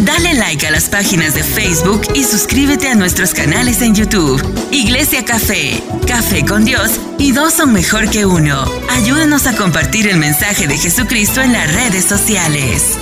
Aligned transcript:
Dale 0.00 0.34
like 0.34 0.64
a 0.64 0.70
las 0.70 0.88
páginas 0.88 1.34
de 1.34 1.42
Facebook 1.42 2.02
y 2.14 2.22
suscríbete 2.22 2.86
a 2.86 2.94
nuestros 2.94 3.34
canales 3.34 3.82
en 3.82 3.96
YouTube. 3.96 4.40
Iglesia 4.70 5.24
Café, 5.24 5.82
Café 6.06 6.44
con 6.46 6.64
Dios 6.64 7.00
y 7.18 7.32
dos 7.32 7.54
son 7.54 7.72
mejor 7.72 8.08
que 8.08 8.24
uno. 8.24 8.64
Ayúdanos 8.90 9.48
a 9.48 9.56
compartir 9.56 10.06
el 10.06 10.16
mensaje 10.16 10.68
de 10.68 10.76
Jesucristo 10.76 11.42
en 11.42 11.52
las 11.52 11.74
redes 11.74 12.04
sociales. 12.04 12.96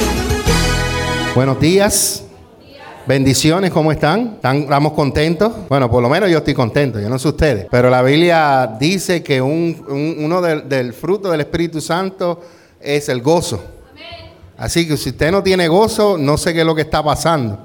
Buenos 1.34 1.60
días. 1.60 2.22
Bendiciones, 3.06 3.72
¿cómo 3.72 3.92
están? 3.92 4.38
¿Estamos 4.42 4.94
contentos? 4.94 5.52
Bueno, 5.68 5.90
por 5.90 6.02
lo 6.02 6.08
menos 6.08 6.30
yo 6.30 6.38
estoy 6.38 6.54
contento, 6.54 6.98
yo 6.98 7.10
no 7.10 7.18
sé 7.18 7.28
ustedes. 7.28 7.66
Pero 7.70 7.90
la 7.90 8.00
Biblia 8.00 8.74
dice 8.80 9.22
que 9.22 9.42
uno 9.42 10.40
del 10.40 10.94
fruto 10.94 11.30
del 11.30 11.42
Espíritu 11.42 11.82
Santo 11.82 12.40
es 12.80 13.10
el 13.10 13.20
gozo. 13.20 13.75
Así 14.58 14.88
que 14.88 14.96
si 14.96 15.10
usted 15.10 15.30
no 15.30 15.42
tiene 15.42 15.68
gozo, 15.68 16.16
no 16.18 16.36
sé 16.38 16.54
qué 16.54 16.60
es 16.60 16.66
lo 16.66 16.74
que 16.74 16.82
está 16.82 17.02
pasando. 17.02 17.58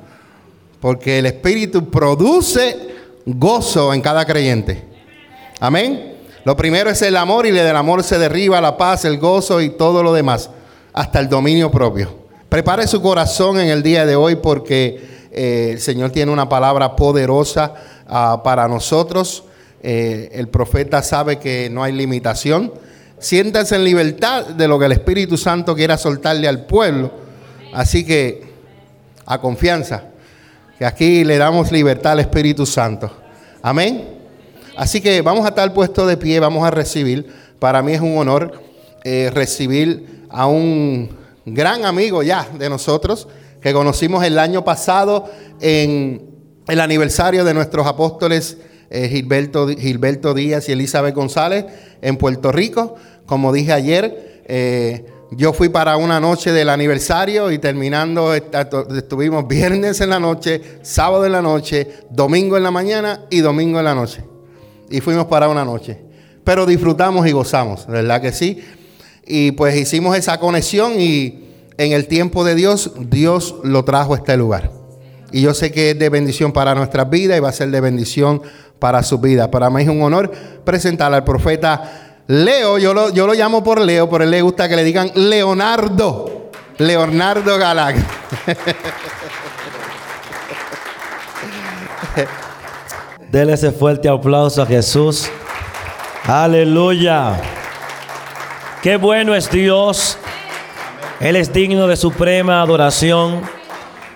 Porque 0.80 1.20
el 1.20 1.26
Espíritu 1.26 1.90
produce 1.90 2.78
gozo 3.26 3.94
en 3.94 4.02
cada 4.02 4.26
creyente. 4.26 4.84
Amén. 5.60 6.18
Lo 6.44 6.58
primero 6.58 6.90
es 6.90 7.02
el 7.04 7.16
amor 7.18 7.46
y 7.46 7.52
del 7.52 7.76
amor 7.76 8.04
se 8.04 8.18
derriba 8.18 8.60
la 8.60 8.76
paz, 8.76 9.06
el 9.06 9.20
gozo 9.20 9.62
y 9.62 9.70
todo 9.70 10.02
lo 10.02 10.12
demás, 10.12 10.50
hasta 10.92 11.20
el 11.20 11.30
dominio 11.30 11.70
propio. 11.70 12.16
Prepare 12.50 12.88
su 12.88 13.02
corazón 13.02 13.60
en 13.60 13.70
el 13.70 13.84
día 13.84 14.06
de 14.06 14.16
hoy 14.16 14.36
porque 14.36 15.30
eh, 15.32 15.70
el 15.74 15.80
Señor 15.80 16.10
tiene 16.10 16.32
una 16.32 16.50
palabra 16.50 16.96
poderosa 16.96 17.76
ah, 18.08 18.42
para 18.44 18.68
nosotros. 18.68 19.44
Eh, 19.84 20.30
el 20.34 20.50
profeta 20.50 21.02
sabe 21.04 21.38
que 21.40 21.70
no 21.70 21.84
hay 21.84 21.94
limitación. 21.94 22.74
Siéntanse 23.22 23.76
en 23.76 23.84
libertad 23.84 24.48
de 24.48 24.68
lo 24.68 24.80
que 24.80 24.86
el 24.86 24.94
Espíritu 24.94 25.38
Santo 25.38 25.76
quiera 25.76 25.96
soltarle 25.96 26.48
al 26.48 26.66
pueblo. 26.66 27.12
Así 27.72 28.04
que 28.04 28.52
a 29.28 29.40
confianza, 29.40 30.06
que 30.80 30.86
aquí 30.86 31.24
le 31.24 31.38
damos 31.38 31.72
libertad 31.72 32.14
al 32.14 32.22
Espíritu 32.22 32.66
Santo. 32.66 33.12
Amén. 33.62 34.18
Así 34.76 35.02
que 35.02 35.22
vamos 35.22 35.46
a 35.46 35.50
estar 35.50 35.72
puesto 35.72 36.08
de 36.08 36.18
pie, 36.18 36.40
vamos 36.40 36.66
a 36.66 36.72
recibir. 36.72 37.32
Para 37.60 37.84
mí 37.84 37.94
es 37.94 38.02
un 38.02 38.18
honor 38.18 38.60
eh, 39.04 39.30
recibir 39.32 40.26
a 40.30 40.48
un 40.48 41.16
gran 41.46 41.86
amigo 41.86 42.24
ya 42.24 42.48
de 42.58 42.70
nosotros, 42.70 43.28
que 43.62 43.72
conocimos 43.72 44.24
el 44.24 44.40
año 44.40 44.66
pasado 44.66 45.30
en 45.60 46.28
el 46.68 46.80
aniversario 46.80 47.46
de 47.46 47.54
nuestros 47.54 47.86
apóstoles 47.86 48.58
eh, 48.94 49.08
Gilberto, 49.08 49.70
Gilberto 49.70 50.34
Díaz 50.34 50.68
y 50.68 50.74
Elizabeth 50.74 51.16
González 51.16 51.66
en 52.02 52.18
Puerto 52.18 52.52
Rico. 52.52 52.96
Como 53.26 53.54
dije 53.54 53.72
ayer, 53.74 54.42
eh, 54.46 55.06
yo 55.32 55.54
fui 55.54 55.70
para 55.70 55.96
una 55.96 56.20
noche 56.20 56.52
del 56.52 56.70
aniversario 56.70 57.52
y 57.52 57.58
terminando, 57.58 58.34
estuvimos 58.34 59.48
viernes 59.50 60.02
en 60.02 60.10
la 60.10 60.20
noche, 60.20 60.62
sábado 60.82 61.26
en 61.26 61.32
la 61.32 61.42
noche, 61.42 61.88
domingo 62.10 62.58
en 62.58 62.64
la 62.64 62.72
mañana 62.72 63.22
y 63.30 63.40
domingo 63.40 63.80
en 63.80 63.86
la 63.86 63.96
noche. 63.96 64.24
Y 64.90 65.00
fuimos 65.00 65.26
para 65.28 65.48
una 65.48 65.64
noche. 65.64 65.98
Pero 66.44 66.66
disfrutamos 66.66 67.26
y 67.28 67.32
gozamos, 67.32 67.88
¿verdad 67.88 68.22
que 68.22 68.34
sí? 68.34 68.62
Y 69.26 69.52
pues 69.52 69.76
hicimos 69.78 70.18
esa 70.18 70.38
conexión 70.40 71.00
y 71.00 71.46
en 71.78 71.94
el 71.94 72.08
tiempo 72.08 72.44
de 72.44 72.56
Dios, 72.56 72.92
Dios 73.00 73.56
lo 73.64 73.86
trajo 73.86 74.14
a 74.14 74.18
este 74.18 74.36
lugar. 74.36 74.72
Y 75.32 75.42
yo 75.42 75.54
sé 75.54 75.72
que 75.72 75.92
es 75.92 76.00
de 76.00 76.10
bendición 76.10 76.52
para 76.52 76.76
nuestras 76.76 77.10
vidas 77.10 77.38
y 77.38 77.40
va 77.40 77.50
a 77.50 77.54
ser 77.54 77.72
de 77.72 77.80
bendición 77.80 78.42
para 78.80 79.02
su 79.04 79.20
vida. 79.20 79.50
Para 79.50 79.70
mí 79.70 79.84
es 79.84 79.88
un 79.88 80.02
honor 80.02 80.32
presentar 80.66 81.14
al 81.14 81.24
profeta 81.24 82.01
Leo, 82.28 82.78
yo 82.78 82.94
lo, 82.94 83.10
yo 83.10 83.28
lo 83.28 83.34
llamo 83.34 83.64
por 83.64 83.82
Leo, 83.82 84.10
pero 84.10 84.24
él 84.24 84.32
le 84.32 84.42
gusta 84.42 84.70
que 84.70 84.76
le 84.76 84.84
digan 84.84 85.12
Leonardo. 85.16 86.52
Leonardo 86.78 87.58
Galac. 87.58 87.96
Dele 93.32 93.54
ese 93.54 93.72
fuerte 93.72 94.10
aplauso 94.10 94.62
a 94.62 94.66
Jesús. 94.66 95.30
Aleluya. 96.26 97.40
Qué 98.82 98.98
bueno 98.98 99.34
es 99.36 99.50
Dios. 99.50 100.18
Él 101.20 101.36
es 101.36 101.54
digno 101.54 101.88
de 101.88 101.96
suprema 101.96 102.62
adoración. 102.62 103.42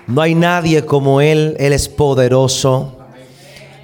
No 0.06 0.20
hay 0.20 0.34
nadie 0.34 0.84
como 0.84 1.20
Él. 1.20 1.56
Él 1.58 1.72
es 1.72 1.88
poderoso. 1.88 2.98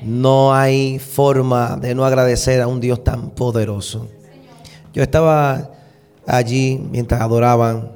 No 0.02 0.52
hay 0.52 0.98
forma 0.98 1.76
de 1.76 1.94
no 1.94 2.04
agradecer 2.04 2.60
a 2.60 2.66
un 2.66 2.80
Dios 2.80 3.02
tan 3.04 3.30
poderoso. 3.30 4.08
Yo 4.92 5.02
estaba 5.02 5.70
allí 6.26 6.78
mientras 6.90 7.20
adoraban 7.20 7.92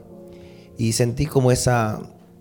y 0.79 0.93
sentí 0.93 1.27
como 1.27 1.53
esa, 1.53 2.01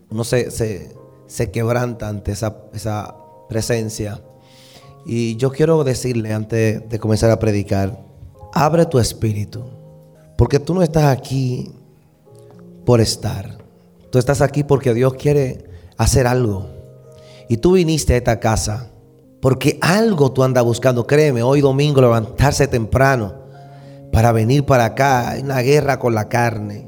no 0.09 0.23
sé, 0.23 0.51
se, 0.51 0.95
se 1.27 1.51
quebranta 1.51 2.07
ante 2.07 2.31
esa, 2.31 2.57
esa 2.73 3.15
presencia. 3.49 4.21
Y 5.05 5.35
yo 5.35 5.51
quiero 5.51 5.83
decirle 5.83 6.33
antes 6.33 6.87
de 6.89 6.99
comenzar 6.99 7.31
a 7.31 7.39
predicar, 7.39 8.03
abre 8.53 8.85
tu 8.85 8.99
espíritu, 8.99 9.63
porque 10.37 10.59
tú 10.59 10.73
no 10.73 10.81
estás 10.81 11.05
aquí 11.05 11.71
por 12.85 13.01
estar. 13.01 13.57
Tú 14.11 14.19
estás 14.19 14.41
aquí 14.41 14.63
porque 14.63 14.93
Dios 14.93 15.15
quiere 15.15 15.65
hacer 15.97 16.27
algo. 16.27 16.67
Y 17.49 17.57
tú 17.57 17.73
viniste 17.73 18.13
a 18.13 18.17
esta 18.17 18.39
casa 18.39 18.91
porque 19.41 19.77
algo 19.81 20.31
tú 20.31 20.43
andas 20.43 20.63
buscando. 20.63 21.05
Créeme, 21.05 21.43
hoy 21.43 21.61
domingo 21.61 22.01
levantarse 22.01 22.67
temprano 22.67 23.44
para 24.15 24.31
venir 24.31 24.65
para 24.65 24.85
acá. 24.85 25.31
Hay 25.31 25.41
una 25.41 25.59
guerra 25.59 25.99
con 25.99 26.15
la 26.15 26.29
carne. 26.29 26.87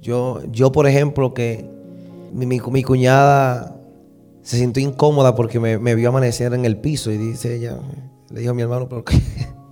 Yo, 0.00 0.40
yo 0.50 0.72
por 0.72 0.88
ejemplo, 0.88 1.32
que 1.32 1.70
mi, 2.32 2.46
mi, 2.46 2.82
cuñada 2.82 3.76
se 4.42 4.58
sintió 4.58 4.82
incómoda 4.82 5.36
porque 5.36 5.60
me, 5.60 5.94
vio 5.94 6.08
amanecer 6.08 6.52
en 6.52 6.64
el 6.64 6.78
piso 6.78 7.12
y 7.12 7.16
dice 7.16 7.54
ella, 7.54 7.78
le 8.28 8.40
dijo 8.40 8.50
a 8.50 8.54
mi 8.54 8.62
hermano, 8.62 8.88
¿pero 8.88 9.04
qué? 9.04 9.20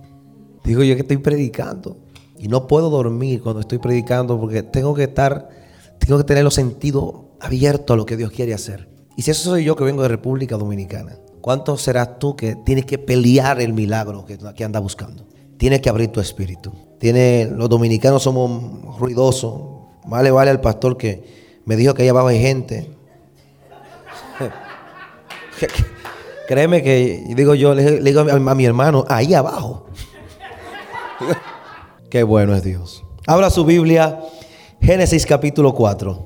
Digo 0.63 0.81
yo 0.83 0.95
que 0.95 1.01
estoy 1.01 1.17
predicando 1.17 1.97
y 2.37 2.47
no 2.47 2.67
puedo 2.67 2.89
dormir 2.89 3.41
cuando 3.41 3.59
estoy 3.59 3.79
predicando 3.79 4.39
porque 4.39 4.63
tengo 4.63 4.93
que 4.93 5.03
estar, 5.03 5.49
tengo 5.97 6.19
que 6.19 6.23
tener 6.23 6.45
los 6.45 6.53
sentidos 6.53 7.15
abiertos 7.41 7.95
a 7.95 7.97
lo 7.97 8.05
que 8.05 8.15
Dios 8.15 8.31
quiere 8.31 8.53
hacer. 8.53 8.87
Y 9.17 9.23
si 9.23 9.31
eso 9.31 9.49
soy 9.49 9.65
yo 9.65 9.75
que 9.75 9.83
vengo 9.83 10.03
de 10.03 10.07
República 10.07 10.55
Dominicana, 10.55 11.17
¿cuánto 11.41 11.75
serás 11.75 12.17
tú 12.17 12.37
que 12.37 12.55
tienes 12.55 12.85
que 12.85 12.97
pelear 12.97 13.59
el 13.59 13.73
milagro 13.73 14.23
que, 14.25 14.37
que 14.37 14.63
andas 14.63 14.81
buscando? 14.81 15.25
Tienes 15.59 15.81
que 15.81 15.89
abrir 15.89 16.11
tu 16.11 16.21
espíritu. 16.21 16.71
Tiene, 16.99 17.47
los 17.53 17.69
dominicanos 17.69 18.23
somos 18.23 18.97
ruidosos. 18.97 19.61
Vale, 20.05 20.31
vale 20.31 20.49
al 20.49 20.61
pastor 20.61 20.97
que 20.97 21.61
me 21.65 21.75
dijo 21.75 21.93
que 21.93 22.01
allá 22.01 22.11
abajo 22.11 22.29
hay 22.29 22.41
gente. 22.41 22.89
Créeme 26.47 26.81
que, 26.81 27.25
digo 27.35 27.53
yo, 27.53 27.75
le, 27.75 27.99
digo 28.01 28.21
a 28.21 28.55
mi, 28.55 28.65
hermano, 28.65 29.05
ahí 29.07 29.33
abajo. 29.33 29.85
Qué 32.09 32.23
bueno 32.23 32.55
es 32.55 32.63
Dios. 32.63 33.03
Abra 33.27 33.49
su 33.49 33.65
Biblia, 33.65 34.21
Génesis 34.81 35.25
capítulo 35.25 35.75
4. 35.75 36.25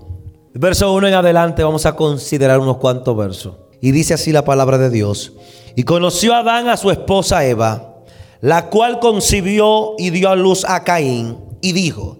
Verso 0.53 0.93
1 0.93 1.07
en 1.07 1.13
adelante 1.15 1.63
vamos 1.63 1.87
a 1.87 1.95
considerar 1.95 2.59
unos 2.59 2.77
cuantos 2.77 3.17
versos. 3.17 3.55
Y 3.81 3.91
dice 3.91 4.13
así 4.13 4.31
la 4.31 4.45
palabra 4.45 4.77
de 4.77 4.91
Dios. 4.91 5.33
Y 5.75 5.83
conoció 5.83 6.35
Adán 6.35 6.69
a 6.69 6.77
su 6.77 6.91
esposa 6.91 7.43
Eva 7.43 7.92
la 8.43 8.69
cual 8.69 8.99
concibió 8.99 9.93
y 9.97 10.09
dio 10.09 10.29
a 10.29 10.35
luz 10.35 10.65
a 10.67 10.83
Caín 10.83 11.37
y 11.61 11.71
dijo, 11.71 12.17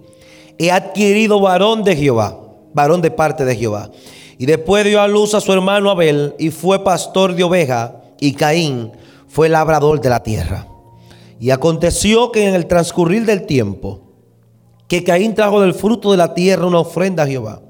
he 0.58 0.72
adquirido 0.72 1.42
varón 1.42 1.84
de 1.84 1.98
Jehová, 1.98 2.40
varón 2.74 3.02
de 3.02 3.12
parte 3.12 3.44
de 3.44 3.58
Jehová. 3.58 3.92
Y 4.38 4.46
después 4.46 4.86
dio 4.86 5.02
a 5.02 5.10
luz 5.10 5.34
a 5.34 5.42
su 5.42 5.52
hermano 5.52 5.90
Abel 5.90 6.34
y 6.40 6.50
fue 6.50 6.82
pastor 6.82 7.36
de 7.36 7.44
oveja 7.44 7.98
y 8.22 8.36
Caín 8.36 8.94
fue 9.28 9.50
labrador 9.50 10.00
de 10.00 10.10
la 10.10 10.24
tierra. 10.24 10.66
Y 11.42 11.50
aconteció 11.50 12.32
que 12.32 12.48
en 12.48 12.56
el 12.56 12.68
transcurrir 12.68 13.26
del 13.26 13.46
tiempo, 13.46 14.00
que 14.88 15.04
Caín 15.04 15.36
trajo 15.36 15.60
del 15.60 15.74
fruto 15.74 16.12
de 16.12 16.18
la 16.18 16.34
tierra 16.34 16.66
una 16.66 16.80
ofrenda 16.80 17.24
a 17.24 17.28
Jehová. 17.28 17.62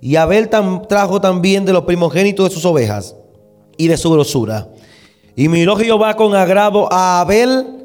Y 0.00 0.14
Abel 0.14 0.48
trajo 0.88 1.20
también 1.20 1.64
de 1.64 1.72
los 1.72 1.82
primogénitos 1.86 2.50
de 2.50 2.54
sus 2.54 2.64
ovejas 2.64 3.16
y 3.76 3.88
de 3.88 3.96
su 3.96 4.12
grosura. 4.12 4.68
Y 5.34 5.48
miró 5.48 5.74
Jehová 5.74 6.14
con 6.14 6.36
agrado 6.36 6.86
a 6.92 7.20
Abel 7.20 7.79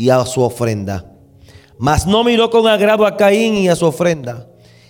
y 0.00 0.08
a 0.08 0.24
su 0.24 0.40
ofrenda. 0.40 1.04
Mas 1.76 2.06
no 2.06 2.24
miró 2.24 2.48
con 2.48 2.66
agrado 2.66 3.04
a 3.04 3.18
Caín 3.18 3.56
y 3.56 3.68
a 3.68 3.76
su 3.76 3.84
ofrenda. 3.84 4.46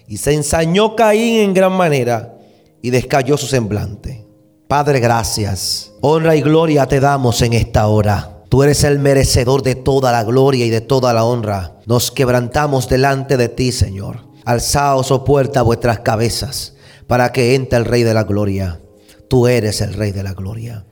Y 0.07 0.19
se 0.19 0.33
ensañó 0.33 0.95
Caín 0.95 1.41
en 1.41 1.53
gran 1.53 1.73
manera 1.73 2.37
y 2.81 2.91
descayó 2.91 3.37
su 3.37 3.49
semblante. 3.49 4.25
Padre, 4.69 5.01
gracias. 5.01 5.91
Honra 6.01 6.37
y 6.37 6.43
gloria 6.43 6.87
te 6.87 7.01
damos 7.01 7.43
en 7.43 7.55
esta 7.55 7.89
hora. 7.89 8.45
Tú 8.49 8.63
eres 8.63 8.85
el 8.85 9.01
merecedor 9.01 9.65
de 9.65 9.75
toda 9.75 10.13
la 10.13 10.23
gloria 10.23 10.65
y 10.65 10.71
de 10.71 10.81
toda 10.81 11.13
la 11.13 11.25
honra. 11.25 11.73
Nos 11.87 12.13
quebrantamos 12.13 12.89
delante 12.89 13.37
de 13.37 13.49
ti, 13.49 13.73
Señor. 13.73 14.21
Alzaos, 14.45 15.11
oh 15.11 15.25
puerta, 15.25 15.63
vuestras 15.63 15.99
cabezas, 16.01 16.75
para 17.09 17.33
que 17.33 17.57
entre 17.57 17.81
el 17.81 17.85
Rey 17.85 18.05
de 18.05 18.15
la 18.15 18.23
Gloria. 18.23 18.81
Tú 19.29 19.49
eres 19.49 19.81
el 19.81 19.95
Rey 19.95 20.13
de 20.13 20.23
la 20.23 20.35
Gloria. 20.35 20.85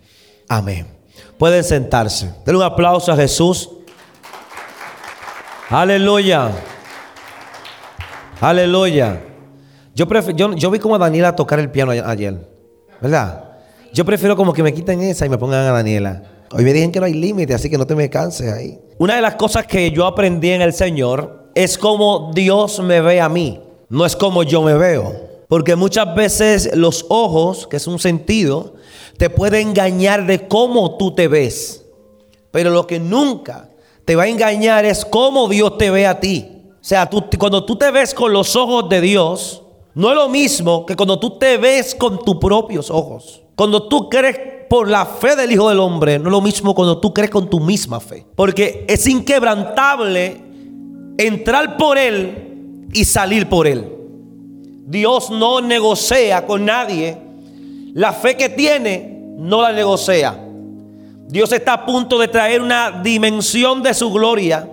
Amén. 0.48 0.88
Pueden 1.38 1.62
sentarse. 1.62 2.32
Denle 2.44 2.58
un 2.58 2.64
aplauso 2.64 3.12
a 3.12 3.16
Jesús. 3.16 3.70
Aleluya. 5.70 6.50
Aleluya. 8.40 9.20
Yo, 9.94 10.06
yo, 10.34 10.54
yo 10.54 10.70
vi 10.70 10.78
como 10.78 10.94
a 10.94 10.98
Daniela 10.98 11.36
tocar 11.36 11.58
el 11.58 11.70
piano 11.70 11.92
ayer, 11.92 12.38
¿verdad? 13.02 13.44
Yo 13.92 14.04
prefiero 14.06 14.34
como 14.34 14.54
que 14.54 14.62
me 14.62 14.72
quiten 14.72 15.02
esa 15.02 15.26
y 15.26 15.28
me 15.28 15.36
pongan 15.36 15.66
a 15.66 15.72
Daniela. 15.72 16.22
Hoy 16.52 16.64
me 16.64 16.72
dijeron 16.72 16.92
que 16.92 17.00
no 17.00 17.06
hay 17.06 17.12
límite, 17.12 17.52
así 17.52 17.68
que 17.68 17.76
no 17.76 17.86
te 17.86 17.94
me 17.94 18.08
canses 18.08 18.50
ahí. 18.50 18.78
Una 18.96 19.16
de 19.16 19.20
las 19.20 19.34
cosas 19.34 19.66
que 19.66 19.90
yo 19.90 20.06
aprendí 20.06 20.50
en 20.50 20.62
el 20.62 20.72
Señor 20.72 21.50
es 21.54 21.76
como 21.76 22.30
Dios 22.34 22.80
me 22.80 23.02
ve 23.02 23.20
a 23.20 23.28
mí, 23.28 23.60
no 23.90 24.06
es 24.06 24.16
como 24.16 24.44
yo 24.44 24.62
me 24.62 24.72
veo. 24.72 25.28
Porque 25.48 25.76
muchas 25.76 26.14
veces 26.14 26.70
los 26.74 27.04
ojos, 27.10 27.66
que 27.66 27.76
es 27.76 27.86
un 27.86 27.98
sentido, 27.98 28.74
te 29.18 29.28
puede 29.28 29.60
engañar 29.60 30.26
de 30.26 30.48
cómo 30.48 30.96
tú 30.96 31.14
te 31.14 31.28
ves. 31.28 31.84
Pero 32.52 32.70
lo 32.70 32.86
que 32.86 32.98
nunca 32.98 33.68
te 34.08 34.16
va 34.16 34.22
a 34.22 34.28
engañar 34.28 34.86
es 34.86 35.04
cómo 35.04 35.50
Dios 35.50 35.76
te 35.76 35.90
ve 35.90 36.06
a 36.06 36.18
ti. 36.18 36.48
O 36.64 36.76
sea, 36.80 37.10
cuando 37.38 37.66
tú 37.66 37.76
te 37.76 37.90
ves 37.90 38.14
con 38.14 38.32
los 38.32 38.56
ojos 38.56 38.88
de 38.88 39.02
Dios, 39.02 39.62
no 39.92 40.08
es 40.08 40.14
lo 40.14 40.30
mismo 40.30 40.86
que 40.86 40.96
cuando 40.96 41.18
tú 41.18 41.38
te 41.38 41.58
ves 41.58 41.94
con 41.94 42.18
tus 42.24 42.36
propios 42.36 42.90
ojos. 42.90 43.42
Cuando 43.54 43.86
tú 43.86 44.08
crees 44.08 44.38
por 44.70 44.88
la 44.88 45.04
fe 45.04 45.36
del 45.36 45.52
Hijo 45.52 45.68
del 45.68 45.80
Hombre, 45.80 46.18
no 46.18 46.30
es 46.30 46.32
lo 46.32 46.40
mismo 46.40 46.74
cuando 46.74 46.98
tú 46.98 47.12
crees 47.12 47.30
con 47.30 47.50
tu 47.50 47.60
misma 47.60 48.00
fe. 48.00 48.24
Porque 48.34 48.86
es 48.88 49.06
inquebrantable 49.06 50.40
entrar 51.18 51.76
por 51.76 51.98
Él 51.98 52.86
y 52.94 53.04
salir 53.04 53.46
por 53.46 53.66
Él. 53.66 53.92
Dios 54.86 55.28
no 55.28 55.60
negocia 55.60 56.46
con 56.46 56.64
nadie. 56.64 57.18
La 57.92 58.14
fe 58.14 58.38
que 58.38 58.48
tiene 58.48 59.34
no 59.36 59.60
la 59.60 59.74
negocia. 59.74 60.47
Dios 61.28 61.52
está 61.52 61.74
a 61.74 61.86
punto 61.86 62.18
de 62.18 62.28
traer 62.28 62.60
una 62.60 62.90
dimensión 63.02 63.82
de 63.82 63.94
su 63.94 64.10
gloria 64.10 64.66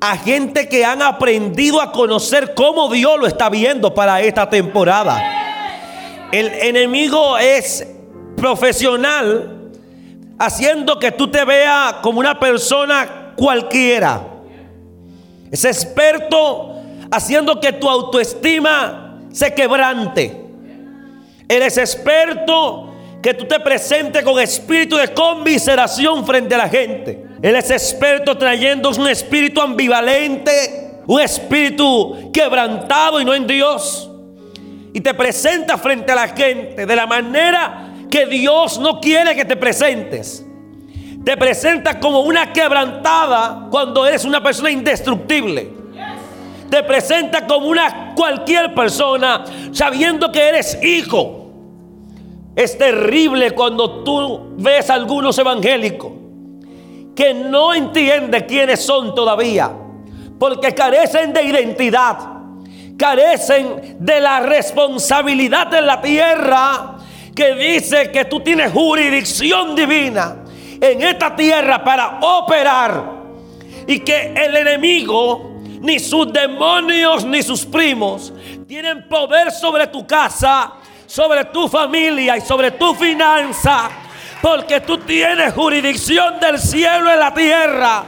a 0.00 0.16
gente 0.16 0.68
que 0.68 0.84
han 0.84 1.02
aprendido 1.02 1.80
a 1.80 1.90
conocer 1.90 2.54
cómo 2.54 2.90
Dios 2.90 3.18
lo 3.18 3.26
está 3.26 3.48
viendo 3.48 3.94
para 3.94 4.20
esta 4.20 4.48
temporada. 4.48 5.22
El 6.32 6.48
enemigo 6.48 7.38
es 7.38 7.86
profesional 8.36 9.70
haciendo 10.38 10.98
que 10.98 11.12
tú 11.12 11.28
te 11.28 11.44
veas 11.44 11.94
como 12.02 12.20
una 12.20 12.38
persona 12.38 13.32
cualquiera. 13.36 14.22
Es 15.50 15.64
experto 15.64 16.74
haciendo 17.10 17.58
que 17.58 17.72
tu 17.72 17.88
autoestima 17.88 19.20
se 19.32 19.54
quebrante. 19.54 20.44
Él 21.48 21.62
es 21.62 21.78
experto 21.78 22.92
que 23.26 23.34
tú 23.34 23.44
te 23.44 23.58
presentes 23.58 24.22
con 24.22 24.38
espíritu 24.38 24.96
de 24.96 25.12
conmiseración 25.12 26.24
frente 26.24 26.54
a 26.54 26.58
la 26.58 26.68
gente. 26.68 27.26
Él 27.42 27.56
es 27.56 27.68
experto 27.72 28.38
trayendo 28.38 28.88
un 28.90 29.08
espíritu 29.08 29.60
ambivalente, 29.60 31.00
un 31.08 31.20
espíritu 31.20 32.30
quebrantado 32.32 33.20
y 33.20 33.24
no 33.24 33.34
en 33.34 33.44
Dios. 33.44 34.08
Y 34.92 35.00
te 35.00 35.12
presenta 35.12 35.76
frente 35.76 36.12
a 36.12 36.14
la 36.14 36.28
gente 36.28 36.86
de 36.86 36.94
la 36.94 37.04
manera 37.04 37.88
que 38.08 38.26
Dios 38.26 38.78
no 38.78 39.00
quiere 39.00 39.34
que 39.34 39.44
te 39.44 39.56
presentes. 39.56 40.46
Te 41.24 41.36
presenta 41.36 41.98
como 41.98 42.20
una 42.20 42.52
quebrantada 42.52 43.66
cuando 43.72 44.06
eres 44.06 44.24
una 44.24 44.40
persona 44.40 44.70
indestructible. 44.70 45.68
Te 46.70 46.80
presenta 46.84 47.44
como 47.44 47.66
una 47.66 48.14
cualquier 48.14 48.72
persona 48.72 49.42
sabiendo 49.72 50.30
que 50.30 50.48
eres 50.48 50.78
hijo. 50.80 51.45
Es 52.56 52.78
terrible 52.78 53.50
cuando 53.50 54.02
tú 54.02 54.54
ves 54.56 54.88
a 54.88 54.94
algunos 54.94 55.38
evangélicos 55.38 56.10
que 57.14 57.34
no 57.34 57.74
entiende 57.74 58.46
quiénes 58.46 58.80
son 58.80 59.14
todavía, 59.14 59.70
porque 60.38 60.74
carecen 60.74 61.34
de 61.34 61.42
identidad, 61.42 62.18
carecen 62.96 63.96
de 64.00 64.20
la 64.20 64.40
responsabilidad 64.40 65.72
en 65.74 65.86
la 65.86 66.00
tierra 66.00 66.96
que 67.34 67.54
dice 67.54 68.10
que 68.10 68.24
tú 68.24 68.40
tienes 68.40 68.72
jurisdicción 68.72 69.76
divina 69.76 70.44
en 70.80 71.02
esta 71.02 71.36
tierra 71.36 71.84
para 71.84 72.20
operar 72.22 73.16
y 73.86 74.00
que 74.00 74.32
el 74.34 74.56
enemigo, 74.56 75.60
ni 75.80 75.98
sus 75.98 76.32
demonios, 76.32 77.24
ni 77.26 77.42
sus 77.42 77.66
primos, 77.66 78.32
tienen 78.66 79.06
poder 79.08 79.52
sobre 79.52 79.86
tu 79.88 80.06
casa, 80.06 80.72
sobre 81.06 81.44
tu 81.46 81.68
familia 81.68 82.36
y 82.36 82.40
sobre 82.40 82.72
tu 82.72 82.94
finanza 82.94 83.90
porque 84.40 84.80
tú 84.80 84.98
tienes 84.98 85.52
jurisdicción 85.54 86.38
del 86.38 86.58
cielo 86.58 87.12
en 87.12 87.18
la 87.18 87.34
tierra. 87.34 88.04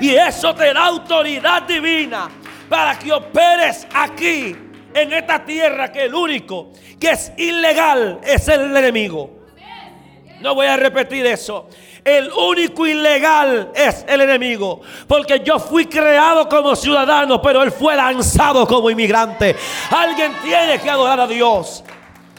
Y 0.00 0.10
eso 0.14 0.54
te 0.54 0.72
da 0.72 0.86
autoridad 0.86 1.62
divina 1.62 2.30
para 2.68 2.98
que 2.98 3.12
operes 3.12 3.86
aquí, 3.92 4.56
en 4.94 5.12
esta 5.12 5.44
tierra, 5.44 5.92
que 5.92 6.04
el 6.04 6.14
único 6.14 6.72
que 6.98 7.10
es 7.10 7.32
ilegal 7.36 8.20
es 8.22 8.48
el 8.48 8.74
enemigo. 8.74 9.42
No 10.40 10.54
voy 10.54 10.66
a 10.66 10.76
repetir 10.76 11.24
eso. 11.26 11.68
El 12.04 12.32
único 12.32 12.86
ilegal 12.86 13.70
es 13.74 14.04
el 14.08 14.22
enemigo. 14.22 14.80
Porque 15.06 15.40
yo 15.44 15.58
fui 15.60 15.86
creado 15.86 16.48
como 16.48 16.74
ciudadano, 16.74 17.40
pero 17.40 17.62
él 17.62 17.70
fue 17.70 17.94
lanzado 17.94 18.66
como 18.66 18.90
inmigrante. 18.90 19.54
Alguien 19.90 20.32
tiene 20.42 20.80
que 20.80 20.90
adorar 20.90 21.20
a 21.20 21.26
Dios 21.26 21.84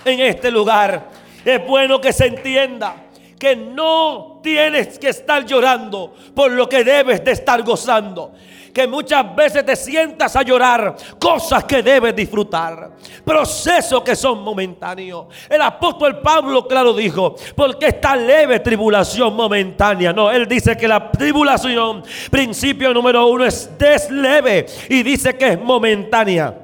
en 0.05 0.19
este 0.19 0.51
lugar. 0.51 1.09
Es 1.44 1.65
bueno 1.65 2.00
que 2.00 2.13
se 2.13 2.27
entienda 2.27 2.95
que 3.38 3.55
no 3.57 4.39
tienes 4.41 4.97
que 4.97 5.09
estar 5.09 5.45
llorando 5.45 6.13
por 6.33 6.50
lo 6.51 6.69
que 6.69 6.83
debes 6.83 7.23
de 7.25 7.33
estar 7.33 7.61
gozando. 7.61 8.31
Que 8.73 8.88
muchas 8.88 9.35
veces 9.35 9.63
te 9.65 9.75
sientas 9.75 10.35
a 10.35 10.41
llorar 10.41 10.95
cosas 11.19 11.63
que 11.65 11.83
debes 11.83 12.15
disfrutar, 12.15 12.94
procesos 13.23 14.01
que 14.01 14.15
son 14.15 14.41
momentáneos. 14.41 15.27
El 15.47 15.61
apóstol 15.61 16.21
Pablo, 16.21 16.67
claro, 16.67 16.94
dijo: 16.94 17.35
Porque 17.56 17.88
esta 17.88 18.15
leve 18.15 18.61
tribulación 18.61 19.35
momentánea. 19.35 20.11
No, 20.11 20.31
él 20.31 20.47
dice 20.47 20.75
que 20.75 20.88
la 20.88 21.11
tribulación, 21.11 22.03
principio 22.31 22.94
número 22.95 23.27
uno, 23.27 23.45
es 23.45 23.69
desleve 23.77 24.65
y 24.89 25.03
dice 25.03 25.38
que 25.38 25.49
es 25.49 25.61
momentánea. 25.61 26.62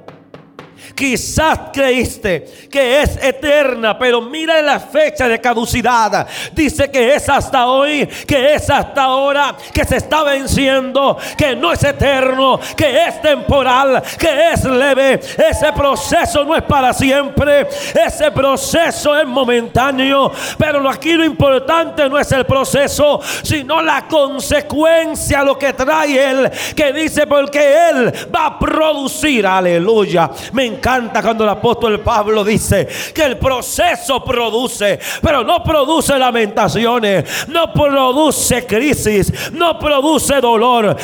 Quizás 0.94 1.58
creíste 1.72 2.46
que 2.70 3.02
es 3.02 3.16
eterna, 3.22 3.98
pero 3.98 4.20
mira 4.20 4.60
la 4.60 4.78
fecha 4.78 5.28
de 5.28 5.40
caducidad. 5.40 6.26
Dice 6.52 6.90
que 6.90 7.14
es 7.14 7.28
hasta 7.28 7.66
hoy, 7.66 8.06
que 8.26 8.54
es 8.54 8.68
hasta 8.68 9.04
ahora, 9.04 9.56
que 9.72 9.84
se 9.84 9.96
está 9.96 10.22
venciendo, 10.22 11.16
que 11.36 11.56
no 11.56 11.72
es 11.72 11.82
eterno, 11.84 12.60
que 12.76 13.06
es 13.06 13.22
temporal, 13.22 14.02
que 14.18 14.52
es 14.52 14.64
leve. 14.64 15.14
Ese 15.14 15.72
proceso 15.72 16.44
no 16.44 16.54
es 16.54 16.62
para 16.62 16.92
siempre, 16.92 17.66
ese 17.94 18.30
proceso 18.30 19.18
es 19.18 19.26
momentáneo. 19.26 20.32
Pero 20.58 20.88
aquí 20.88 21.12
lo 21.12 21.24
importante 21.24 22.08
no 22.08 22.18
es 22.18 22.30
el 22.32 22.44
proceso, 22.44 23.20
sino 23.42 23.80
la 23.80 24.06
consecuencia, 24.06 25.42
lo 25.42 25.58
que 25.58 25.72
trae 25.72 26.30
Él, 26.30 26.50
que 26.76 26.92
dice 26.92 27.26
porque 27.26 27.88
Él 27.90 28.12
va 28.34 28.46
a 28.46 28.58
producir, 28.58 29.46
aleluya. 29.46 30.30
Me 30.52 30.66
encanta 30.66 30.89
cuando 31.22 31.44
el 31.44 31.50
apóstol 31.50 32.00
Pablo 32.00 32.42
dice 32.42 32.88
que 33.14 33.22
el 33.22 33.38
proceso 33.38 34.24
produce, 34.24 34.98
pero 35.22 35.44
no 35.44 35.62
produce 35.62 36.18
lamentaciones, 36.18 37.48
no 37.48 37.72
produce 37.72 38.66
crisis, 38.66 39.52
no 39.52 39.78
produce 39.78 40.40
dolor, 40.40 40.96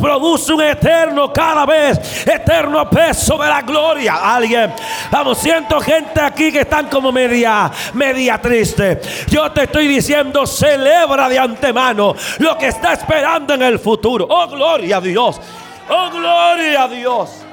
produce 0.00 0.52
un 0.52 0.62
eterno 0.62 1.32
cada 1.32 1.66
vez, 1.66 2.26
eterno 2.26 2.88
peso 2.88 3.36
de 3.38 3.48
la 3.48 3.62
gloria. 3.62 4.34
Alguien, 4.34 4.72
vamos, 5.10 5.38
siento 5.38 5.80
gente 5.80 6.20
aquí 6.20 6.52
que 6.52 6.60
están 6.60 6.88
como 6.88 7.10
media, 7.12 7.70
media 7.94 8.40
triste. 8.40 9.00
Yo 9.28 9.50
te 9.52 9.64
estoy 9.64 9.88
diciendo, 9.88 10.46
celebra 10.46 11.28
de 11.28 11.38
antemano 11.38 12.14
lo 12.38 12.56
que 12.56 12.68
está 12.68 12.92
esperando 12.92 13.54
en 13.54 13.62
el 13.62 13.78
futuro. 13.78 14.26
Oh, 14.28 14.46
gloria 14.46 14.98
a 14.98 15.00
Dios. 15.00 15.40
Oh, 15.88 16.10
gloria 16.10 16.84
a 16.84 16.88
Dios. 16.88 17.47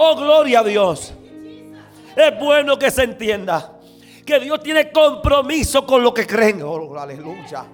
Oh, 0.00 0.14
gloria 0.14 0.60
a 0.60 0.62
Dios. 0.62 1.12
Es 2.14 2.38
bueno 2.38 2.78
que 2.78 2.88
se 2.88 3.02
entienda 3.02 3.80
que 4.24 4.38
Dios 4.38 4.62
tiene 4.62 4.92
compromiso 4.92 5.84
con 5.84 6.04
lo 6.04 6.14
que 6.14 6.24
creen. 6.24 6.62
Oh, 6.62 6.96
aleluya. 6.96 7.66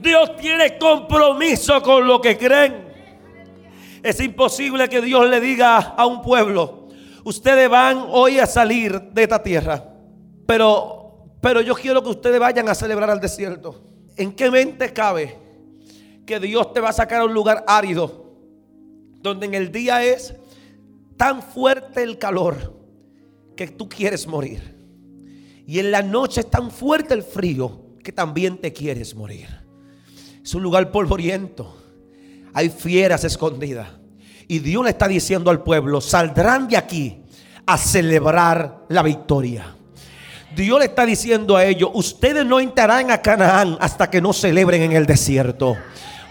Dios 0.00 0.36
tiene 0.38 0.76
compromiso 0.76 1.80
con 1.82 2.04
lo 2.04 2.20
que 2.20 2.36
creen. 2.36 2.92
Es 4.02 4.18
imposible 4.18 4.88
que 4.88 5.00
Dios 5.00 5.30
le 5.30 5.40
diga 5.40 5.76
a 5.78 6.04
un 6.04 6.20
pueblo, 6.20 6.88
ustedes 7.22 7.70
van 7.70 8.06
hoy 8.08 8.40
a 8.40 8.46
salir 8.46 9.00
de 9.00 9.22
esta 9.22 9.40
tierra, 9.40 9.84
pero, 10.46 11.26
pero 11.40 11.60
yo 11.60 11.76
quiero 11.76 12.02
que 12.02 12.08
ustedes 12.08 12.40
vayan 12.40 12.68
a 12.68 12.74
celebrar 12.74 13.08
al 13.08 13.20
desierto. 13.20 13.80
¿En 14.16 14.32
qué 14.32 14.50
mente 14.50 14.92
cabe 14.92 15.38
que 16.26 16.40
Dios 16.40 16.72
te 16.72 16.80
va 16.80 16.88
a 16.88 16.92
sacar 16.92 17.20
a 17.20 17.24
un 17.24 17.34
lugar 17.34 17.62
árido, 17.68 18.34
donde 19.20 19.46
en 19.46 19.54
el 19.54 19.70
día 19.70 20.02
es 20.02 20.34
tan 21.20 21.42
fuerte 21.42 22.02
el 22.02 22.16
calor 22.16 22.80
que 23.54 23.68
tú 23.68 23.90
quieres 23.90 24.26
morir. 24.26 24.74
Y 25.66 25.78
en 25.78 25.90
la 25.90 26.00
noche 26.00 26.40
es 26.40 26.48
tan 26.48 26.70
fuerte 26.70 27.12
el 27.12 27.22
frío 27.22 27.98
que 28.02 28.10
también 28.10 28.56
te 28.56 28.72
quieres 28.72 29.14
morir. 29.14 29.46
Es 30.42 30.54
un 30.54 30.62
lugar 30.62 30.90
polvoriento. 30.90 31.76
Hay 32.54 32.70
fieras 32.70 33.22
escondidas. 33.24 33.88
Y 34.48 34.60
Dios 34.60 34.82
le 34.82 34.92
está 34.92 35.08
diciendo 35.08 35.50
al 35.50 35.62
pueblo, 35.62 36.00
saldrán 36.00 36.68
de 36.68 36.78
aquí 36.78 37.20
a 37.66 37.76
celebrar 37.76 38.86
la 38.88 39.02
victoria. 39.02 39.76
Dios 40.56 40.78
le 40.78 40.86
está 40.86 41.04
diciendo 41.04 41.54
a 41.54 41.66
ellos, 41.66 41.90
ustedes 41.92 42.46
no 42.46 42.60
entrarán 42.60 43.10
a 43.10 43.20
Canaán 43.20 43.76
hasta 43.78 44.08
que 44.08 44.22
no 44.22 44.32
celebren 44.32 44.80
en 44.80 44.92
el 44.92 45.04
desierto. 45.04 45.76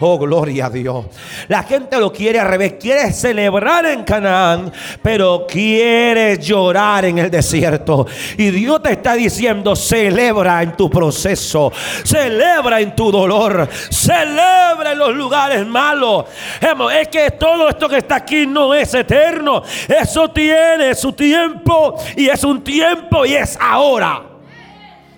Oh, 0.01 0.17
gloria 0.17 0.67
a 0.67 0.69
Dios. 0.69 1.07
La 1.49 1.63
gente 1.63 1.97
lo 1.97 2.13
quiere 2.13 2.39
al 2.39 2.47
revés. 2.47 2.75
Quiere 2.79 3.11
celebrar 3.11 3.85
en 3.85 4.03
Canaán, 4.03 4.71
pero 5.01 5.45
quiere 5.45 6.37
llorar 6.37 7.03
en 7.03 7.17
el 7.17 7.29
desierto. 7.29 8.07
Y 8.37 8.49
Dios 8.49 8.81
te 8.81 8.93
está 8.93 9.15
diciendo, 9.15 9.75
celebra 9.75 10.63
en 10.63 10.77
tu 10.77 10.89
proceso. 10.89 11.71
Celebra 12.05 12.79
en 12.79 12.95
tu 12.95 13.11
dolor. 13.11 13.67
Celebra 13.89 14.93
en 14.93 14.99
los 14.99 15.13
lugares 15.13 15.67
malos. 15.67 16.25
Es 16.93 17.09
que 17.09 17.31
todo 17.31 17.67
esto 17.67 17.89
que 17.89 17.97
está 17.97 18.15
aquí 18.15 18.47
no 18.47 18.73
es 18.73 18.93
eterno. 18.93 19.63
Eso 19.87 20.29
tiene 20.29 20.95
su 20.95 21.11
tiempo. 21.11 21.95
Y 22.15 22.29
es 22.29 22.41
un 22.45 22.63
tiempo 22.63 23.25
y 23.25 23.35
es 23.35 23.57
ahora. 23.59 24.23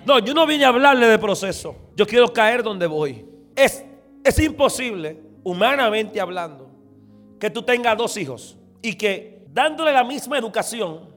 No, 0.06 0.18
yo 0.18 0.34
no 0.34 0.48
vine 0.48 0.66
a 0.66 0.70
hablarle 0.70 1.06
de 1.06 1.20
proceso. 1.20 1.76
Yo 1.96 2.08
quiero 2.08 2.34
caer 2.34 2.64
donde 2.64 2.88
voy. 2.88 3.24
Es 3.56 3.86
es 4.24 4.40
imposible, 4.40 5.22
humanamente 5.44 6.20
hablando, 6.20 6.70
que 7.40 7.50
tú 7.50 7.64
tengas 7.64 7.98
dos 7.98 8.16
hijos 8.18 8.58
y 8.82 8.94
que 8.94 9.46
dándole 9.52 9.92
la 9.92 10.04
misma 10.04 10.38
educación, 10.38 11.10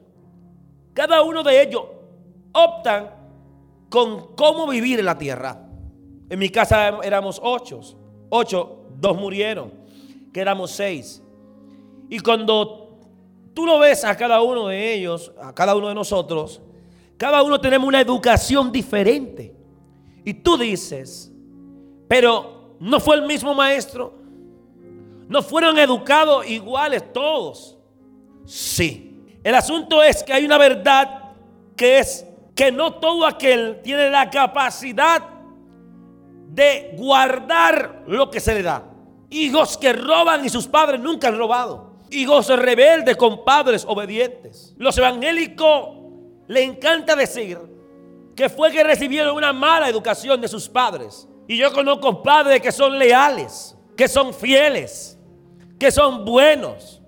cada 0.92 1.22
uno 1.22 1.42
de 1.42 1.62
ellos 1.62 1.84
optan 2.52 3.10
con 3.88 4.34
cómo 4.34 4.66
vivir 4.66 4.98
en 4.98 5.04
la 5.06 5.18
tierra. 5.18 5.60
En 6.28 6.38
mi 6.38 6.48
casa 6.48 6.98
éramos 7.02 7.40
ocho, 7.42 7.80
ocho, 8.30 8.86
dos 8.98 9.16
murieron, 9.16 9.72
quedamos 10.32 10.70
seis. 10.70 11.22
Y 12.08 12.18
cuando 12.20 12.98
tú 13.52 13.66
lo 13.66 13.78
ves 13.78 14.04
a 14.04 14.16
cada 14.16 14.40
uno 14.40 14.68
de 14.68 14.94
ellos, 14.94 15.32
a 15.40 15.54
cada 15.54 15.74
uno 15.76 15.88
de 15.88 15.94
nosotros, 15.94 16.60
cada 17.16 17.42
uno 17.42 17.60
tenemos 17.60 17.86
una 17.86 18.00
educación 18.00 18.72
diferente. 18.72 19.54
Y 20.24 20.34
tú 20.34 20.56
dices, 20.56 21.32
pero 22.08 22.63
no 22.80 23.00
fue 23.00 23.16
el 23.16 23.22
mismo 23.22 23.54
maestro. 23.54 24.14
No 25.28 25.42
fueron 25.42 25.78
educados 25.78 26.46
iguales 26.46 27.12
todos. 27.12 27.78
Sí. 28.44 29.22
El 29.42 29.54
asunto 29.54 30.02
es 30.02 30.22
que 30.22 30.32
hay 30.32 30.44
una 30.44 30.58
verdad 30.58 31.32
que 31.76 31.98
es 31.98 32.26
que 32.54 32.70
no 32.70 32.94
todo 32.94 33.26
aquel 33.26 33.80
tiene 33.82 34.10
la 34.10 34.30
capacidad 34.30 35.22
de 36.48 36.94
guardar 36.96 38.04
lo 38.06 38.30
que 38.30 38.40
se 38.40 38.54
le 38.54 38.62
da. 38.62 38.84
Hijos 39.30 39.76
que 39.76 39.92
roban 39.92 40.44
y 40.44 40.48
sus 40.48 40.66
padres 40.66 41.00
nunca 41.00 41.28
han 41.28 41.36
robado. 41.36 41.94
Hijos 42.10 42.48
rebeldes 42.48 43.16
con 43.16 43.44
padres 43.44 43.84
obedientes. 43.88 44.74
Los 44.78 44.96
evangélicos 44.96 45.88
le 46.46 46.62
encanta 46.62 47.16
decir 47.16 47.58
que 48.36 48.48
fue 48.48 48.70
que 48.70 48.84
recibieron 48.84 49.36
una 49.36 49.52
mala 49.52 49.88
educación 49.88 50.40
de 50.40 50.48
sus 50.48 50.68
padres. 50.68 51.28
Y 51.46 51.56
yo 51.56 51.72
conozco 51.72 52.22
padres 52.22 52.60
que 52.60 52.72
son 52.72 52.98
leales, 52.98 53.76
que 53.96 54.08
son 54.08 54.32
fieles, 54.32 55.18
que 55.78 55.90
son 55.90 56.24
buenos, 56.24 57.02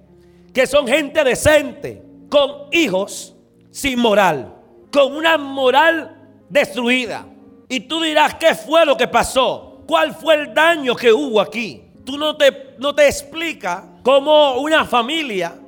que 0.52 0.66
son 0.66 0.87
gente 0.87 1.25
decente, 1.25 2.02
con 2.28 2.69
hijos 2.73 3.35
sin 3.71 3.99
moral, 3.99 4.55
con 4.93 5.14
una 5.14 5.38
moral 5.38 6.28
destruida. 6.49 7.26
Y 7.69 7.81
tú 7.81 8.00
dirás, 8.00 8.35
¿qué 8.35 8.55
fue 8.55 8.85
lo 8.85 8.97
que 8.97 9.09
pasó? 9.09 9.83
¿Cuál 9.87 10.14
fue 10.14 10.35
el 10.35 10.55
daño 10.55 10.95
que 10.95 11.12
hubo 11.12 11.40
aquí? 11.40 11.83
Tú 12.05 12.16
no 12.19 12.37
te, 12.37 12.75
no 12.78 12.95
te 12.95 13.07
explicas 13.07 13.83
cómo 14.02 14.61
una 14.61 14.85
familia 14.85 15.59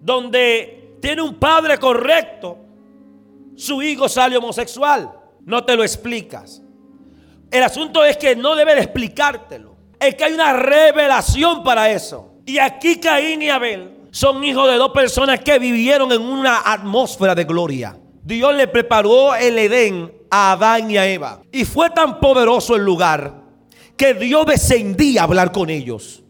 donde 0.00 0.96
tiene 1.00 1.22
un 1.22 1.34
padre 1.34 1.78
correcto, 1.78 2.58
su 3.56 3.82
hijo 3.82 4.08
sale 4.08 4.36
homosexual. 4.36 5.12
No 5.40 5.64
te 5.64 5.76
lo 5.76 5.82
explicas. 5.82 6.63
El 7.50 7.62
asunto 7.62 8.04
es 8.04 8.16
que 8.16 8.34
no 8.36 8.56
debe 8.56 8.74
de 8.74 8.82
explicártelo. 8.82 9.76
Es 10.00 10.14
que 10.14 10.24
hay 10.24 10.32
una 10.32 10.52
revelación 10.52 11.62
para 11.62 11.90
eso. 11.90 12.34
Y 12.46 12.58
aquí 12.58 12.98
Caín 13.00 13.42
y 13.42 13.48
Abel 13.48 13.90
son 14.10 14.44
hijos 14.44 14.68
de 14.70 14.76
dos 14.76 14.90
personas 14.92 15.40
que 15.40 15.58
vivieron 15.58 16.12
en 16.12 16.22
una 16.22 16.62
atmósfera 16.64 17.34
de 17.34 17.44
gloria. 17.44 17.96
Dios 18.22 18.54
le 18.54 18.68
preparó 18.68 19.34
el 19.34 19.58
Edén 19.58 20.12
a 20.30 20.52
Adán 20.52 20.90
y 20.90 20.96
a 20.96 21.06
Eva. 21.06 21.42
Y 21.52 21.64
fue 21.64 21.90
tan 21.90 22.20
poderoso 22.20 22.76
el 22.76 22.84
lugar 22.84 23.42
que 23.96 24.14
Dios 24.14 24.46
descendía 24.46 25.22
a 25.22 25.24
hablar 25.24 25.52
con 25.52 25.70
ellos. 25.70 26.22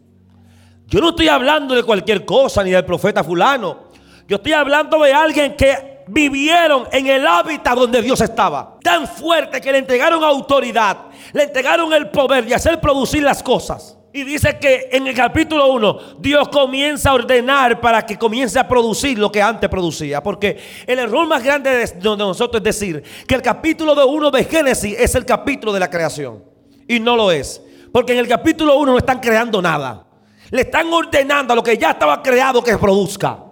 Yo 0.87 1.00
no 1.00 1.11
estoy 1.11 1.28
hablando 1.28 1.75
de 1.75 1.83
cualquier 1.83 2.25
cosa 2.25 2.62
ni 2.62 2.71
del 2.71 2.85
profeta 2.85 3.25
fulano. 3.25 3.85
Yo 4.28 4.37
estoy 4.37 4.52
hablando 4.52 5.02
de 5.02 5.12
alguien 5.12 5.56
que 5.56 5.94
vivieron 6.07 6.85
en 6.93 7.07
el 7.07 7.27
hábitat 7.27 7.75
donde 7.77 8.03
Dios 8.03 8.21
estaba. 8.21 8.79
Tan 8.83 9.07
fuerte 9.07 9.61
que 9.61 9.73
le 9.73 9.79
entregaron 9.79 10.23
autoridad, 10.23 11.07
le 11.33 11.45
entregaron 11.45 11.93
el 11.93 12.11
poder 12.11 12.45
de 12.45 12.55
hacer 12.55 12.81
producir 12.81 13.23
las 13.23 13.43
cosas. 13.43 13.97
Y 14.13 14.23
dice 14.23 14.59
que 14.61 14.91
en 14.93 15.09
el 15.09 15.15
capítulo 15.15 15.73
1 15.73 15.99
Dios 16.21 16.49
comienza 16.49 17.11
a 17.11 17.15
ordenar 17.15 17.81
para 17.81 18.07
que 18.07 18.17
comience 18.17 18.57
a 18.61 18.69
producir 18.69 19.19
lo 19.19 19.33
que 19.33 19.43
antes 19.43 19.69
producía. 19.69 20.23
Porque 20.23 20.57
el 20.87 21.01
error 21.01 21.27
más 21.27 21.43
grande 21.43 21.71
de 21.71 22.17
nosotros 22.17 22.61
es 22.61 22.65
decir 22.65 23.03
que 23.27 23.35
el 23.35 23.43
capítulo 23.43 24.07
1 24.07 24.31
de 24.31 24.45
Génesis 24.45 24.97
es 24.97 25.17
el 25.17 25.25
capítulo 25.25 25.73
de 25.73 25.81
la 25.81 25.91
creación. 25.91 26.45
Y 26.87 27.01
no 27.01 27.17
lo 27.17 27.33
es. 27.33 27.61
Porque 27.93 28.13
en 28.13 28.21
el 28.21 28.29
capítulo 28.29 28.77
1 28.79 28.93
no 28.93 28.99
están 28.99 29.19
creando 29.19 29.61
nada. 29.61 30.07
Le 30.51 30.61
están 30.61 30.93
ordenando 30.93 31.53
a 31.53 31.57
lo 31.57 31.63
que 31.65 31.77
ya 31.77 31.91
estaba 31.91 32.23
creado 32.23 32.63
que 32.63 32.79
produzca. 32.79 33.44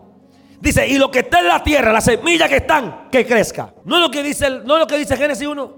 Dice, 0.62 0.87
y 0.87 0.97
lo 0.97 1.11
que 1.11 1.19
está 1.19 1.40
en 1.40 1.49
la 1.49 1.61
tierra, 1.61 1.92
las 1.92 2.04
semillas 2.04 2.49
que 2.49 2.59
están, 2.59 3.09
que 3.11 3.26
crezca. 3.26 3.75
No 3.85 3.97
es 3.97 4.02
lo 4.02 4.11
que 4.12 4.23
dice, 4.23 4.49
no 4.49 4.75
es 4.75 4.81
lo 4.81 4.87
que 4.87 4.97
dice 4.97 5.16
Génesis 5.16 5.45
1. 5.45 5.76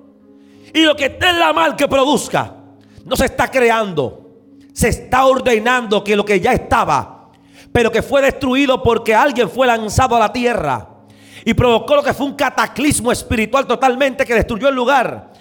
Y 0.74 0.82
lo 0.82 0.94
que 0.94 1.06
está 1.06 1.30
en 1.30 1.38
la 1.38 1.54
mal 1.54 1.74
que 1.74 1.88
produzca. 1.88 2.54
No 3.06 3.16
se 3.16 3.24
está 3.24 3.50
creando. 3.50 4.28
Se 4.74 4.88
está 4.88 5.24
ordenando 5.24 6.04
que 6.04 6.14
lo 6.14 6.22
que 6.22 6.38
ya 6.38 6.52
estaba, 6.52 7.30
pero 7.72 7.90
que 7.90 8.02
fue 8.02 8.20
destruido 8.20 8.82
porque 8.82 9.14
alguien 9.14 9.48
fue 9.48 9.66
lanzado 9.66 10.16
a 10.16 10.20
la 10.20 10.30
tierra. 10.30 10.86
Y 11.46 11.54
provocó 11.54 11.96
lo 11.96 12.02
que 12.02 12.12
fue 12.12 12.26
un 12.26 12.34
cataclismo 12.34 13.10
espiritual 13.10 13.66
totalmente 13.66 14.26
que 14.26 14.34
destruyó 14.34 14.68
el 14.68 14.74
lugar. 14.74 15.32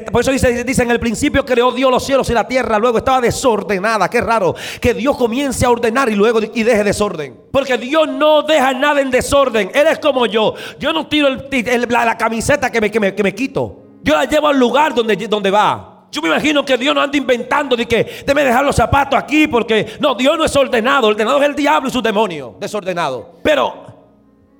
Por 0.00 0.22
eso 0.22 0.32
dice, 0.32 0.82
en 0.82 0.90
el 0.90 1.00
principio 1.00 1.44
creó 1.44 1.72
Dios 1.72 1.90
los 1.90 2.04
cielos 2.04 2.28
y 2.30 2.32
la 2.32 2.46
tierra, 2.46 2.78
luego 2.78 2.98
estaba 2.98 3.20
desordenada. 3.20 4.08
Qué 4.08 4.20
raro 4.20 4.54
que 4.80 4.94
Dios 4.94 5.16
comience 5.16 5.66
a 5.66 5.70
ordenar 5.70 6.08
y 6.08 6.14
luego 6.14 6.40
y 6.40 6.62
deje 6.62 6.84
desorden. 6.84 7.40
Porque 7.50 7.76
Dios 7.78 8.08
no 8.08 8.42
deja 8.42 8.72
nada 8.72 9.00
en 9.00 9.10
desorden. 9.10 9.70
Él 9.74 9.86
es 9.86 9.98
como 9.98 10.26
yo. 10.26 10.54
Yo 10.78 10.92
no 10.92 11.06
tiro 11.06 11.28
la, 11.30 12.16
camiseta 12.16 12.70
que 12.70 12.80
me, 12.80 12.90
que, 12.90 13.22
me, 13.22 13.34
quito. 13.34 13.78
Yo 14.02 14.14
la 14.14 14.24
llevo 14.24 14.48
al 14.48 14.58
lugar 14.58 14.94
donde, 14.94 15.16
donde 15.28 15.50
va. 15.50 16.06
Yo 16.10 16.20
me 16.20 16.28
imagino 16.28 16.64
que 16.64 16.76
Dios 16.76 16.94
no 16.94 17.00
anda 17.00 17.16
inventando 17.16 17.74
de 17.74 17.86
que 17.86 18.22
debe 18.26 18.44
dejar 18.44 18.64
los 18.64 18.76
zapatos 18.76 19.18
aquí 19.18 19.46
porque 19.46 19.96
no, 19.98 20.14
Dios 20.14 20.36
no 20.36 20.44
es 20.44 20.54
ordenado. 20.54 21.08
Ordenado 21.08 21.40
es 21.42 21.48
el 21.48 21.54
diablo 21.54 21.88
y 21.88 21.92
su 21.92 22.02
demonio 22.02 22.56
desordenado. 22.60 23.36
Pero 23.42 23.74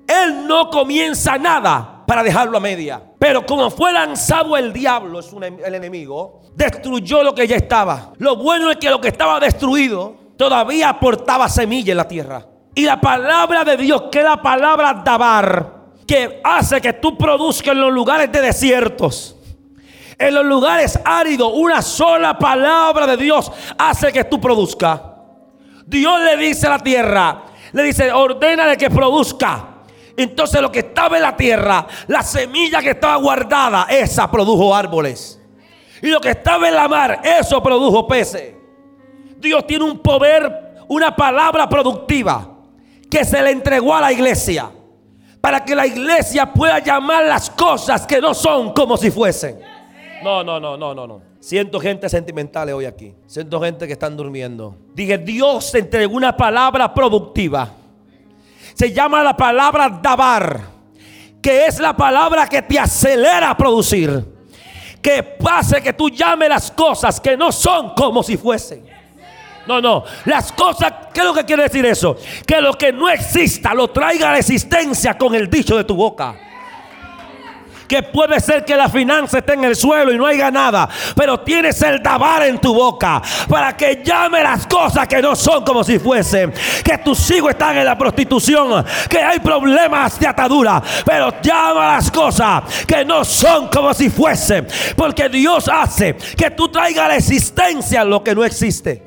Él 0.07 0.47
no 0.47 0.69
comienza 0.69 1.37
nada 1.37 1.92
para 2.05 2.23
dejarlo 2.23 2.57
a 2.57 2.61
media. 2.61 3.01
Pero 3.19 3.45
como 3.45 3.69
fue 3.69 3.91
lanzado 3.93 4.57
el 4.57 4.73
diablo, 4.73 5.19
es 5.19 5.31
el 5.65 5.75
enemigo, 5.75 6.41
destruyó 6.55 7.23
lo 7.23 7.33
que 7.33 7.47
ya 7.47 7.55
estaba. 7.55 8.13
Lo 8.17 8.35
bueno 8.35 8.69
es 8.71 8.77
que 8.77 8.89
lo 8.89 8.99
que 8.99 9.09
estaba 9.09 9.39
destruido 9.39 10.15
todavía 10.37 10.89
aportaba 10.89 11.47
semilla 11.49 11.91
en 11.91 11.97
la 11.97 12.07
tierra. 12.07 12.45
Y 12.75 12.85
la 12.85 12.99
palabra 12.99 13.63
de 13.63 13.77
Dios, 13.77 14.03
que 14.11 14.19
es 14.19 14.25
la 14.25 14.41
palabra 14.41 15.01
dabar, 15.05 15.83
que 16.07 16.41
hace 16.43 16.81
que 16.81 16.93
tú 16.93 17.17
produzcas 17.17 17.73
en 17.73 17.81
los 17.81 17.93
lugares 17.93 18.31
de 18.31 18.41
desiertos. 18.41 19.35
En 20.17 20.33
los 20.33 20.45
lugares 20.45 20.99
áridos, 21.03 21.51
una 21.53 21.81
sola 21.81 22.37
palabra 22.37 23.07
de 23.07 23.17
Dios 23.17 23.51
hace 23.77 24.11
que 24.11 24.23
tú 24.23 24.39
produzcas. 24.39 25.01
Dios 25.85 26.19
le 26.21 26.37
dice 26.37 26.67
a 26.67 26.71
la 26.71 26.79
tierra, 26.79 27.43
le 27.71 27.83
dice, 27.83 28.11
ordena 28.11 28.67
de 28.67 28.77
que 28.77 28.89
produzca. 28.89 29.72
Entonces 30.15 30.61
lo 30.61 30.71
que 30.71 30.79
estaba 30.79 31.17
en 31.17 31.23
la 31.23 31.35
tierra, 31.35 31.87
la 32.07 32.21
semilla 32.21 32.81
que 32.81 32.91
estaba 32.91 33.15
guardada, 33.15 33.87
esa 33.89 34.29
produjo 34.29 34.73
árboles. 34.75 35.39
Y 36.01 36.07
lo 36.07 36.19
que 36.19 36.29
estaba 36.29 36.67
en 36.67 36.75
la 36.75 36.87
mar, 36.87 37.21
eso 37.23 37.63
produjo 37.63 38.07
peces. 38.07 38.53
Dios 39.37 39.65
tiene 39.65 39.85
un 39.85 39.99
poder, 39.99 40.83
una 40.87 41.15
palabra 41.15 41.67
productiva 41.67 42.49
que 43.09 43.25
se 43.25 43.41
le 43.41 43.51
entregó 43.51 43.95
a 43.95 44.01
la 44.01 44.11
iglesia. 44.11 44.69
Para 45.41 45.63
que 45.65 45.75
la 45.75 45.85
iglesia 45.85 46.51
pueda 46.53 46.79
llamar 46.79 47.25
las 47.25 47.49
cosas 47.49 48.05
que 48.05 48.21
no 48.21 48.33
son 48.33 48.73
como 48.73 48.95
si 48.95 49.11
fuesen. 49.11 49.59
No, 50.23 50.43
no, 50.43 50.59
no, 50.59 50.77
no, 50.77 50.93
no, 50.93 51.07
no. 51.07 51.21
Siento 51.39 51.79
gente 51.79 52.07
sentimental 52.07 52.69
hoy 52.69 52.85
aquí. 52.85 53.13
Siento 53.25 53.59
gente 53.59 53.85
que 53.85 53.93
están 53.93 54.15
durmiendo. 54.15 54.77
Dije, 54.93 55.17
Dios 55.17 55.75
entregó 55.75 56.15
una 56.15 56.37
palabra 56.37 56.93
productiva 56.93 57.69
se 58.73 58.91
llama 58.91 59.23
la 59.23 59.35
palabra 59.35 59.89
dabar, 59.89 60.61
que 61.41 61.65
es 61.65 61.79
la 61.79 61.95
palabra 61.95 62.47
que 62.47 62.61
te 62.61 62.79
acelera 62.79 63.51
a 63.51 63.57
producir. 63.57 64.33
Que 65.01 65.21
pase 65.21 65.81
que 65.81 65.91
tú 65.91 66.09
llames 66.09 66.47
las 66.47 66.71
cosas 66.71 67.19
que 67.19 67.35
no 67.35 67.51
son 67.51 67.93
como 67.93 68.23
si 68.23 68.37
fuesen. 68.37 68.85
No, 69.67 69.81
no. 69.81 70.03
Las 70.25 70.51
cosas, 70.53 70.93
¿qué 71.13 71.19
es 71.19 71.25
lo 71.25 71.33
que 71.33 71.43
quiere 71.43 71.63
decir 71.63 71.85
eso? 71.85 72.15
Que 72.45 72.61
lo 72.61 72.73
que 72.73 72.93
no 72.93 73.09
exista 73.09 73.73
lo 73.73 73.89
traiga 73.89 74.29
a 74.29 74.31
la 74.33 74.39
existencia 74.39 75.17
con 75.17 75.35
el 75.35 75.49
dicho 75.49 75.75
de 75.75 75.83
tu 75.83 75.95
boca 75.95 76.35
que 77.93 78.01
puede 78.01 78.39
ser 78.39 78.65
que 78.65 78.75
la 78.75 78.89
finanza 78.89 79.37
esté 79.37 79.53
en 79.53 79.65
el 79.65 79.75
suelo 79.75 80.11
y 80.11 80.17
no 80.17 80.25
haya 80.25 80.49
nada, 80.49 80.89
pero 81.15 81.41
tienes 81.41 81.79
el 81.83 82.01
dabar 82.01 82.41
en 82.41 82.57
tu 82.57 82.73
boca 82.73 83.21
para 83.47 83.77
que 83.77 84.01
llame 84.03 84.41
las 84.41 84.65
cosas 84.65 85.07
que 85.07 85.21
no 85.21 85.35
son 85.35 85.63
como 85.63 85.83
si 85.83 85.99
fuesen, 85.99 86.51
que 86.83 86.97
tus 86.97 87.29
hijos 87.29 87.51
están 87.51 87.77
en 87.77 87.85
la 87.85 87.95
prostitución, 87.95 88.83
que 89.07 89.19
hay 89.19 89.37
problemas 89.41 90.19
de 90.19 90.25
atadura, 90.25 90.81
pero 91.05 91.39
llama 91.39 91.97
las 91.97 92.09
cosas 92.09 92.63
que 92.87 93.05
no 93.05 93.23
son 93.23 93.67
como 93.67 93.93
si 93.93 94.09
fuesen, 94.09 94.65
porque 94.95 95.29
Dios 95.29 95.69
hace 95.71 96.15
que 96.35 96.49
tú 96.49 96.69
traigas 96.69 97.07
la 97.09 97.17
existencia 97.17 98.03
lo 98.03 98.23
que 98.23 98.33
no 98.33 98.43
existe. 98.43 99.03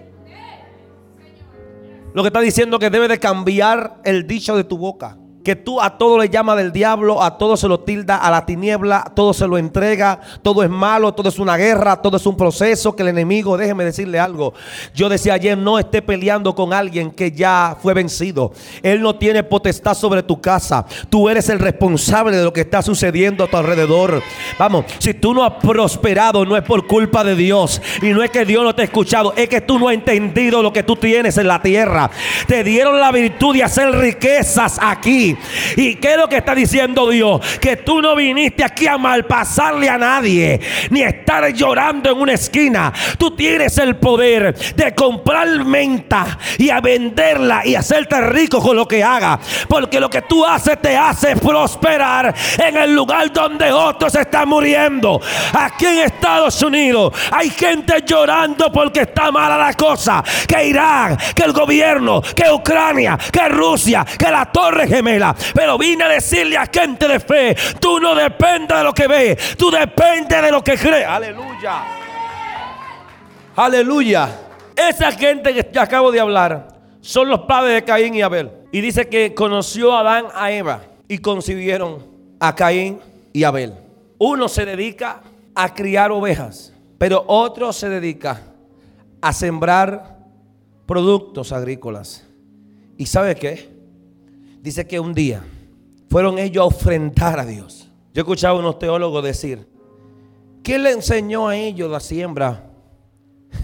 Lo 2.14 2.22
que 2.22 2.28
está 2.28 2.38
diciendo 2.38 2.78
que 2.78 2.88
debe 2.88 3.08
de 3.08 3.18
cambiar 3.18 3.96
el 4.04 4.28
dicho 4.28 4.56
de 4.56 4.62
tu 4.62 4.78
boca 4.78 5.18
que 5.46 5.54
tú 5.54 5.80
a 5.80 5.96
todo 5.96 6.18
le 6.18 6.28
llamas 6.28 6.56
del 6.56 6.72
diablo, 6.72 7.22
a 7.22 7.38
todo 7.38 7.56
se 7.56 7.68
lo 7.68 7.78
tilda, 7.78 8.16
a 8.16 8.32
la 8.32 8.44
tiniebla, 8.44 9.12
todo 9.14 9.32
se 9.32 9.46
lo 9.46 9.56
entrega, 9.56 10.18
todo 10.42 10.64
es 10.64 10.68
malo, 10.68 11.14
todo 11.14 11.28
es 11.28 11.38
una 11.38 11.56
guerra, 11.56 12.02
todo 12.02 12.16
es 12.16 12.26
un 12.26 12.36
proceso 12.36 12.96
que 12.96 13.04
el 13.04 13.10
enemigo, 13.10 13.56
déjeme 13.56 13.84
decirle 13.84 14.18
algo. 14.18 14.54
Yo 14.92 15.08
decía 15.08 15.34
ayer, 15.34 15.56
no 15.56 15.78
esté 15.78 16.02
peleando 16.02 16.52
con 16.56 16.72
alguien 16.72 17.12
que 17.12 17.30
ya 17.30 17.76
fue 17.80 17.94
vencido. 17.94 18.50
Él 18.82 19.00
no 19.00 19.14
tiene 19.14 19.44
potestad 19.44 19.94
sobre 19.94 20.24
tu 20.24 20.40
casa. 20.40 20.84
Tú 21.10 21.28
eres 21.28 21.48
el 21.48 21.60
responsable 21.60 22.36
de 22.36 22.42
lo 22.42 22.52
que 22.52 22.62
está 22.62 22.82
sucediendo 22.82 23.44
a 23.44 23.46
tu 23.46 23.56
alrededor. 23.56 24.24
Vamos, 24.58 24.86
si 24.98 25.14
tú 25.14 25.32
no 25.32 25.44
has 25.44 25.62
prosperado, 25.62 26.44
no 26.44 26.56
es 26.56 26.64
por 26.64 26.88
culpa 26.88 27.22
de 27.22 27.36
Dios. 27.36 27.80
Y 28.02 28.06
no 28.06 28.24
es 28.24 28.32
que 28.32 28.44
Dios 28.44 28.64
no 28.64 28.74
te 28.74 28.82
ha 28.82 28.86
escuchado, 28.86 29.32
es 29.36 29.48
que 29.48 29.60
tú 29.60 29.78
no 29.78 29.86
has 29.86 29.94
entendido 29.94 30.60
lo 30.60 30.72
que 30.72 30.82
tú 30.82 30.96
tienes 30.96 31.38
en 31.38 31.46
la 31.46 31.62
tierra. 31.62 32.10
Te 32.48 32.64
dieron 32.64 32.98
la 32.98 33.12
virtud 33.12 33.54
de 33.54 33.62
hacer 33.62 33.92
riquezas 33.92 34.80
aquí. 34.82 35.35
¿Y 35.76 35.96
qué 35.96 36.12
es 36.12 36.16
lo 36.16 36.28
que 36.28 36.38
está 36.38 36.54
diciendo 36.54 37.08
Dios? 37.10 37.40
Que 37.60 37.76
tú 37.76 38.00
no 38.00 38.14
viniste 38.14 38.64
aquí 38.64 38.86
a 38.86 38.98
malpasarle 38.98 39.88
a 39.88 39.98
nadie, 39.98 40.60
ni 40.90 41.02
estar 41.02 41.46
llorando 41.52 42.10
en 42.10 42.18
una 42.18 42.32
esquina. 42.32 42.92
Tú 43.18 43.32
tienes 43.32 43.76
el 43.78 43.96
poder 43.96 44.54
de 44.74 44.94
comprar 44.94 45.64
menta 45.64 46.38
y 46.58 46.70
a 46.70 46.80
venderla 46.80 47.66
y 47.66 47.74
hacerte 47.74 48.20
rico 48.22 48.60
con 48.60 48.76
lo 48.76 48.86
que 48.86 49.02
haga. 49.02 49.38
Porque 49.68 50.00
lo 50.00 50.10
que 50.10 50.22
tú 50.22 50.44
haces 50.44 50.80
te 50.80 50.96
hace 50.96 51.36
prosperar 51.36 52.34
en 52.58 52.76
el 52.76 52.94
lugar 52.94 53.32
donde 53.32 53.72
otros 53.72 54.14
están 54.14 54.48
muriendo. 54.48 55.20
Aquí 55.52 55.86
en 55.86 55.98
Estados 55.98 56.62
Unidos 56.62 57.12
hay 57.30 57.50
gente 57.50 58.02
llorando 58.06 58.70
porque 58.72 59.02
está 59.02 59.30
mala 59.30 59.56
la 59.56 59.74
cosa. 59.74 60.22
Que 60.46 60.68
Irán, 60.68 61.16
que 61.34 61.42
el 61.42 61.52
gobierno, 61.52 62.20
que 62.20 62.50
Ucrania, 62.50 63.18
que 63.32 63.48
Rusia, 63.48 64.04
que 64.18 64.30
la 64.30 64.46
Torre 64.46 64.86
Gemela 64.88 65.25
pero 65.54 65.78
vine 65.78 66.04
a 66.04 66.08
decirle 66.08 66.56
a 66.56 66.66
gente 66.66 67.08
de 67.08 67.20
fe, 67.20 67.56
tú 67.80 67.98
no 68.00 68.14
dependes 68.14 68.76
de 68.76 68.84
lo 68.84 68.92
que 68.92 69.06
ves, 69.06 69.56
tú 69.56 69.70
dependes 69.70 70.42
de 70.42 70.50
lo 70.50 70.62
que 70.62 70.76
crees. 70.76 71.06
Aleluya. 71.06 71.84
Aleluya. 73.56 74.40
Esa 74.76 75.10
gente 75.12 75.54
que 75.54 75.64
te 75.64 75.78
acabo 75.78 76.12
de 76.12 76.20
hablar 76.20 76.68
son 77.00 77.28
los 77.28 77.40
padres 77.40 77.74
de 77.74 77.84
Caín 77.84 78.14
y 78.14 78.22
Abel. 78.22 78.50
Y 78.72 78.80
dice 78.80 79.08
que 79.08 79.32
conoció 79.32 79.94
a 79.94 80.00
Adán 80.00 80.26
a 80.34 80.50
Eva 80.50 80.82
y 81.08 81.18
concibieron 81.18 82.04
a 82.38 82.54
Caín 82.54 83.00
y 83.32 83.44
Abel. 83.44 83.72
Uno 84.18 84.48
se 84.48 84.66
dedica 84.66 85.22
a 85.54 85.72
criar 85.72 86.10
ovejas, 86.10 86.74
pero 86.98 87.24
otro 87.26 87.72
se 87.72 87.88
dedica 87.88 88.42
a 89.22 89.32
sembrar 89.32 90.18
productos 90.84 91.52
agrícolas. 91.52 92.26
¿Y 92.98 93.06
sabe 93.06 93.34
qué? 93.36 93.75
Dice 94.66 94.84
que 94.84 94.98
un 94.98 95.14
día 95.14 95.44
fueron 96.10 96.40
ellos 96.40 96.60
a 96.60 96.66
ofrendar 96.66 97.38
a 97.38 97.46
Dios. 97.46 97.88
Yo 98.12 98.18
he 98.18 98.22
escuchado 98.22 98.56
a 98.56 98.58
unos 98.58 98.80
teólogos 98.80 99.22
decir, 99.22 99.64
¿quién 100.64 100.82
le 100.82 100.90
enseñó 100.90 101.46
a 101.46 101.54
ellos 101.54 101.88
la 101.88 102.00
siembra? 102.00 102.68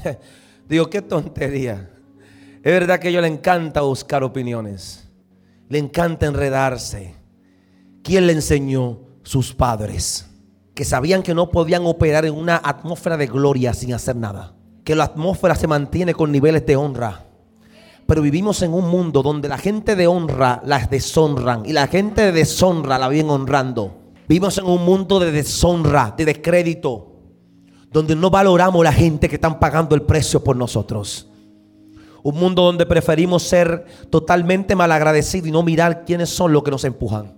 Digo, 0.69 0.89
qué 0.89 1.03
tontería. 1.03 1.91
Es 2.63 2.73
verdad 2.73 3.01
que 3.01 3.09
a 3.09 3.11
ellos 3.11 3.23
le 3.23 3.27
encanta 3.27 3.81
buscar 3.81 4.23
opiniones. 4.23 5.11
Le 5.69 5.79
encanta 5.79 6.27
enredarse. 6.27 7.17
¿Quién 8.05 8.29
le 8.29 8.35
enseñó? 8.35 9.01
Sus 9.25 9.53
padres. 9.53 10.31
Que 10.73 10.85
sabían 10.85 11.25
que 11.25 11.35
no 11.35 11.51
podían 11.51 11.85
operar 11.85 12.27
en 12.27 12.35
una 12.35 12.61
atmósfera 12.63 13.17
de 13.17 13.27
gloria 13.27 13.75
sin 13.75 13.93
hacer 13.93 14.15
nada. 14.15 14.55
Que 14.85 14.95
la 14.95 15.03
atmósfera 15.03 15.57
se 15.57 15.67
mantiene 15.67 16.15
con 16.15 16.31
niveles 16.31 16.65
de 16.65 16.77
honra. 16.77 17.27
Pero 18.07 18.23
vivimos 18.23 18.63
en 18.63 18.75
un 18.75 18.89
mundo 18.89 19.23
donde 19.23 19.49
la 19.49 19.59
gente 19.59 19.97
de 19.97 20.07
honra 20.07 20.61
las 20.65 20.91
deshonran 20.91 21.65
y 21.65 21.73
la 21.73 21.87
gente 21.87 22.23
de 22.23 22.33
deshonra 22.33 22.99
la 22.99 23.09
vienen 23.09 23.31
honrando. 23.31 24.03
Vivimos 24.29 24.59
en 24.59 24.67
un 24.67 24.85
mundo 24.85 25.21
de 25.21 25.31
deshonra, 25.31 26.15
de 26.17 26.25
descrédito, 26.25 27.13
donde 27.91 28.17
no 28.17 28.31
valoramos 28.31 28.83
la 28.83 28.93
gente 28.93 29.29
que 29.29 29.37
están 29.37 29.59
pagando 29.59 29.95
el 29.95 30.03
precio 30.03 30.43
por 30.43 30.57
nosotros. 30.57 31.29
Un 32.23 32.37
mundo 32.37 32.63
donde 32.63 32.87
preferimos 32.87 33.43
ser 33.43 33.85
totalmente 34.11 34.77
malagradecidos 34.77 35.49
y 35.49 35.53
no 35.53 35.63
mirar 35.63 36.05
quiénes 36.05 36.31
son 36.31 36.53
los 36.53 36.63
que 36.63 36.71
nos 36.71 36.85
empujan. 36.85 37.35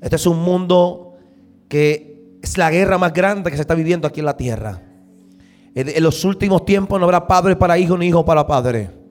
Este 0.00 0.16
es 0.16 0.26
un 0.26 0.38
mundo 0.38 1.14
que 1.68 2.38
es 2.42 2.58
la 2.58 2.70
guerra 2.70 2.98
más 2.98 3.12
grande 3.12 3.50
que 3.50 3.56
se 3.56 3.62
está 3.62 3.74
viviendo 3.74 4.06
aquí 4.06 4.20
en 4.20 4.26
la 4.26 4.36
tierra. 4.36 4.82
En 5.74 6.02
los 6.02 6.24
últimos 6.24 6.64
tiempos 6.64 6.98
no 7.00 7.04
habrá 7.04 7.26
padre 7.26 7.56
para 7.56 7.78
hijo 7.78 7.98
ni 7.98 8.06
hijo 8.06 8.24
para 8.24 8.46
padre. 8.46 9.03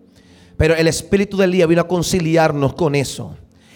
Pero 0.64 0.78
el 0.78 0.88
Espíritu 0.88 1.36
del 1.36 1.52
día 1.52 1.68
vino 1.68 1.82
a 1.82 1.90
conciliarnos 1.90 2.74
con 2.74 2.96
eso. 2.96 3.36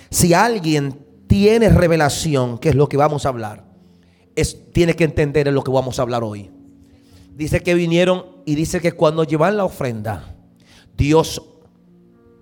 Si 0.10 0.34
alguien 0.34 0.97
tiene 1.28 1.67
revelación, 1.67 2.58
que 2.60 2.69
es 2.69 2.76
lo 2.76 2.88
que 2.88 2.95
vamos 2.95 3.26
a 3.26 3.28
hablar, 3.28 3.65
es, 4.38 4.71
tiene 4.71 4.95
que 4.95 5.04
entender 5.04 5.50
en 5.50 5.54
lo 5.54 5.65
que 5.65 5.71
vamos 5.71 6.00
a 6.00 6.04
hablar 6.04 6.23
hoy. 6.23 6.50
Dice 7.36 7.62
que 7.62 7.73
vinieron 7.73 8.28
y 8.45 8.56
dice 8.56 8.80
que 8.80 8.93
cuando 8.93 9.26
llevan 9.26 9.58
la 9.58 9.65
ofrenda, 9.65 10.34
Dios 10.95 11.41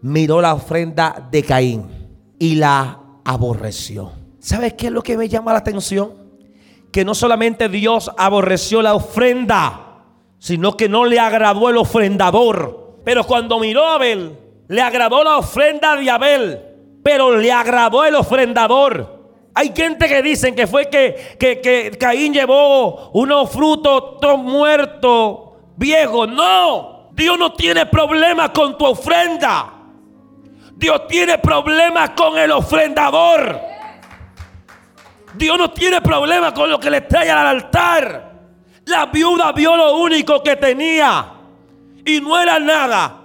miró 0.03 0.41
la 0.41 0.53
ofrenda 0.53 1.27
de 1.31 1.41
Caín 1.41 1.87
y 2.37 2.53
la 2.53 3.01
aborreció. 3.23 4.11
¿Sabes 4.37 4.75
qué 4.75 4.85
es 4.85 4.93
lo 4.93 5.01
que 5.01 5.17
me 5.17 5.27
llama 5.27 5.53
la 5.53 5.59
atención? 5.59 6.11
Que 6.91 7.03
no 7.03 7.15
solamente 7.15 7.67
Dios 7.67 8.11
aborreció 8.15 8.83
la 8.83 8.93
ofrenda, 8.93 10.03
sino 10.37 10.77
que 10.77 10.87
no 10.87 11.05
le 11.05 11.19
agradó 11.19 11.67
el 11.67 11.77
ofrendador. 11.77 12.84
Pero 13.05 13.23
cuando 13.23 13.59
miró 13.59 13.85
a 13.85 13.95
Abel, 13.95 14.35
le 14.67 14.81
agradó 14.81 15.23
la 15.23 15.37
ofrenda 15.37 15.95
de 15.95 16.09
Abel, 16.09 16.59
pero 17.03 17.37
le 17.37 17.51
agradó 17.51 18.03
el 18.03 18.15
ofrendador. 18.15 19.15
Hay 19.53 19.71
gente 19.73 20.07
que 20.07 20.23
dicen 20.23 20.55
que 20.55 20.65
fue 20.65 20.89
que, 20.89 21.37
que, 21.39 21.95
Caín 21.99 22.33
llevó 22.33 23.11
unos 23.11 23.51
frutos 23.51 24.37
muertos, 24.39 25.39
viejos. 25.77 26.27
No, 26.27 27.11
Dios 27.13 27.37
no 27.37 27.53
tiene 27.53 27.85
problema 27.85 28.51
con 28.51 28.75
tu 28.75 28.85
ofrenda. 28.85 29.71
Dios 30.73 31.07
tiene 31.07 31.37
problemas 31.37 32.09
con 32.17 32.37
el 32.39 32.51
ofrendador. 32.51 33.61
Dios 35.35 35.57
no 35.59 35.69
tiene 35.71 36.01
problema 36.01 36.53
con 36.53 36.69
lo 36.69 36.79
que 36.79 36.89
le 36.89 37.01
trae 37.01 37.29
al 37.29 37.47
altar. 37.47 38.31
La 38.85 39.05
viuda 39.05 39.51
vio 39.51 39.77
lo 39.77 39.95
único 39.97 40.41
que 40.41 40.55
tenía 40.55 41.34
y 42.05 42.21
no 42.21 42.39
era 42.39 42.59
nada. 42.59 43.21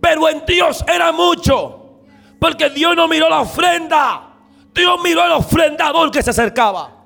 Pero 0.00 0.28
en 0.28 0.44
Dios 0.46 0.84
era 0.88 1.12
mucho. 1.12 2.02
Porque 2.38 2.70
Dios 2.70 2.96
no 2.96 3.06
miró 3.08 3.28
la 3.28 3.40
ofrenda. 3.40 4.34
Dios 4.72 4.98
miró 5.02 5.22
al 5.22 5.32
ofrendador 5.32 6.10
que 6.10 6.22
se 6.22 6.30
acercaba. 6.30 7.04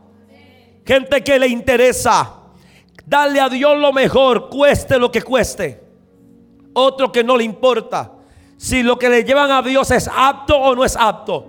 Gente 0.85 1.23
que 1.23 1.39
le 1.39 1.49
interesa 1.49 2.41
darle 3.07 3.41
a 3.41 3.49
Dios 3.49 3.77
lo 3.77 3.93
mejor, 3.93 4.49
cueste 4.49 4.99
lo 4.99 5.11
que 5.11 5.23
cueste. 5.23 5.83
Otro 6.73 7.11
que 7.11 7.25
no 7.25 7.37
le 7.37 7.45
importa 7.45 8.13
si 8.57 8.83
lo 8.83 8.99
que 8.99 9.09
le 9.09 9.25
llevan 9.25 9.51
a 9.51 9.63
Dios 9.63 9.91
es 9.91 10.09
apto 10.15 10.55
o 10.57 10.75
no 10.75 10.85
es 10.85 10.95
apto. 10.95 11.49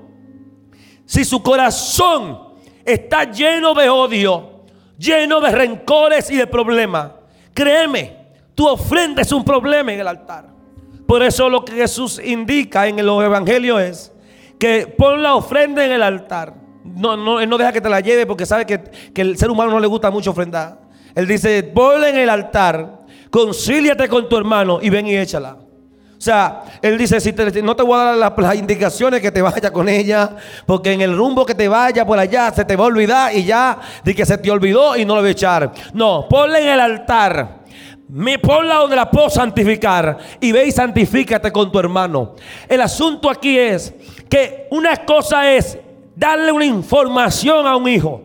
Si 1.05 1.25
su 1.25 1.43
corazón 1.43 2.55
está 2.85 3.25
lleno 3.25 3.73
de 3.73 3.89
odio, 3.89 4.63
lleno 4.97 5.41
de 5.41 5.51
rencores 5.51 6.31
y 6.31 6.37
de 6.37 6.47
problemas, 6.47 7.11
créeme, 7.53 8.20
tu 8.55 8.67
ofrenda 8.67 9.21
es 9.21 9.31
un 9.31 9.43
problema 9.43 9.93
en 9.93 9.99
el 9.99 10.07
altar. 10.07 10.47
Por 11.07 11.23
eso 11.23 11.49
lo 11.49 11.65
que 11.65 11.73
Jesús 11.73 12.21
indica 12.23 12.87
en 12.87 13.05
los 13.05 13.23
evangelios 13.23 13.81
es 13.81 14.13
que 14.59 14.87
pon 14.87 15.21
la 15.21 15.35
ofrenda 15.35 15.83
en 15.83 15.91
el 15.91 16.03
altar. 16.03 16.53
No, 16.83 17.17
no, 17.17 17.39
él 17.39 17.49
no 17.49 17.57
deja 17.57 17.71
que 17.71 17.81
te 17.81 17.89
la 17.89 17.99
lleve 17.99 18.25
porque 18.25 18.45
sabe 18.45 18.65
que, 18.65 18.79
que 19.13 19.21
el 19.21 19.37
ser 19.37 19.49
humano 19.49 19.71
no 19.71 19.79
le 19.79 19.87
gusta 19.87 20.09
mucho 20.09 20.31
ofrendar. 20.31 20.79
Él 21.15 21.27
dice, 21.27 21.63
ponla 21.63 22.09
en 22.09 22.17
el 22.17 22.29
altar, 22.29 22.99
concíliate 23.29 24.07
con 24.07 24.29
tu 24.29 24.37
hermano 24.37 24.79
y 24.81 24.89
ven 24.89 25.07
y 25.07 25.17
échala. 25.17 25.57
O 26.21 26.23
sea, 26.23 26.61
él 26.83 26.99
dice, 26.99 27.19
si 27.19 27.33
no 27.63 27.75
te 27.75 27.81
voy 27.81 27.99
a 27.99 28.15
dar 28.15 28.33
las, 28.37 28.55
indicaciones 28.55 29.21
que 29.21 29.31
te 29.31 29.41
vaya 29.41 29.73
con 29.73 29.89
ella, 29.89 30.35
porque 30.67 30.93
en 30.93 31.01
el 31.01 31.17
rumbo 31.17 31.47
que 31.47 31.55
te 31.55 31.67
vaya 31.67 32.05
por 32.05 32.19
allá 32.19 32.53
se 32.53 32.63
te 32.63 32.75
va 32.75 32.83
a 32.83 32.87
olvidar 32.87 33.35
y 33.35 33.43
ya 33.43 33.79
de 34.03 34.13
que 34.13 34.23
se 34.23 34.37
te 34.37 34.51
olvidó 34.51 34.95
y 34.95 35.03
no 35.03 35.15
lo 35.15 35.21
voy 35.21 35.29
a 35.29 35.31
echar. 35.31 35.71
No, 35.93 36.27
ponle 36.29 36.61
en 36.61 36.67
el 36.67 36.79
altar 36.79 37.60
Me 38.11 38.37
ponla 38.39 38.75
donde 38.75 38.97
la 38.97 39.09
puedo 39.09 39.29
santificar 39.29 40.17
y 40.41 40.51
ve 40.51 40.67
y 40.67 40.71
santifícate 40.73 41.49
con 41.49 41.71
tu 41.71 41.79
hermano. 41.79 42.35
El 42.67 42.81
asunto 42.81 43.29
aquí 43.29 43.57
es 43.57 43.93
que 44.27 44.67
una 44.69 44.97
cosa 45.05 45.49
es 45.49 45.77
darle 46.13 46.51
una 46.51 46.65
información 46.65 47.65
a 47.65 47.77
un 47.77 47.87
hijo 47.87 48.21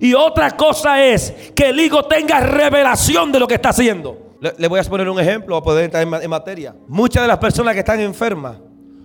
y 0.00 0.14
otra 0.14 0.50
cosa 0.56 1.04
es 1.04 1.52
que 1.54 1.68
el 1.68 1.78
hijo 1.78 2.02
tenga 2.06 2.40
revelación 2.40 3.30
de 3.30 3.38
lo 3.38 3.46
que 3.46 3.54
está 3.54 3.68
haciendo. 3.68 4.18
Le, 4.40 4.66
voy 4.66 4.80
a 4.80 4.82
poner 4.82 5.08
un 5.08 5.20
ejemplo 5.20 5.56
a 5.56 5.62
poder 5.62 5.84
entrar 5.84 6.02
en, 6.02 6.12
en 6.12 6.30
materia. 6.30 6.74
Muchas 6.88 7.22
de 7.22 7.28
las 7.28 7.38
personas 7.38 7.74
que 7.74 7.80
están 7.80 8.00
enfermas 8.00 8.56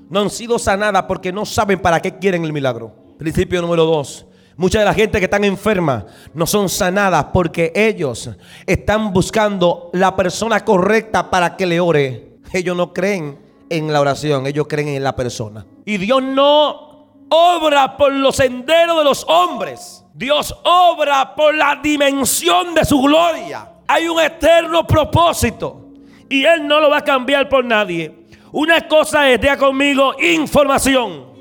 no 0.10 0.22
han 0.22 0.32
sido 0.32 0.58
sanadas 0.58 1.04
porque 1.04 1.32
no 1.32 1.46
saben 1.46 1.80
para 1.80 2.00
qué 2.00 2.18
quieren 2.18 2.44
el 2.46 2.52
milagro. 2.54 2.92
Principio 3.20 3.62
número 3.62 3.86
dos. 3.86 4.26
Mucha 4.58 4.80
de 4.80 4.86
la 4.86 4.94
gente 4.94 5.20
que 5.20 5.26
están 5.26 5.44
enferma 5.44 6.06
no 6.34 6.46
son 6.48 6.70
sanadas 6.70 7.26
porque 7.34 7.74
ellos 7.76 8.30
están 8.66 9.12
buscando 9.12 9.90
la 9.92 10.16
persona 10.16 10.64
correcta 10.64 11.30
para 11.30 11.58
que 11.58 11.66
le 11.66 11.82
ore. 11.82 12.38
Ellos 12.54 12.78
no 12.78 12.94
creen 12.94 13.38
en 13.70 13.92
la 13.92 14.00
oración, 14.00 14.48
ellos 14.48 14.68
creen 14.70 14.90
en 14.90 15.04
la 15.04 15.16
persona. 15.16 15.66
Y 15.84 15.98
Dios 15.98 16.24
no 16.24 17.10
obra 17.30 17.98
por 17.98 18.14
los 18.14 18.38
senderos 18.38 18.98
de 19.00 19.04
los 19.04 19.26
hombres. 19.28 20.06
Dios 20.14 20.56
obra 20.64 21.36
por 21.36 21.54
la 21.54 21.80
dimensión 21.84 22.74
de 22.74 22.86
su 22.86 23.02
gloria. 23.02 23.70
Hay 23.88 24.08
un 24.08 24.22
eterno 24.22 24.88
propósito 24.88 25.90
y 26.30 26.46
Él 26.46 26.66
no 26.66 26.80
lo 26.80 26.90
va 26.90 27.00
a 27.00 27.04
cambiar 27.04 27.50
por 27.50 27.66
nadie. 27.66 28.24
Una 28.54 28.88
cosa 28.88 29.30
es, 29.30 29.42
diga 29.42 29.58
conmigo, 29.58 30.16
información. 30.18 31.35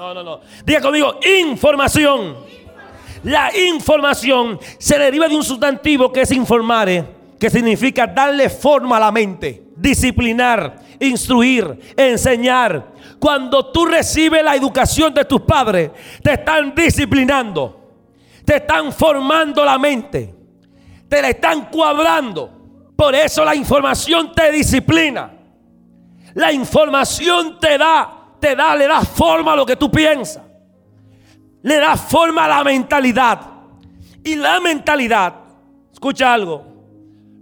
No, 0.00 0.14
no, 0.14 0.22
no. 0.22 0.40
Diga 0.64 0.80
conmigo, 0.80 1.20
información. 1.44 2.34
La 3.22 3.50
información 3.54 4.58
se 4.78 4.98
deriva 4.98 5.28
de 5.28 5.36
un 5.36 5.44
sustantivo 5.44 6.10
que 6.10 6.22
es 6.22 6.32
informare, 6.32 7.04
que 7.38 7.50
significa 7.50 8.06
darle 8.06 8.48
forma 8.48 8.96
a 8.96 9.00
la 9.00 9.12
mente, 9.12 9.62
disciplinar, 9.76 10.80
instruir, 11.00 11.92
enseñar. 11.98 12.94
Cuando 13.18 13.70
tú 13.70 13.84
recibes 13.84 14.42
la 14.42 14.54
educación 14.54 15.12
de 15.12 15.26
tus 15.26 15.42
padres, 15.42 15.90
te 16.22 16.32
están 16.32 16.74
disciplinando, 16.74 17.92
te 18.42 18.56
están 18.56 18.94
formando 18.94 19.62
la 19.66 19.76
mente, 19.76 20.34
te 21.10 21.20
la 21.20 21.28
están 21.28 21.66
cuadrando. 21.66 22.88
Por 22.96 23.14
eso 23.14 23.44
la 23.44 23.54
información 23.54 24.32
te 24.32 24.50
disciplina. 24.50 25.30
La 26.32 26.50
información 26.52 27.60
te 27.60 27.76
da 27.76 28.19
te 28.40 28.56
da, 28.56 28.74
le 28.74 28.86
da 28.86 29.02
forma 29.02 29.52
a 29.52 29.56
lo 29.56 29.66
que 29.66 29.76
tú 29.76 29.90
piensas. 29.90 30.42
Le 31.62 31.76
da 31.76 31.96
forma 31.96 32.46
a 32.46 32.48
la 32.48 32.64
mentalidad. 32.64 33.40
Y 34.24 34.36
la 34.36 34.60
mentalidad, 34.60 35.34
escucha 35.92 36.32
algo, 36.32 36.70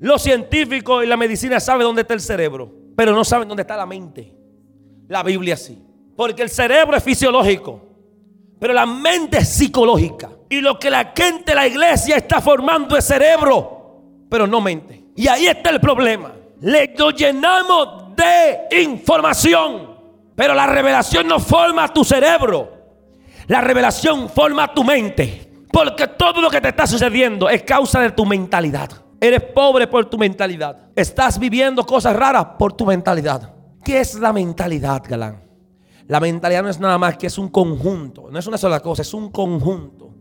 los 0.01 0.23
científicos 0.23 1.05
y 1.05 1.07
la 1.07 1.17
medicina 1.17 1.59
saben 1.59 1.83
dónde 1.83 2.03
está 2.03 2.15
el 2.15 2.21
cerebro, 2.21 2.73
pero 2.97 3.13
no 3.13 3.25
saben 3.25 3.49
dónde 3.49 3.63
está 3.63 3.77
la 3.77 3.87
mente. 3.87 4.33
La 5.09 5.23
Biblia 5.23 5.57
sí. 5.57 5.83
Porque 6.17 6.43
el 6.43 6.51
cerebro 6.51 6.97
es 6.97 7.03
fisiológico, 7.03 7.81
pero 8.59 8.73
la 8.73 8.87
mente 8.87 9.39
es 9.39 9.49
psicológica. 9.49 10.31
Y 10.49 10.61
lo 10.61 10.79
que 10.79 10.91
la 10.91 11.13
gente, 11.17 11.55
la 11.55 11.67
iglesia 11.67 12.17
está 12.17 12.41
formando 12.41 12.97
es 12.97 13.05
cerebro, 13.05 14.03
pero 14.29 14.47
no 14.47 14.61
mente. 14.61 15.05
Y 15.17 15.29
ahí 15.29 15.47
está 15.47 15.71
el 15.71 15.81
problema. 15.81 16.33
Le 16.61 16.95
llenamos 17.17 18.17
de 18.17 18.83
información. 18.83 19.98
Pero 20.39 20.55
la 20.55 20.69
revelación 20.69 21.27
no 21.27 21.41
forma 21.41 21.93
tu 21.93 22.05
cerebro. 22.05 22.71
La 23.49 23.61
revelación 23.61 24.29
forma 24.29 24.73
tu 24.73 24.85
mente. 24.85 25.51
Porque 25.73 26.07
todo 26.07 26.41
lo 26.41 26.49
que 26.49 26.61
te 26.61 26.69
está 26.69 26.87
sucediendo 26.87 27.51
es 27.51 27.65
causa 27.65 27.99
de 27.99 28.13
tu 28.13 28.25
mentalidad. 28.25 28.89
Eres 29.21 29.43
pobre 29.43 29.89
por 29.89 30.05
tu 30.05 30.17
mentalidad. 30.17 30.91
Estás 30.95 31.41
viviendo 31.41 31.85
cosas 31.85 32.15
raras 32.15 32.51
por 32.57 32.73
tu 32.73 32.87
mentalidad. 32.87 33.53
¿Qué 33.83 33.99
es 33.99 34.15
la 34.15 34.33
mentalidad, 34.33 35.03
Galán? 35.09 35.43
La 36.07 36.21
mentalidad 36.21 36.63
no 36.63 36.69
es 36.69 36.79
nada 36.79 36.99
más 36.99 37.17
que 37.17 37.27
es 37.27 37.37
un 37.37 37.49
conjunto. 37.49 38.29
No 38.31 38.39
es 38.39 38.47
una 38.47 38.59
sola 38.59 38.79
cosa, 38.79 39.03
es 39.03 39.13
un 39.13 39.33
conjunto 39.33 40.15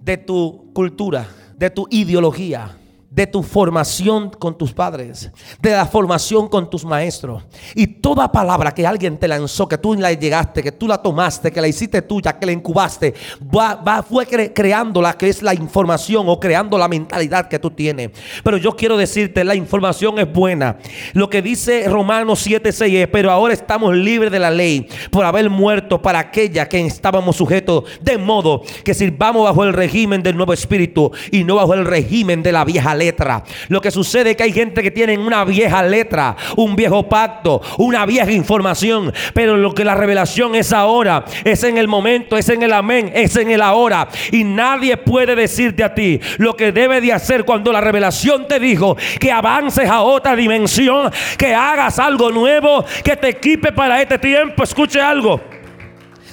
de 0.00 0.16
tu 0.16 0.72
cultura, 0.72 1.28
de 1.54 1.68
tu 1.68 1.86
ideología, 1.90 2.77
de 3.10 3.26
tu 3.26 3.42
formación 3.42 4.30
con 4.30 4.56
tus 4.56 4.72
padres, 4.72 5.30
de 5.60 5.70
la 5.70 5.86
formación 5.86 6.46
con 6.48 6.68
tus 6.68 6.84
maestros. 6.84 7.42
Y 7.74 7.86
toda 7.86 8.30
palabra 8.30 8.72
que 8.72 8.86
alguien 8.86 9.16
te 9.16 9.26
lanzó, 9.26 9.66
que 9.66 9.78
tú 9.78 9.94
la 9.94 10.12
llegaste, 10.12 10.62
que 10.62 10.72
tú 10.72 10.86
la 10.86 10.98
tomaste, 10.98 11.50
que 11.50 11.60
la 11.60 11.68
hiciste 11.68 12.02
tuya, 12.02 12.38
que 12.38 12.44
la 12.44 12.52
incubaste, 12.52 13.14
va, 13.42 14.02
fue 14.02 14.26
creando 14.26 15.00
la 15.00 15.14
que 15.14 15.28
es 15.28 15.42
la 15.42 15.54
información 15.54 16.26
o 16.28 16.38
creando 16.38 16.76
la 16.76 16.86
mentalidad 16.86 17.48
que 17.48 17.58
tú 17.58 17.70
tienes. 17.70 18.10
Pero 18.44 18.58
yo 18.58 18.76
quiero 18.76 18.96
decirte, 18.96 19.42
la 19.42 19.54
información 19.54 20.18
es 20.18 20.30
buena. 20.30 20.76
Lo 21.14 21.30
que 21.30 21.40
dice 21.40 21.88
Romanos 21.88 22.46
7:6 22.46 22.94
es, 22.94 23.08
pero 23.08 23.30
ahora 23.30 23.54
estamos 23.54 23.96
libres 23.96 24.30
de 24.30 24.38
la 24.38 24.50
ley 24.50 24.86
por 25.10 25.24
haber 25.24 25.48
muerto 25.48 26.02
para 26.02 26.18
aquella 26.18 26.68
que 26.68 26.84
estábamos 26.84 27.36
sujetos, 27.36 27.84
de 28.02 28.18
modo 28.18 28.62
que 28.84 28.92
sirvamos 28.92 29.44
bajo 29.44 29.64
el 29.64 29.72
régimen 29.72 30.22
del 30.22 30.36
nuevo 30.36 30.52
espíritu 30.52 31.10
y 31.30 31.44
no 31.44 31.54
bajo 31.54 31.72
el 31.72 31.86
régimen 31.86 32.42
de 32.42 32.52
la 32.52 32.64
vieja 32.64 32.97
letra. 32.98 33.42
Lo 33.68 33.80
que 33.80 33.90
sucede 33.90 34.32
es 34.32 34.36
que 34.36 34.42
hay 34.42 34.52
gente 34.52 34.82
que 34.82 34.90
tiene 34.90 35.16
una 35.16 35.44
vieja 35.44 35.82
letra, 35.82 36.36
un 36.56 36.76
viejo 36.76 37.08
pacto, 37.08 37.62
una 37.78 38.04
vieja 38.04 38.30
información. 38.32 39.12
Pero 39.32 39.56
lo 39.56 39.72
que 39.74 39.84
la 39.84 39.94
revelación 39.94 40.54
es 40.54 40.72
ahora, 40.72 41.24
es 41.44 41.62
en 41.62 41.78
el 41.78 41.88
momento, 41.88 42.36
es 42.36 42.48
en 42.48 42.62
el 42.62 42.72
amén, 42.72 43.10
es 43.14 43.36
en 43.36 43.50
el 43.50 43.62
ahora. 43.62 44.08
Y 44.32 44.44
nadie 44.44 44.96
puede 44.96 45.34
decirte 45.34 45.84
a 45.84 45.94
ti 45.94 46.20
lo 46.38 46.56
que 46.56 46.72
debe 46.72 47.00
de 47.00 47.12
hacer 47.12 47.44
cuando 47.44 47.72
la 47.72 47.80
revelación 47.80 48.46
te 48.48 48.58
dijo 48.58 48.96
que 49.20 49.30
avances 49.30 49.88
a 49.88 50.02
otra 50.02 50.34
dimensión, 50.34 51.10
que 51.36 51.54
hagas 51.54 51.98
algo 51.98 52.30
nuevo, 52.30 52.84
que 53.04 53.16
te 53.16 53.28
equipe 53.28 53.72
para 53.72 54.02
este 54.02 54.18
tiempo. 54.18 54.64
Escuche 54.64 55.00
algo. 55.00 55.57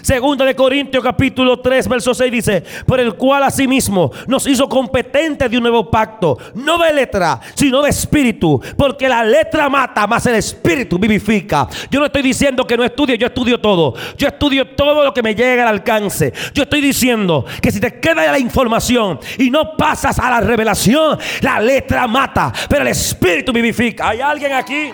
Segunda 0.05 0.45
de 0.45 0.53
Corintios 0.53 1.03
capítulo 1.03 1.61
3, 1.61 1.87
verso 1.87 2.13
6 2.13 2.31
dice, 2.31 2.63
por 2.85 2.99
el 2.99 3.15
cual 3.15 3.41
asimismo 3.41 4.11
nos 4.27 4.45
hizo 4.45 4.69
competentes 4.69 5.49
de 5.49 5.57
un 5.57 5.63
nuevo 5.63 5.89
pacto, 5.89 6.37
no 6.53 6.77
de 6.77 6.93
letra, 6.93 7.41
sino 7.55 7.81
de 7.81 7.89
espíritu, 7.89 8.61
porque 8.77 9.09
la 9.09 9.23
letra 9.23 9.67
mata, 9.67 10.05
más 10.05 10.23
el 10.27 10.35
espíritu 10.35 10.99
vivifica. 10.99 11.67
Yo 11.89 11.99
no 11.99 12.05
estoy 12.05 12.21
diciendo 12.21 12.67
que 12.67 12.77
no 12.77 12.83
estudie, 12.83 13.17
yo 13.17 13.25
estudio 13.25 13.59
todo. 13.59 13.95
Yo 14.15 14.27
estudio 14.27 14.75
todo 14.75 15.03
lo 15.03 15.11
que 15.11 15.23
me 15.23 15.33
llega 15.33 15.63
al 15.63 15.69
alcance. 15.69 16.31
Yo 16.53 16.61
estoy 16.61 16.81
diciendo 16.81 17.43
que 17.59 17.71
si 17.71 17.79
te 17.79 17.99
queda 17.99 18.31
la 18.31 18.37
información 18.37 19.19
y 19.39 19.49
no 19.49 19.75
pasas 19.75 20.19
a 20.19 20.29
la 20.29 20.39
revelación, 20.39 21.17
la 21.41 21.59
letra 21.59 22.05
mata, 22.05 22.53
pero 22.69 22.83
el 22.83 22.89
espíritu 22.89 23.51
vivifica. 23.51 24.09
¿Hay 24.09 24.21
alguien 24.21 24.53
aquí? 24.53 24.91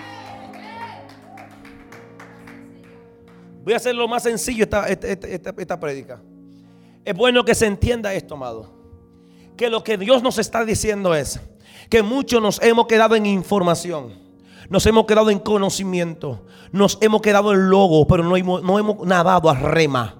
Voy 3.64 3.74
a 3.74 3.76
hacer 3.76 3.94
lo 3.94 4.08
más 4.08 4.24
sencillo 4.24 4.64
esta, 4.64 4.88
esta, 4.88 5.80
prédica. 5.80 6.20
Es 7.04 7.14
bueno 7.14 7.44
que 7.44 7.54
se 7.54 7.66
entienda 7.66 8.12
esto, 8.12 8.34
amado. 8.34 8.72
Que 9.56 9.70
lo 9.70 9.84
que 9.84 9.96
Dios 9.96 10.22
nos 10.22 10.38
está 10.38 10.64
diciendo 10.64 11.14
es 11.14 11.40
que 11.88 12.02
muchos 12.02 12.42
nos 12.42 12.60
hemos 12.62 12.86
quedado 12.86 13.14
en 13.14 13.26
información. 13.26 14.20
Nos 14.68 14.86
hemos 14.86 15.06
quedado 15.06 15.30
en 15.30 15.38
conocimiento. 15.38 16.44
Nos 16.72 16.98
hemos 17.00 17.22
quedado 17.22 17.52
en 17.52 17.68
logo, 17.68 18.06
pero 18.06 18.24
no 18.24 18.36
hemos, 18.36 18.62
no 18.62 18.78
hemos 18.78 19.06
nadado 19.06 19.48
a 19.48 19.54
rema. 19.54 20.16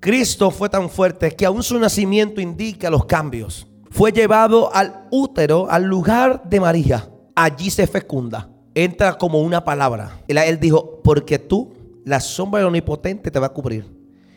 Cristo 0.00 0.50
fue 0.50 0.68
tan 0.68 0.88
fuerte 0.88 1.32
que 1.32 1.44
aún 1.44 1.62
su 1.62 1.78
nacimiento 1.78 2.40
indica 2.40 2.88
los 2.88 3.04
cambios. 3.04 3.66
Fue 3.90 4.12
llevado 4.12 4.74
al 4.74 5.06
útero, 5.10 5.68
al 5.70 5.84
lugar 5.84 6.42
de 6.44 6.60
María. 6.60 7.10
Allí 7.34 7.70
se 7.70 7.86
fecunda. 7.86 8.48
Entra 8.74 9.18
como 9.18 9.40
una 9.40 9.64
palabra. 9.64 10.20
Él 10.28 10.60
dijo, 10.60 11.00
porque 11.02 11.38
tú 11.38 11.75
la 12.06 12.20
sombra 12.20 12.60
del 12.60 12.68
omnipotente 12.68 13.32
te 13.32 13.38
va 13.40 13.48
a 13.48 13.52
cubrir. 13.52 13.84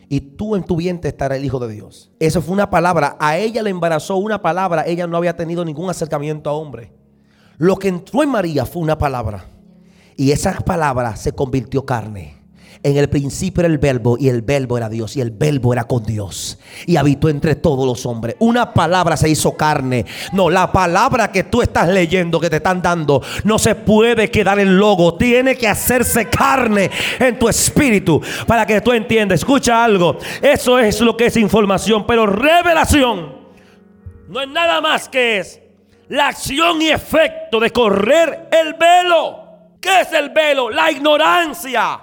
Y 0.08 0.20
tú 0.20 0.56
en 0.56 0.64
tu 0.64 0.74
vientre 0.74 1.08
estará 1.08 1.36
el 1.36 1.44
Hijo 1.44 1.60
de 1.60 1.72
Dios. 1.72 2.10
Eso 2.18 2.42
fue 2.42 2.52
una 2.52 2.68
palabra. 2.68 3.16
A 3.20 3.38
ella 3.38 3.62
le 3.62 3.70
embarazó 3.70 4.16
una 4.16 4.42
palabra. 4.42 4.84
Ella 4.88 5.06
no 5.06 5.16
había 5.16 5.36
tenido 5.36 5.64
ningún 5.64 5.88
acercamiento 5.88 6.50
a 6.50 6.52
hombre. 6.52 6.92
Lo 7.58 7.76
que 7.76 7.86
entró 7.86 8.24
en 8.24 8.30
María 8.30 8.66
fue 8.66 8.82
una 8.82 8.98
palabra. 8.98 9.44
Y 10.16 10.32
esa 10.32 10.52
palabra 10.58 11.14
se 11.14 11.30
convirtió 11.30 11.86
carne. 11.86 12.39
En 12.82 12.96
el 12.96 13.10
principio 13.10 13.60
era 13.60 13.68
el 13.68 13.76
verbo 13.76 14.16
y 14.18 14.30
el 14.30 14.40
verbo 14.40 14.78
era 14.78 14.88
Dios 14.88 15.14
y 15.14 15.20
el 15.20 15.30
verbo 15.30 15.74
era 15.74 15.84
con 15.84 16.02
Dios 16.02 16.58
y 16.86 16.96
habitó 16.96 17.28
entre 17.28 17.54
todos 17.54 17.86
los 17.86 18.06
hombres. 18.06 18.36
Una 18.38 18.72
palabra 18.72 19.18
se 19.18 19.28
hizo 19.28 19.54
carne. 19.54 20.06
No, 20.32 20.48
la 20.48 20.72
palabra 20.72 21.30
que 21.30 21.44
tú 21.44 21.60
estás 21.60 21.88
leyendo, 21.88 22.40
que 22.40 22.48
te 22.48 22.56
están 22.56 22.80
dando, 22.80 23.22
no 23.44 23.58
se 23.58 23.74
puede 23.74 24.30
quedar 24.30 24.58
en 24.60 24.78
logo. 24.78 25.16
Tiene 25.16 25.56
que 25.56 25.68
hacerse 25.68 26.30
carne 26.30 26.90
en 27.18 27.38
tu 27.38 27.50
espíritu 27.50 28.22
para 28.46 28.64
que 28.64 28.80
tú 28.80 28.92
entiendas. 28.92 29.40
Escucha 29.40 29.84
algo. 29.84 30.16
Eso 30.40 30.78
es 30.78 31.02
lo 31.02 31.16
que 31.18 31.26
es 31.26 31.36
información, 31.36 32.06
pero 32.06 32.24
revelación 32.24 33.40
no 34.28 34.40
es 34.40 34.48
nada 34.48 34.80
más 34.80 35.08
que 35.08 35.38
es 35.38 35.60
la 36.08 36.28
acción 36.28 36.80
y 36.80 36.88
efecto 36.88 37.60
de 37.60 37.70
correr 37.70 38.48
el 38.52 38.74
velo. 38.74 39.44
¿Qué 39.80 40.00
es 40.00 40.12
el 40.12 40.30
velo? 40.30 40.70
La 40.70 40.90
ignorancia. 40.90 42.00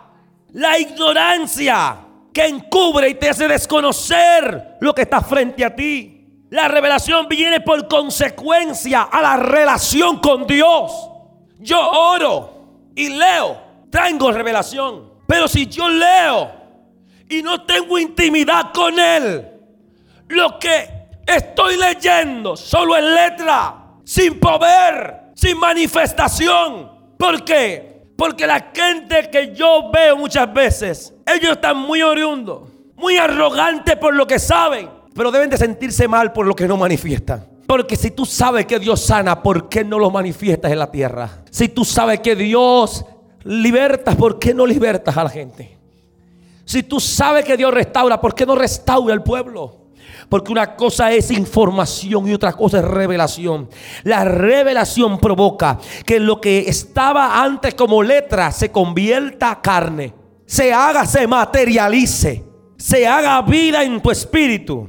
La 0.53 0.79
ignorancia 0.79 1.97
que 2.33 2.45
encubre 2.45 3.09
y 3.09 3.15
te 3.15 3.29
hace 3.29 3.47
desconocer 3.47 4.77
lo 4.79 4.93
que 4.93 5.01
está 5.01 5.21
frente 5.21 5.65
a 5.65 5.75
ti. 5.75 6.45
La 6.49 6.67
revelación 6.67 7.27
viene 7.27 7.61
por 7.61 7.87
consecuencia 7.87 9.03
a 9.03 9.21
la 9.21 9.37
relación 9.37 10.19
con 10.19 10.47
Dios. 10.47 10.91
yo 11.59 11.79
oro 11.89 12.91
y 12.95 13.09
leo, 13.09 13.57
tengo 13.89 14.31
revelación. 14.31 15.11
Pero 15.27 15.47
si 15.47 15.67
yo 15.67 15.89
leo 15.89 16.51
y 17.27 17.41
no 17.41 17.63
tengo 17.63 17.97
intimidad 17.99 18.71
con 18.71 18.97
Él, 18.97 19.45
lo 20.29 20.57
que 20.59 21.07
estoy 21.25 21.77
leyendo 21.77 22.55
solo 22.55 22.95
es 22.95 23.03
letra, 23.03 23.75
sin 24.03 24.39
poder, 24.39 25.31
sin 25.35 25.57
manifestación. 25.57 27.15
¿Por 27.17 27.43
qué? 27.43 27.96
Porque 28.17 28.47
la 28.47 28.71
gente 28.73 29.29
que 29.31 29.53
yo 29.53 29.91
veo 29.93 30.17
muchas 30.17 30.51
veces, 30.51 31.13
ellos 31.25 31.51
están 31.51 31.77
muy 31.77 32.01
oriundos, 32.01 32.63
muy 32.95 33.15
arrogantes 33.15 33.95
por 33.95 34.15
lo 34.15 34.25
que 34.25 34.39
saben, 34.39 34.89
pero 35.13 35.31
deben 35.31 35.49
de 35.49 35.57
sentirse 35.57 36.07
mal 36.07 36.33
por 36.33 36.45
lo 36.45 36.55
que 36.55 36.67
no 36.67 36.75
manifiestan. 36.77 37.47
Porque 37.67 37.95
si 37.95 38.11
tú 38.11 38.25
sabes 38.25 38.65
que 38.65 38.79
Dios 38.79 39.01
sana, 39.01 39.43
¿por 39.43 39.69
qué 39.69 39.83
no 39.83 39.99
lo 39.99 40.09
manifiestas 40.09 40.71
en 40.71 40.79
la 40.79 40.89
tierra? 40.89 41.43
Si 41.51 41.69
tú 41.69 41.85
sabes 41.85 42.21
que 42.21 42.35
Dios 42.35 43.05
liberta, 43.43 44.15
¿por 44.15 44.39
qué 44.39 44.53
no 44.53 44.65
libertas 44.65 45.15
a 45.15 45.23
la 45.23 45.29
gente? 45.29 45.77
Si 46.65 46.83
tú 46.83 46.99
sabes 46.99 47.45
que 47.45 47.55
Dios 47.55 47.73
restaura, 47.73 48.19
¿por 48.19 48.33
qué 48.33 48.45
no 48.45 48.55
restaura 48.55 49.13
al 49.13 49.23
pueblo? 49.23 49.86
Porque 50.29 50.51
una 50.51 50.75
cosa 50.75 51.11
es 51.11 51.31
información 51.31 52.27
y 52.27 52.33
otra 52.33 52.53
cosa 52.53 52.79
es 52.79 52.85
revelación. 52.85 53.69
La 54.03 54.25
revelación 54.25 55.19
provoca 55.19 55.79
que 56.05 56.19
lo 56.19 56.41
que 56.41 56.59
estaba 56.67 57.41
antes 57.41 57.73
como 57.75 58.03
letra 58.03 58.51
se 58.51 58.71
convierta 58.71 59.61
carne, 59.61 60.13
se 60.45 60.73
haga, 60.73 61.05
se 61.05 61.27
materialice, 61.27 62.43
se 62.77 63.07
haga 63.07 63.41
vida 63.41 63.83
en 63.83 64.01
tu 64.01 64.11
espíritu. 64.11 64.87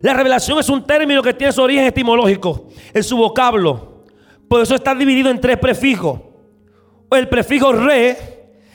La 0.00 0.14
revelación 0.14 0.58
es 0.58 0.68
un 0.68 0.84
término 0.86 1.22
que 1.22 1.34
tiene 1.34 1.52
su 1.52 1.62
origen 1.62 1.84
etimológico 1.84 2.68
en 2.92 3.04
su 3.04 3.16
vocablo. 3.16 4.04
Por 4.48 4.62
eso 4.62 4.74
está 4.74 4.94
dividido 4.94 5.30
en 5.30 5.40
tres 5.40 5.58
prefijos. 5.58 6.20
El 7.10 7.28
prefijo 7.28 7.72
re, 7.72 8.16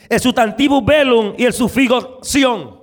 el 0.08 0.20
sustantivo 0.20 0.82
velum 0.82 1.34
y 1.38 1.46
el 1.46 1.54
sufijo 1.54 2.20
sion. 2.22 2.80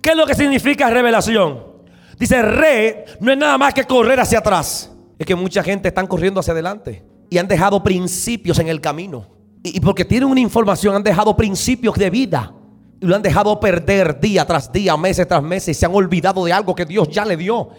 ¿Qué 0.00 0.10
es 0.10 0.16
lo 0.16 0.26
que 0.26 0.34
significa 0.34 0.90
revelación? 0.90 1.73
Dice 2.18 2.42
re 2.42 3.04
no 3.20 3.32
es 3.32 3.38
nada 3.38 3.58
más 3.58 3.74
que 3.74 3.84
correr 3.84 4.20
hacia 4.20 4.38
atrás. 4.38 4.90
Es 5.18 5.26
que 5.26 5.34
mucha 5.34 5.62
gente 5.62 5.88
están 5.88 6.06
corriendo 6.06 6.40
hacia 6.40 6.52
adelante 6.52 7.04
y 7.30 7.38
han 7.38 7.48
dejado 7.48 7.82
principios 7.82 8.58
en 8.58 8.68
el 8.68 8.80
camino. 8.80 9.26
Y, 9.62 9.80
porque 9.80 10.04
tienen 10.04 10.28
una 10.28 10.40
información 10.40 10.94
han 10.94 11.02
dejado 11.02 11.36
principios 11.36 11.96
de 11.96 12.10
vida. 12.10 12.52
Y 13.00 13.06
lo 13.06 13.16
han 13.16 13.22
dejado 13.22 13.58
perder 13.58 14.20
día 14.20 14.44
tras 14.46 14.70
día, 14.70 14.96
meses 14.96 15.26
tras 15.26 15.42
meses. 15.42 15.76
Y 15.76 15.80
se 15.80 15.86
han 15.86 15.94
olvidado 15.94 16.44
de 16.44 16.52
algo 16.52 16.74
que 16.74 16.84
Dios 16.84 17.08
ya 17.08 17.24
le 17.24 17.36
dio. 17.36 17.70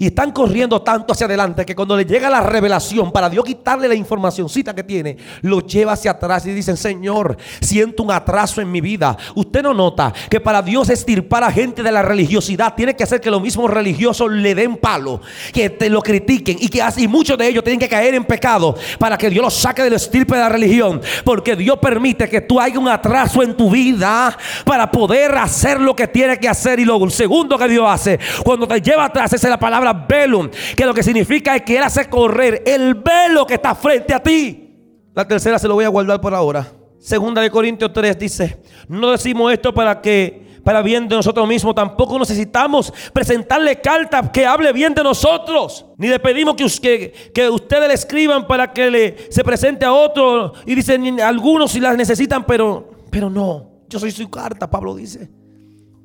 Y 0.00 0.06
están 0.06 0.32
corriendo 0.32 0.80
tanto 0.80 1.12
hacia 1.12 1.26
adelante 1.26 1.66
que 1.66 1.76
cuando 1.76 1.94
le 1.94 2.06
llega 2.06 2.30
la 2.30 2.40
revelación, 2.40 3.12
para 3.12 3.28
Dios 3.28 3.44
quitarle 3.44 3.86
la 3.86 3.94
informacióncita 3.94 4.74
que 4.74 4.82
tiene, 4.82 5.18
lo 5.42 5.60
lleva 5.60 5.92
hacia 5.92 6.12
atrás 6.12 6.46
y 6.46 6.52
dicen, 6.52 6.78
Señor, 6.78 7.36
siento 7.60 8.02
un 8.02 8.10
atraso 8.10 8.62
en 8.62 8.72
mi 8.72 8.80
vida. 8.80 9.14
Usted 9.34 9.62
no 9.62 9.74
nota 9.74 10.10
que 10.30 10.40
para 10.40 10.62
Dios 10.62 10.88
estirpar 10.88 11.44
a 11.44 11.52
gente 11.52 11.82
de 11.82 11.92
la 11.92 12.00
religiosidad 12.00 12.74
tiene 12.74 12.96
que 12.96 13.04
hacer 13.04 13.20
que 13.20 13.30
los 13.30 13.42
mismos 13.42 13.70
religiosos 13.70 14.30
le 14.30 14.54
den 14.54 14.78
palo, 14.78 15.20
que 15.52 15.68
te 15.68 15.90
lo 15.90 16.00
critiquen 16.00 16.56
y 16.58 16.70
que 16.70 16.80
así 16.80 17.06
muchos 17.06 17.36
de 17.36 17.48
ellos 17.48 17.62
tienen 17.62 17.78
que 17.78 17.90
caer 17.90 18.14
en 18.14 18.24
pecado 18.24 18.74
para 18.98 19.18
que 19.18 19.28
Dios 19.28 19.44
los 19.44 19.52
saque 19.52 19.82
del 19.82 19.92
estirpe 19.92 20.34
de 20.34 20.40
la 20.40 20.48
religión. 20.48 21.02
Porque 21.26 21.54
Dios 21.54 21.78
permite 21.78 22.26
que 22.26 22.40
tú 22.40 22.58
haya 22.58 22.78
un 22.78 22.88
atraso 22.88 23.42
en 23.42 23.54
tu 23.54 23.70
vida 23.70 24.34
para 24.64 24.90
poder 24.90 25.36
hacer 25.36 25.78
lo 25.78 25.94
que 25.94 26.08
tiene 26.08 26.38
que 26.38 26.48
hacer. 26.48 26.80
Y 26.80 26.86
lo 26.86 27.10
segundo 27.10 27.58
que 27.58 27.68
Dios 27.68 27.84
hace, 27.86 28.18
cuando 28.42 28.66
te 28.66 28.80
lleva 28.80 29.04
atrás, 29.04 29.34
es 29.34 29.42
la 29.42 29.58
palabra 29.58 29.89
velum, 29.92 30.50
que 30.76 30.84
lo 30.84 30.94
que 30.94 31.02
significa 31.02 31.56
es 31.56 31.62
que 31.62 31.76
Él 31.76 31.82
hace 31.82 32.08
correr 32.08 32.62
el 32.66 32.94
velo 32.94 33.46
que 33.46 33.54
está 33.54 33.74
frente 33.74 34.14
a 34.14 34.22
ti. 34.22 34.70
La 35.14 35.26
tercera 35.26 35.58
se 35.58 35.68
lo 35.68 35.74
voy 35.74 35.84
a 35.84 35.88
guardar 35.88 36.20
por 36.20 36.34
ahora. 36.34 36.66
Segunda 36.98 37.40
de 37.40 37.50
Corintios 37.50 37.92
3 37.92 38.18
dice, 38.18 38.62
no 38.88 39.10
decimos 39.10 39.52
esto 39.52 39.72
para 39.72 40.00
que 40.00 40.50
para 40.62 40.82
bien 40.82 41.08
de 41.08 41.16
nosotros 41.16 41.48
mismos, 41.48 41.74
tampoco 41.74 42.18
necesitamos 42.18 42.92
presentarle 43.12 43.80
carta 43.80 44.30
que 44.30 44.46
hable 44.46 44.72
bien 44.72 44.94
de 44.94 45.02
nosotros, 45.02 45.86
ni 45.96 46.08
le 46.08 46.18
pedimos 46.18 46.54
que, 46.54 47.12
que, 47.32 47.48
ustedes 47.48 47.88
le 47.88 47.94
escriban 47.94 48.46
para 48.46 48.72
que 48.72 48.90
le, 48.90 49.16
se 49.30 49.42
presente 49.42 49.84
a 49.84 49.92
otro 49.92 50.52
y 50.66 50.74
dicen 50.74 51.20
algunos 51.20 51.72
si 51.72 51.80
las 51.80 51.96
necesitan, 51.96 52.44
pero, 52.44 52.90
pero 53.10 53.30
no, 53.30 53.70
yo 53.88 53.98
soy 53.98 54.10
su 54.10 54.28
carta, 54.30 54.68
Pablo 54.70 54.94
dice. 54.94 55.39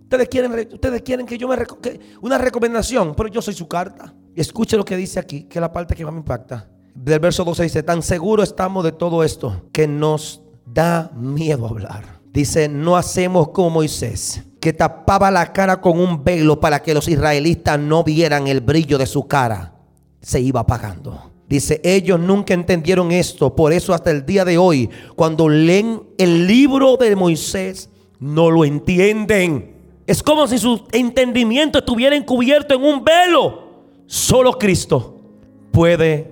Ustedes 0.05 0.29
quieren, 0.29 0.67
ustedes 0.71 1.01
quieren 1.01 1.25
que 1.25 1.35
yo 1.35 1.47
me 1.47 1.57
una 2.21 2.37
recomendación, 2.37 3.15
pero 3.15 3.27
yo 3.27 3.41
soy 3.41 3.55
su 3.55 3.67
carta. 3.67 4.13
Escuche 4.35 4.77
lo 4.77 4.85
que 4.85 4.95
dice 4.95 5.19
aquí, 5.19 5.45
que 5.45 5.57
es 5.57 5.61
la 5.61 5.73
parte 5.73 5.95
que 5.95 6.05
más 6.05 6.13
me 6.13 6.19
impacta. 6.19 6.69
Del 6.93 7.19
verso 7.19 7.43
12 7.43 7.63
dice, 7.63 7.81
tan 7.81 8.03
seguro 8.03 8.43
estamos 8.43 8.83
de 8.83 8.91
todo 8.91 9.23
esto 9.23 9.63
que 9.71 9.87
nos 9.87 10.43
da 10.63 11.11
miedo 11.15 11.65
hablar. 11.65 12.21
Dice, 12.31 12.69
no 12.69 12.95
hacemos 12.95 13.49
como 13.49 13.71
Moisés, 13.71 14.43
que 14.59 14.73
tapaba 14.73 15.31
la 15.31 15.51
cara 15.51 15.81
con 15.81 15.99
un 15.99 16.23
velo 16.23 16.59
para 16.59 16.83
que 16.83 16.93
los 16.93 17.07
israelitas 17.07 17.79
no 17.79 18.03
vieran 18.03 18.47
el 18.47 18.61
brillo 18.61 18.99
de 18.99 19.07
su 19.07 19.27
cara. 19.27 19.73
Se 20.21 20.39
iba 20.39 20.59
apagando. 20.59 21.31
Dice, 21.49 21.81
ellos 21.83 22.19
nunca 22.19 22.53
entendieron 22.53 23.11
esto. 23.11 23.55
Por 23.55 23.73
eso 23.73 23.91
hasta 23.91 24.11
el 24.11 24.23
día 24.23 24.45
de 24.45 24.59
hoy, 24.59 24.87
cuando 25.15 25.49
leen 25.49 26.03
el 26.19 26.45
libro 26.45 26.95
de 26.97 27.15
Moisés, 27.15 27.89
no 28.19 28.51
lo 28.51 28.65
entienden. 28.65 29.74
Es 30.07 30.21
como 30.21 30.47
si 30.47 30.57
su 30.57 30.85
entendimiento 30.91 31.79
estuviera 31.79 32.15
encubierto 32.15 32.75
en 32.75 32.83
un 32.83 33.03
velo. 33.03 33.63
Solo 34.05 34.53
Cristo 34.53 35.19
puede 35.71 36.31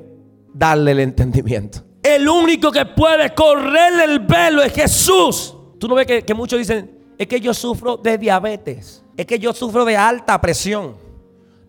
darle 0.53 0.91
el 0.91 0.99
entendimiento. 0.99 1.79
El 2.03 2.27
único 2.29 2.71
que 2.71 2.86
puede 2.86 3.33
correrle 3.33 4.03
el 4.03 4.19
velo 4.19 4.62
es 4.62 4.73
Jesús. 4.73 5.55
Tú 5.79 5.88
no 5.88 5.95
ves 5.95 6.05
que, 6.05 6.33
muchos 6.33 6.59
dicen, 6.59 6.99
es 7.17 7.27
que 7.27 7.39
yo 7.39 7.53
sufro 7.53 7.97
de 7.97 8.17
diabetes, 8.17 9.03
es 9.17 9.25
que 9.25 9.39
yo 9.39 9.53
sufro 9.53 9.86
de 9.86 9.97
alta 9.97 10.39
presión. 10.39 10.95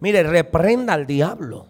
Mire, 0.01 0.23
reprenda 0.25 0.93
al 0.93 1.07
diablo. 1.07 1.67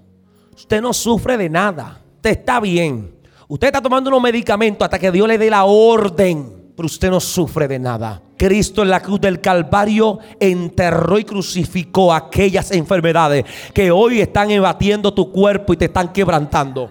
Usted 0.54 0.80
no 0.80 0.92
sufre 0.92 1.36
de 1.36 1.48
nada. 1.48 2.00
Usted 2.16 2.30
está 2.30 2.58
bien. 2.58 3.14
Usted 3.46 3.68
está 3.68 3.80
tomando 3.80 4.10
unos 4.10 4.22
medicamentos 4.22 4.84
hasta 4.84 4.98
que 4.98 5.12
Dios 5.12 5.28
le 5.28 5.38
dé 5.38 5.50
la 5.50 5.64
orden 5.64 6.63
pero 6.76 6.86
usted 6.86 7.10
no 7.10 7.20
sufre 7.20 7.68
de 7.68 7.78
nada. 7.78 8.20
Cristo 8.36 8.82
en 8.82 8.90
la 8.90 9.00
cruz 9.00 9.20
del 9.20 9.40
Calvario 9.40 10.18
enterró 10.40 11.18
y 11.18 11.24
crucificó 11.24 12.12
aquellas 12.12 12.70
enfermedades 12.72 13.44
que 13.72 13.90
hoy 13.90 14.20
están 14.20 14.50
evadiendo 14.50 15.14
tu 15.14 15.30
cuerpo 15.30 15.72
y 15.72 15.76
te 15.76 15.84
están 15.86 16.12
quebrantando. 16.12 16.90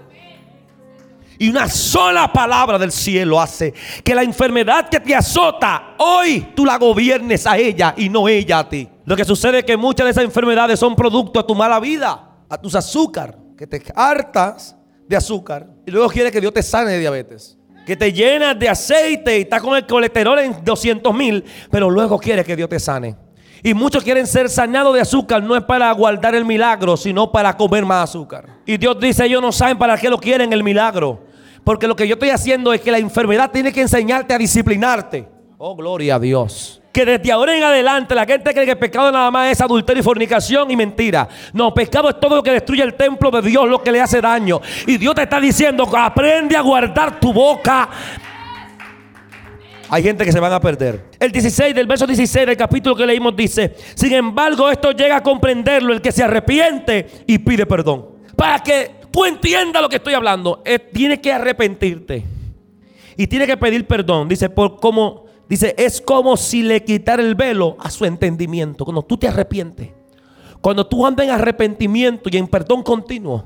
Y 1.37 1.49
una 1.49 1.67
sola 1.67 2.31
palabra 2.31 2.77
del 2.77 2.91
cielo 2.91 3.41
hace 3.41 3.73
que 4.03 4.15
la 4.15 4.23
enfermedad 4.23 4.87
que 4.87 4.99
te 4.99 5.13
azota, 5.13 5.95
hoy 5.97 6.51
tú 6.55 6.65
la 6.65 6.77
gobiernes 6.77 7.45
a 7.45 7.57
ella 7.57 7.93
y 7.97 8.07
no 8.07 8.29
ella 8.29 8.59
a 8.59 8.69
ti. 8.69 8.87
Lo 9.05 9.17
que 9.17 9.25
sucede 9.25 9.59
es 9.59 9.65
que 9.65 9.75
muchas 9.75 10.05
de 10.05 10.11
esas 10.11 10.23
enfermedades 10.23 10.79
son 10.79 10.95
producto 10.95 11.41
de 11.41 11.47
tu 11.47 11.55
mala 11.55 11.79
vida, 11.79 12.29
a 12.47 12.57
tus 12.57 12.75
azúcar, 12.75 13.37
que 13.57 13.67
te 13.67 13.83
hartas 13.93 14.77
de 15.07 15.17
azúcar 15.17 15.67
y 15.85 15.91
luego 15.91 16.07
quiere 16.07 16.31
que 16.31 16.39
Dios 16.39 16.53
te 16.53 16.63
sane 16.63 16.91
de 16.91 16.99
diabetes 16.99 17.57
que 17.85 17.95
te 17.95 18.11
llenas 18.11 18.57
de 18.57 18.69
aceite 18.69 19.37
y 19.37 19.41
estás 19.41 19.61
con 19.61 19.75
el 19.75 19.85
colesterol 19.85 20.39
en 20.39 20.63
200 20.63 21.13
mil, 21.13 21.43
pero 21.69 21.89
luego 21.89 22.17
quieres 22.19 22.45
que 22.45 22.55
Dios 22.55 22.69
te 22.69 22.79
sane. 22.79 23.15
Y 23.61 23.73
muchos 23.73 24.03
quieren 24.03 24.27
ser 24.27 24.49
sanados 24.49 24.93
de 24.93 25.01
azúcar, 25.01 25.41
no 25.41 25.55
es 25.55 25.63
para 25.63 25.91
guardar 25.93 26.35
el 26.35 26.43
milagro, 26.43 26.97
sino 26.97 27.31
para 27.31 27.55
comer 27.55 27.85
más 27.85 28.09
azúcar. 28.09 28.45
Y 28.65 28.77
Dios 28.77 28.99
dice, 28.99 29.25
ellos 29.25 29.41
no 29.41 29.51
saben 29.51 29.77
para 29.77 29.97
qué 29.97 30.09
lo 30.09 30.19
quieren 30.19 30.51
el 30.51 30.63
milagro. 30.63 31.23
Porque 31.63 31.87
lo 31.87 31.95
que 31.95 32.07
yo 32.07 32.15
estoy 32.15 32.29
haciendo 32.29 32.73
es 32.73 32.81
que 32.81 32.91
la 32.91 32.97
enfermedad 32.97 33.51
tiene 33.51 33.71
que 33.71 33.81
enseñarte 33.81 34.33
a 34.33 34.37
disciplinarte. 34.37 35.25
Oh, 35.57 35.75
gloria 35.75 36.15
a 36.15 36.19
Dios 36.19 36.82
que 36.93 37.05
desde 37.05 37.31
ahora 37.31 37.57
en 37.57 37.63
adelante 37.63 38.13
la 38.13 38.23
gente 38.23 38.53
cree 38.53 38.65
que 38.65 38.71
el 38.71 38.77
pecado 38.77 39.11
nada 39.11 39.31
más 39.31 39.51
es 39.51 39.59
adulterio 39.59 40.01
y 40.01 40.03
fornicación 40.03 40.69
y 40.69 40.75
mentira. 40.75 41.27
No, 41.51 41.73
pecado 41.73 42.07
es 42.07 42.19
todo 42.19 42.35
lo 42.35 42.43
que 42.43 42.51
destruye 42.51 42.83
el 42.83 42.93
templo 42.93 43.31
de 43.31 43.41
Dios, 43.41 43.67
lo 43.67 43.81
que 43.81 43.91
le 43.91 43.99
hace 43.99 44.21
daño. 44.21 44.61
Y 44.85 44.97
Dios 44.97 45.15
te 45.15 45.23
está 45.23 45.41
diciendo, 45.41 45.89
aprende 45.97 46.55
a 46.55 46.61
guardar 46.61 47.19
tu 47.19 47.33
boca. 47.33 47.89
Hay 49.89 50.03
gente 50.03 50.23
que 50.23 50.31
se 50.31 50.39
van 50.39 50.53
a 50.53 50.59
perder. 50.59 51.05
El 51.19 51.31
16 51.31 51.73
del 51.73 51.87
verso 51.87 52.05
16 52.05 52.45
del 52.45 52.57
capítulo 52.57 52.95
que 52.95 53.07
leímos 53.07 53.35
dice, 53.35 53.75
sin 53.95 54.13
embargo 54.13 54.69
esto 54.69 54.91
llega 54.91 55.17
a 55.17 55.23
comprenderlo 55.23 55.93
el 55.93 56.01
que 56.01 56.11
se 56.11 56.23
arrepiente 56.23 57.07
y 57.25 57.39
pide 57.39 57.65
perdón. 57.65 58.05
Para 58.35 58.59
que 58.59 58.91
tú 59.09 59.25
entiendas 59.25 59.81
lo 59.81 59.89
que 59.89 59.95
estoy 59.95 60.13
hablando, 60.13 60.61
eh, 60.63 60.77
tiene 60.77 61.19
que 61.19 61.33
arrepentirte. 61.33 62.23
Y 63.17 63.25
tiene 63.25 63.47
que 63.47 63.57
pedir 63.57 63.87
perdón. 63.87 64.27
Dice, 64.27 64.49
por 64.49 64.79
como 64.79 65.22
Dice, 65.47 65.75
es 65.77 66.01
como 66.01 66.37
si 66.37 66.63
le 66.63 66.83
quitara 66.83 67.21
el 67.21 67.35
velo 67.35 67.75
a 67.79 67.89
su 67.89 68.05
entendimiento. 68.05 68.85
Cuando 68.85 69.03
tú 69.03 69.17
te 69.17 69.27
arrepientes, 69.27 69.89
cuando 70.61 70.87
tú 70.87 71.05
andas 71.05 71.25
en 71.25 71.31
arrepentimiento 71.33 72.29
y 72.31 72.37
en 72.37 72.47
perdón 72.47 72.83
continuo, 72.83 73.43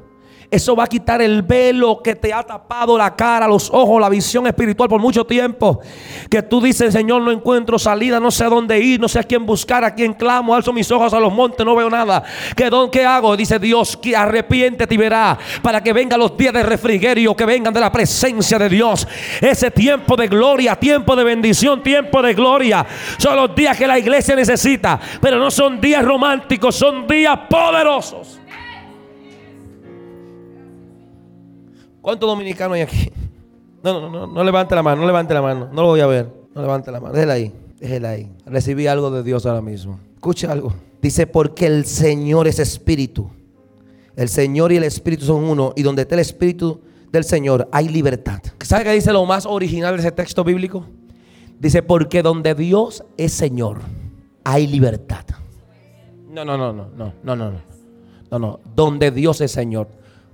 Eso 0.49 0.77
va 0.77 0.85
a 0.85 0.87
quitar 0.87 1.21
el 1.21 1.41
velo 1.41 2.01
que 2.01 2.15
te 2.15 2.31
ha 2.31 2.41
tapado 2.41 2.97
la 2.97 3.13
cara, 3.13 3.49
los 3.49 3.69
ojos, 3.69 3.99
la 3.99 4.07
visión 4.07 4.47
espiritual 4.47 4.87
por 4.87 5.01
mucho 5.01 5.25
tiempo. 5.25 5.81
Que 6.29 6.41
tú 6.41 6.61
dices, 6.61 6.93
Señor, 6.93 7.21
no 7.21 7.31
encuentro 7.31 7.77
salida, 7.77 8.17
no 8.21 8.31
sé 8.31 8.45
a 8.45 8.49
dónde 8.49 8.79
ir, 8.79 8.97
no 8.97 9.09
sé 9.09 9.19
a 9.19 9.23
quién 9.23 9.45
buscar, 9.45 9.83
a 9.83 9.93
quién 9.93 10.13
clamo, 10.13 10.55
alzo 10.55 10.71
mis 10.71 10.89
ojos 10.89 11.13
a 11.13 11.19
los 11.19 11.33
montes, 11.33 11.65
no 11.65 11.75
veo 11.75 11.89
nada. 11.89 12.23
¿Qué, 12.55 12.69
don, 12.69 12.89
qué 12.89 13.05
hago? 13.05 13.35
Dice 13.35 13.59
Dios, 13.59 13.97
que 13.97 14.15
arrepiéntete 14.15 14.95
y 14.95 14.97
verá 14.97 15.37
para 15.61 15.83
que 15.83 15.91
vengan 15.91 16.17
los 16.17 16.37
días 16.37 16.53
de 16.53 16.63
refrigerio, 16.63 17.35
que 17.35 17.45
vengan 17.45 17.73
de 17.73 17.81
la 17.81 17.91
presencia 17.91 18.57
de 18.57 18.69
Dios. 18.69 19.05
Ese 19.41 19.69
tiempo 19.69 20.15
de 20.15 20.29
gloria, 20.29 20.77
tiempo 20.77 21.13
de 21.17 21.25
bendición, 21.25 21.83
tiempo 21.83 22.21
de 22.21 22.33
gloria. 22.33 22.85
Son 23.17 23.35
los 23.35 23.53
días 23.53 23.77
que 23.77 23.85
la 23.85 23.99
iglesia 23.99 24.33
necesita, 24.33 24.97
pero 25.19 25.39
no 25.39 25.51
son 25.51 25.81
días 25.81 26.05
románticos, 26.05 26.73
son 26.73 27.05
días 27.05 27.37
poderosos. 27.49 28.39
¿Cuántos 32.07 32.29
dominicanos 32.29 32.75
hay 32.75 32.81
aquí? 32.83 33.11
No, 33.83 34.01
no, 34.01 34.09
no, 34.09 34.27
no 34.27 34.43
levante 34.43 34.73
la 34.73 34.81
mano, 34.81 35.01
no 35.01 35.07
levante 35.07 35.33
la 35.33 35.41
mano. 35.41 35.69
No 35.71 35.81
lo 35.83 35.89
voy 35.89 35.99
a 35.99 36.07
ver. 36.07 36.27
No 36.55 36.61
levante 36.61 36.91
la 36.91 36.99
mano. 36.99 37.13
Déjela 37.13 37.33
ahí, 37.33 37.53
déjela 37.79 38.09
ahí. 38.09 38.29
Recibí 38.45 38.87
algo 38.87 39.11
de 39.11 39.23
Dios 39.23 39.45
ahora 39.45 39.61
mismo. 39.61 39.99
Escucha 40.15 40.51
algo. 40.51 40.73
Dice, 41.01 41.27
porque 41.27 41.67
el 41.67 41.85
Señor 41.85 42.47
es 42.47 42.59
espíritu. 42.59 43.29
El 44.15 44.29
Señor 44.29 44.71
y 44.71 44.77
el 44.77 44.83
espíritu 44.83 45.25
son 45.25 45.43
uno. 45.43 45.73
Y 45.75 45.83
donde 45.83 46.01
está 46.01 46.15
el 46.15 46.21
espíritu 46.21 46.81
del 47.11 47.23
Señor 47.23 47.69
hay 47.71 47.87
libertad. 47.87 48.41
¿Sabe 48.61 48.85
qué 48.85 48.93
dice 48.93 49.13
lo 49.13 49.23
más 49.25 49.45
original 49.45 49.95
de 49.95 50.01
ese 50.01 50.11
texto 50.11 50.43
bíblico? 50.43 50.85
Dice, 51.59 51.83
porque 51.83 52.23
donde 52.23 52.55
Dios 52.55 53.03
es 53.17 53.31
Señor, 53.31 53.77
hay 54.43 54.65
libertad. 54.65 55.23
No, 56.29 56.43
no, 56.43 56.57
no, 56.57 56.73
no, 56.73 56.89
no, 56.97 57.13
no, 57.23 57.35
no. 57.35 57.51
No, 58.31 58.39
no. 58.39 58.59
Donde 58.75 59.11
Dios 59.11 59.39
es 59.39 59.51
Señor. 59.51 59.87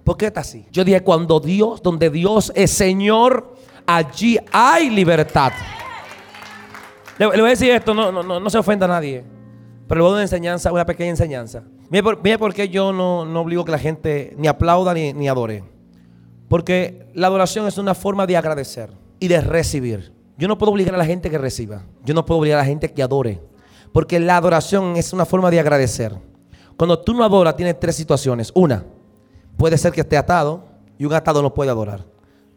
¿Por 0.04 0.18
qué 0.18 0.28
está 0.28 0.42
así? 0.42 0.66
Yo 0.72 0.84
dije, 0.84 1.02
cuando 1.02 1.40
Dios, 1.40 1.82
donde 1.82 2.10
Dios 2.10 2.52
es 2.56 2.72
Señor, 2.72 3.56
allí 3.86 4.38
hay 4.52 4.90
libertad. 4.90 5.54
Le, 7.18 7.28
voy 7.28 7.40
a 7.40 7.44
decir 7.44 7.72
esto, 7.72 7.94
no, 7.94 8.12
no, 8.12 8.40
no, 8.40 8.50
se 8.50 8.58
ofenda 8.58 8.86
a 8.86 8.90
nadie. 8.90 9.24
Pero 9.88 10.00
le 10.00 10.02
voy 10.02 10.10
a 10.10 10.12
dar 10.12 10.16
una 10.16 10.22
enseñanza, 10.24 10.72
una 10.72 10.86
pequeña 10.86 11.12
enseñanza. 11.12 11.64
Mire 11.90 12.38
por, 12.38 12.54
qué 12.54 12.70
yo 12.70 12.92
no, 12.92 13.24
no, 13.24 13.42
obligo 13.42 13.64
que 13.64 13.72
la 13.72 13.78
gente 13.78 14.34
ni 14.38 14.48
aplauda 14.48 14.94
ni, 14.94 15.14
ni 15.14 15.30
adore. 15.30 15.64
Porque 16.50 17.08
la 17.14 17.28
adoración 17.28 17.68
es 17.68 17.78
una 17.78 17.94
forma 17.94 18.26
de 18.26 18.36
agradecer 18.36 18.92
y 19.20 19.28
de 19.28 19.40
recibir. 19.42 20.14
Yo 20.38 20.48
no 20.48 20.58
puedo 20.58 20.72
obligar 20.72 20.96
a 20.96 20.98
la 20.98 21.06
gente 21.06 21.30
que 21.30 21.38
reciba. 21.38 21.84
Yo 22.04 22.14
no 22.14 22.26
puedo 22.26 22.40
obligar 22.40 22.60
a 22.60 22.64
la 22.64 22.68
gente 22.68 22.92
que 22.92 23.04
adore. 23.04 23.42
Porque 23.94 24.20
la 24.20 24.38
adoración 24.38 24.98
es 24.98 25.14
una 25.14 25.26
forma 25.26 25.52
de 25.52 25.60
agradecer. 25.60 26.14
Cuando 26.76 27.00
tú 27.00 27.14
no 27.14 27.24
adoras, 27.24 27.56
tienes 27.56 27.80
tres 27.80 27.96
situaciones. 27.96 28.52
Una, 28.56 28.84
puede 29.58 29.78
ser 29.78 29.92
que 29.92 30.02
esté 30.02 30.18
atado 30.18 30.66
y 30.98 31.06
un 31.06 31.14
atado 31.14 31.42
no 31.42 31.54
puede 31.54 31.72
adorar. 31.72 32.06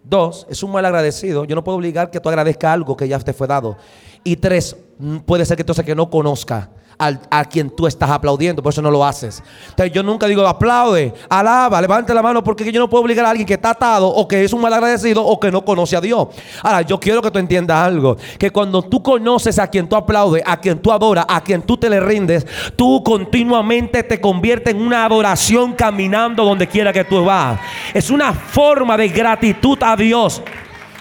Dos, 0.05 0.47
es 0.49 0.63
un 0.63 0.71
mal 0.71 0.85
agradecido. 0.85 1.45
Yo 1.45 1.57
no 1.57 1.65
puedo 1.65 1.79
obligar 1.79 2.11
que 2.11 2.21
tú 2.21 2.29
agradezcas 2.29 2.73
algo 2.73 2.97
que 2.97 3.09
ya 3.09 3.19
te 3.19 3.33
fue 3.33 3.47
dado. 3.47 3.77
Y 4.23 4.37
tres, 4.37 4.77
mm, 4.99 5.19
puede 5.19 5.45
ser 5.45 5.57
que 5.57 5.63
entonces 5.63 5.85
que 5.85 5.95
no 5.95 6.09
conozca 6.09 6.71
a 6.99 7.45
quien 7.45 7.71
tú 7.71 7.87
estás 7.87 8.11
aplaudiendo, 8.11 8.63
por 8.63 8.73
eso 8.73 8.81
no 8.81 8.91
lo 8.91 9.05
haces. 9.05 9.43
Entonces 9.71 9.93
yo 9.93 10.03
nunca 10.03 10.27
digo 10.27 10.47
aplaude, 10.47 11.13
alaba, 11.29 11.81
levante 11.81 12.15
la 12.15 12.23
mano, 12.23 12.43
porque 12.43 12.71
yo 12.71 12.81
no 12.81 12.89
puedo 12.89 13.05
obligar 13.05 13.27
a 13.27 13.31
alguien 13.31 13.47
que 13.47 13.55
está 13.55 13.71
atado 13.71 14.09
o 14.09 14.27
que 14.27 14.45
es 14.45 14.53
un 14.53 14.61
mal 14.61 14.73
agradecido 14.73 15.25
o 15.25 15.39
que 15.39 15.51
no 15.51 15.65
conoce 15.65 15.97
a 15.97 16.01
Dios. 16.01 16.29
Ahora, 16.63 16.83
yo 16.83 16.99
quiero 16.99 17.21
que 17.21 17.31
tú 17.31 17.39
entiendas 17.39 17.77
algo, 17.77 18.17
que 18.39 18.51
cuando 18.51 18.83
tú 18.83 19.03
conoces 19.03 19.59
a 19.59 19.69
quien 19.69 19.89
tú 19.89 19.97
aplaudes, 19.97 20.43
a 20.47 20.59
quien 20.59 20.79
tú 20.79 20.91
adoras, 20.93 21.27
a 21.29 21.43
quien 21.43 21.63
tú 21.63 21.77
te 21.77 21.91
le 21.91 22.01
rindes, 22.01 22.47
tú 22.77 23.03
continuamente 23.05 24.03
te 24.03 24.21
conviertes 24.21 24.75
en 24.75 24.81
una 24.81 25.05
adoración 25.05 25.75
caminando 25.75 26.45
donde 26.45 26.67
quiera 26.67 26.93
que 26.93 27.05
tú 27.05 27.25
vas. 27.25 27.61
Es 27.93 28.11
una 28.11 28.33
forma 28.33 28.97
de 28.97 29.09
gratitud 29.09 29.79
a 29.83 29.97
Dios. 29.97 30.43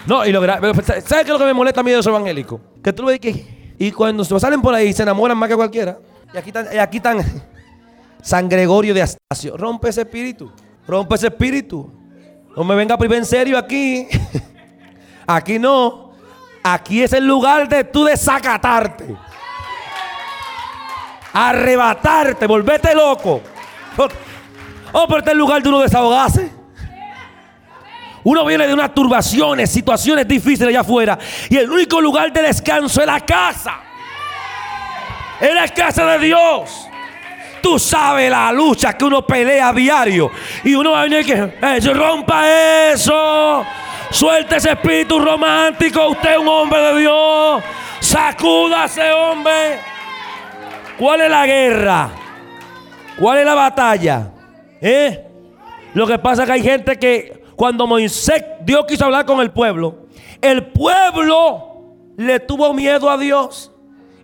No, 0.06 0.24
y 0.24 0.30
lo 0.30 0.40
¿sabes 0.44 1.04
qué 1.04 1.20
es 1.20 1.28
lo 1.28 1.38
que 1.38 1.44
me 1.44 1.54
molesta 1.54 1.80
a 1.80 1.84
mí 1.84 1.90
de 1.90 1.96
los 1.96 2.06
evangélicos? 2.06 2.60
Que 2.82 2.92
tú 2.92 3.06
ves 3.06 3.18
que 3.18 3.65
y 3.78 3.92
cuando 3.92 4.24
salen 4.24 4.62
por 4.62 4.74
ahí 4.74 4.92
se 4.92 5.02
enamoran 5.02 5.36
más 5.36 5.48
que 5.48 5.56
cualquiera. 5.56 5.98
Y 6.32 6.38
aquí 6.38 6.50
están, 6.50 6.66
y 6.72 6.78
aquí 6.78 6.96
están 6.98 7.18
San 8.22 8.48
Gregorio 8.48 8.94
de 8.94 9.02
Astacio. 9.02 9.56
Rompe 9.56 9.90
ese 9.90 10.02
espíritu. 10.02 10.50
Rompe 10.86 11.14
ese 11.14 11.26
espíritu. 11.28 11.92
No 12.56 12.64
me 12.64 12.74
venga 12.74 12.94
a 12.94 12.98
privar 12.98 13.18
en 13.18 13.26
serio 13.26 13.58
aquí. 13.58 14.08
Aquí 15.26 15.58
no. 15.58 16.12
Aquí 16.62 17.02
es 17.02 17.12
el 17.12 17.26
lugar 17.26 17.68
de 17.68 17.82
tú 17.84 18.04
desacatarte. 18.04 19.16
Arrebatarte, 21.32 22.46
volvete 22.46 22.94
loco. 22.94 23.40
Oh, 24.98 25.04
pero 25.06 25.18
este 25.18 25.30
es 25.30 25.32
el 25.32 25.38
lugar 25.38 25.62
de 25.62 25.68
uno 25.68 25.80
desahogarse. 25.80 26.55
Uno 28.28 28.44
viene 28.44 28.66
de 28.66 28.74
unas 28.74 28.92
turbaciones, 28.92 29.70
situaciones 29.70 30.26
difíciles 30.26 30.70
allá 30.70 30.80
afuera. 30.80 31.16
Y 31.48 31.58
el 31.58 31.70
único 31.70 32.00
lugar 32.00 32.32
de 32.32 32.42
descanso 32.42 33.00
es 33.00 33.06
la 33.06 33.20
casa. 33.20 33.76
Es 35.40 35.54
la 35.54 35.68
casa 35.68 36.04
de 36.06 36.26
Dios. 36.26 36.88
Tú 37.62 37.78
sabes 37.78 38.28
la 38.28 38.50
lucha 38.50 38.94
que 38.94 39.04
uno 39.04 39.24
pelea 39.24 39.68
a 39.68 39.72
diario. 39.72 40.32
Y 40.64 40.74
uno 40.74 40.90
va 40.90 41.02
a 41.02 41.04
venir 41.04 41.24
que 41.24 41.34
eh, 41.34 41.94
rompa 41.94 42.90
eso. 42.90 43.64
Suelte 44.10 44.56
ese 44.56 44.72
espíritu 44.72 45.20
romántico. 45.20 46.08
Usted 46.08 46.32
es 46.32 46.38
un 46.38 46.48
hombre 46.48 46.80
de 46.80 46.98
Dios. 46.98 47.62
Sacúdase, 48.00 49.12
hombre. 49.12 49.78
¿Cuál 50.98 51.20
es 51.20 51.30
la 51.30 51.46
guerra? 51.46 52.10
¿Cuál 53.20 53.38
es 53.38 53.46
la 53.46 53.54
batalla? 53.54 54.32
¿Eh? 54.80 55.24
Lo 55.94 56.08
que 56.08 56.18
pasa 56.18 56.42
es 56.42 56.46
que 56.48 56.52
hay 56.54 56.62
gente 56.64 56.98
que 56.98 57.45
cuando 57.56 57.86
Moisés, 57.86 58.44
Dios 58.60 58.84
quiso 58.86 59.06
hablar 59.06 59.24
con 59.24 59.40
el 59.40 59.50
pueblo, 59.50 60.06
el 60.42 60.66
pueblo 60.66 61.94
le 62.16 62.38
tuvo 62.38 62.72
miedo 62.74 63.10
a 63.10 63.16
Dios. 63.16 63.72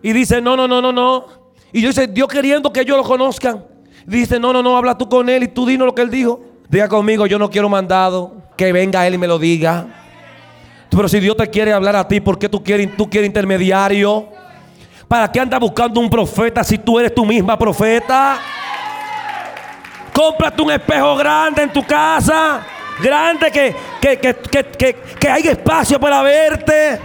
Y 0.02 0.12
dice, 0.12 0.42
no, 0.42 0.54
no, 0.54 0.68
no, 0.68 0.82
no, 0.82 0.92
no. 0.92 1.26
Y 1.72 1.80
yo 1.80 1.88
dice, 1.88 2.06
Dios 2.06 2.28
queriendo 2.28 2.72
que 2.72 2.80
ellos 2.80 2.96
lo 2.96 3.02
conozcan. 3.02 3.64
Dice, 4.06 4.38
no, 4.38 4.52
no, 4.52 4.62
no, 4.62 4.76
habla 4.76 4.98
tú 4.98 5.08
con 5.08 5.28
él 5.30 5.44
y 5.44 5.48
tú 5.48 5.64
dinos 5.64 5.86
lo 5.86 5.94
que 5.94 6.02
él 6.02 6.10
dijo. 6.10 6.40
Diga 6.68 6.88
conmigo, 6.88 7.26
yo 7.26 7.38
no 7.38 7.48
quiero 7.48 7.68
mandado. 7.68 8.36
Que 8.56 8.72
venga 8.72 9.06
él 9.06 9.14
y 9.14 9.18
me 9.18 9.26
lo 9.26 9.38
diga. 9.38 9.86
Pero 10.90 11.08
si 11.08 11.18
Dios 11.18 11.36
te 11.36 11.48
quiere 11.48 11.72
hablar 11.72 11.96
a 11.96 12.06
ti, 12.06 12.20
¿por 12.20 12.38
qué 12.38 12.50
tú 12.50 12.62
quieres, 12.62 12.94
tú 12.96 13.08
quieres 13.08 13.28
intermediario? 13.28 14.28
¿Para 15.08 15.32
qué 15.32 15.40
andas 15.40 15.58
buscando 15.58 16.00
un 16.00 16.10
profeta 16.10 16.62
si 16.62 16.76
tú 16.76 16.98
eres 16.98 17.14
tu 17.14 17.24
misma 17.24 17.58
profeta? 17.58 18.38
Cómprate 20.12 20.60
un 20.60 20.70
espejo 20.70 21.16
grande 21.16 21.62
en 21.62 21.72
tu 21.72 21.82
casa 21.82 22.66
grande 23.00 23.50
que, 23.50 23.74
que, 25.18 25.28
hay 25.28 25.48
espacio 25.48 25.98
para 25.98 26.22
verte. 26.22 27.00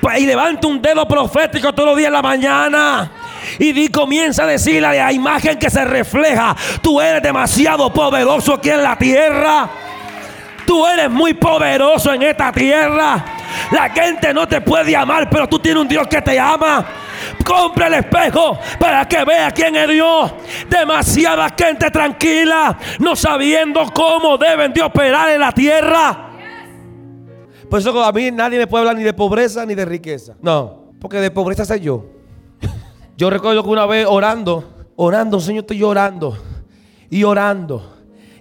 Pues, 0.00 0.20
y 0.20 0.26
levanta 0.26 0.66
un 0.66 0.80
dedo 0.80 1.06
profético 1.06 1.72
todos 1.72 1.90
los 1.90 1.98
días 1.98 2.08
en 2.08 2.12
la 2.12 2.22
mañana. 2.22 3.10
Y 3.58 3.88
comienza 3.88 4.44
a 4.44 4.46
decirle 4.46 4.86
a 4.86 4.92
la 5.06 5.12
imagen 5.12 5.58
que 5.58 5.70
se 5.70 5.84
refleja. 5.84 6.56
Tú 6.82 7.00
eres 7.00 7.22
demasiado 7.22 7.92
poderoso 7.92 8.54
aquí 8.54 8.70
en 8.70 8.82
la 8.82 8.96
tierra. 8.96 9.68
Tú 10.66 10.86
eres 10.86 11.10
muy 11.10 11.34
poderoso 11.34 12.12
en 12.12 12.22
esta 12.22 12.50
tierra. 12.52 13.24
La 13.70 13.90
gente 13.90 14.32
no 14.32 14.48
te 14.48 14.60
puede 14.60 14.96
amar, 14.96 15.28
pero 15.28 15.48
tú 15.48 15.58
tienes 15.58 15.82
un 15.82 15.88
Dios 15.88 16.06
que 16.08 16.22
te 16.22 16.38
ama. 16.38 16.84
Compra 17.44 17.88
el 17.88 17.94
espejo 17.94 18.58
para 18.78 19.06
que 19.06 19.24
vea 19.24 19.50
quién 19.50 19.76
es 19.76 19.88
Dios. 19.88 20.32
Demasiada 20.68 21.48
gente 21.56 21.90
tranquila, 21.90 22.78
no 22.98 23.16
sabiendo 23.16 23.82
cómo 23.94 24.36
deben 24.38 24.72
de 24.72 24.82
operar 24.82 25.30
en 25.30 25.40
la 25.40 25.52
tierra. 25.52 26.30
Por 27.68 27.80
eso 27.80 28.04
a 28.04 28.12
mí 28.12 28.30
nadie 28.30 28.58
me 28.58 28.66
puede 28.66 28.82
hablar 28.82 28.96
ni 28.96 29.02
de 29.02 29.12
pobreza 29.12 29.66
ni 29.66 29.74
de 29.74 29.84
riqueza. 29.84 30.36
No, 30.40 30.92
porque 31.00 31.18
de 31.18 31.30
pobreza 31.30 31.64
soy 31.64 31.80
yo. 31.80 32.06
Yo 33.16 33.30
recuerdo 33.30 33.62
que 33.62 33.68
una 33.68 33.86
vez 33.86 34.06
orando, 34.08 34.86
orando, 34.96 35.40
Señor, 35.40 35.62
estoy 35.62 35.78
llorando. 35.78 36.38
Y 37.10 37.22
orando, 37.24 37.94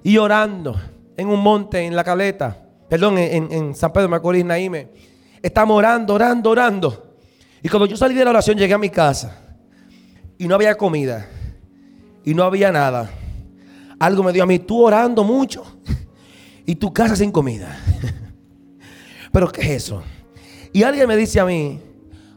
y 0.03 0.17
orando 0.17 0.79
en 1.17 1.27
un 1.27 1.39
monte, 1.39 1.81
en 1.81 1.95
la 1.95 2.03
caleta. 2.03 2.57
Perdón, 2.89 3.17
en, 3.17 3.75
San 3.75 3.91
Pedro 3.91 4.09
Macorís, 4.09 4.45
Naime. 4.45 4.89
Estamos 5.41 5.77
orando, 5.77 6.13
orando, 6.13 6.49
orando. 6.49 7.02
Y 7.63 7.69
cuando 7.69 7.85
yo 7.85 7.95
salí 7.95 8.13
de 8.13 8.25
la 8.25 8.31
oración, 8.31 8.57
llegué 8.57 8.73
a 8.73 8.77
mi 8.77 8.89
casa 8.89 9.37
y 10.37 10.49
no 10.49 10.55
había 10.55 10.75
comida 10.75 11.25
y 12.25 12.33
no 12.33 12.43
había 12.43 12.73
nada. 12.73 13.09
Algo 13.97 14.21
me 14.21 14.33
dio 14.33 14.43
a 14.43 14.45
mí, 14.45 14.59
tú 14.59 14.83
orando 14.83 15.23
mucho 15.23 15.63
y 16.65 16.75
tu 16.75 16.91
casa 16.91 17.15
sin 17.15 17.31
comida. 17.31 17.73
Pero 19.31 19.49
¿qué 19.49 19.61
es 19.61 19.69
eso? 19.83 20.03
Y 20.73 20.83
alguien 20.83 21.07
me 21.07 21.15
dice 21.15 21.39
a 21.39 21.45
mí, 21.45 21.79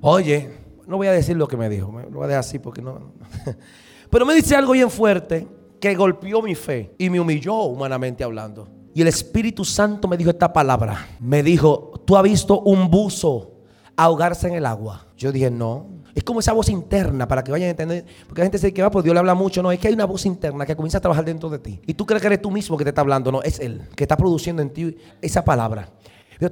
oye, 0.00 0.48
no 0.86 0.96
voy 0.96 1.08
a 1.08 1.12
decir 1.12 1.36
lo 1.36 1.48
que 1.48 1.56
me 1.56 1.68
dijo, 1.68 1.90
lo 1.92 2.18
voy 2.18 2.24
a 2.24 2.28
dejar 2.28 2.40
así 2.40 2.60
porque 2.60 2.80
no. 2.80 3.12
Pero 4.10 4.24
me 4.24 4.32
dice 4.32 4.54
algo 4.54 4.74
bien 4.74 4.90
fuerte 4.90 5.48
que 5.80 5.92
golpeó 5.96 6.40
mi 6.40 6.54
fe 6.54 6.94
y 6.98 7.10
me 7.10 7.18
humilló 7.18 7.62
humanamente 7.62 8.22
hablando. 8.22 8.68
Y 8.94 9.02
el 9.02 9.08
Espíritu 9.08 9.64
Santo 9.64 10.06
me 10.06 10.16
dijo 10.16 10.30
esta 10.30 10.52
palabra. 10.52 11.04
Me 11.18 11.42
dijo, 11.42 12.00
tú 12.06 12.16
has 12.16 12.22
visto 12.22 12.60
un 12.60 12.88
buzo 12.88 13.55
ahogarse 13.96 14.48
en 14.48 14.54
el 14.54 14.66
agua. 14.66 15.06
Yo 15.16 15.32
dije, 15.32 15.50
no. 15.50 15.86
Es 16.14 16.22
como 16.22 16.40
esa 16.40 16.52
voz 16.52 16.68
interna 16.68 17.28
para 17.28 17.42
que 17.42 17.50
vayan 17.50 17.68
a 17.68 17.70
entender. 17.70 18.04
Porque 18.26 18.40
la 18.40 18.46
gente 18.46 18.58
dice 18.58 18.72
que 18.72 18.82
va, 18.82 18.90
pues 18.90 19.04
Dios 19.04 19.14
le 19.14 19.18
habla 19.18 19.34
mucho. 19.34 19.62
No, 19.62 19.72
es 19.72 19.78
que 19.78 19.88
hay 19.88 19.94
una 19.94 20.06
voz 20.06 20.24
interna 20.26 20.64
que 20.64 20.76
comienza 20.76 20.98
a 20.98 21.00
trabajar 21.00 21.24
dentro 21.24 21.50
de 21.50 21.58
ti. 21.58 21.80
Y 21.86 21.94
tú 21.94 22.06
crees 22.06 22.20
que 22.20 22.26
eres 22.28 22.42
tú 22.42 22.50
mismo 22.50 22.76
que 22.76 22.84
te 22.84 22.90
está 22.90 23.00
hablando. 23.00 23.32
No, 23.32 23.42
es 23.42 23.58
Él 23.58 23.82
que 23.94 24.04
está 24.04 24.16
produciendo 24.16 24.62
en 24.62 24.70
ti 24.70 24.96
esa 25.20 25.44
palabra. 25.44 25.88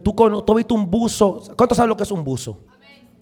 Tú, 0.02 0.12
tú 0.12 0.52
has 0.52 0.56
visto 0.56 0.74
un 0.74 0.90
buzo. 0.90 1.42
¿Cuántos 1.56 1.76
saben 1.76 1.90
lo 1.90 1.96
que 1.96 2.02
es 2.02 2.10
un 2.10 2.24
buzo? 2.24 2.60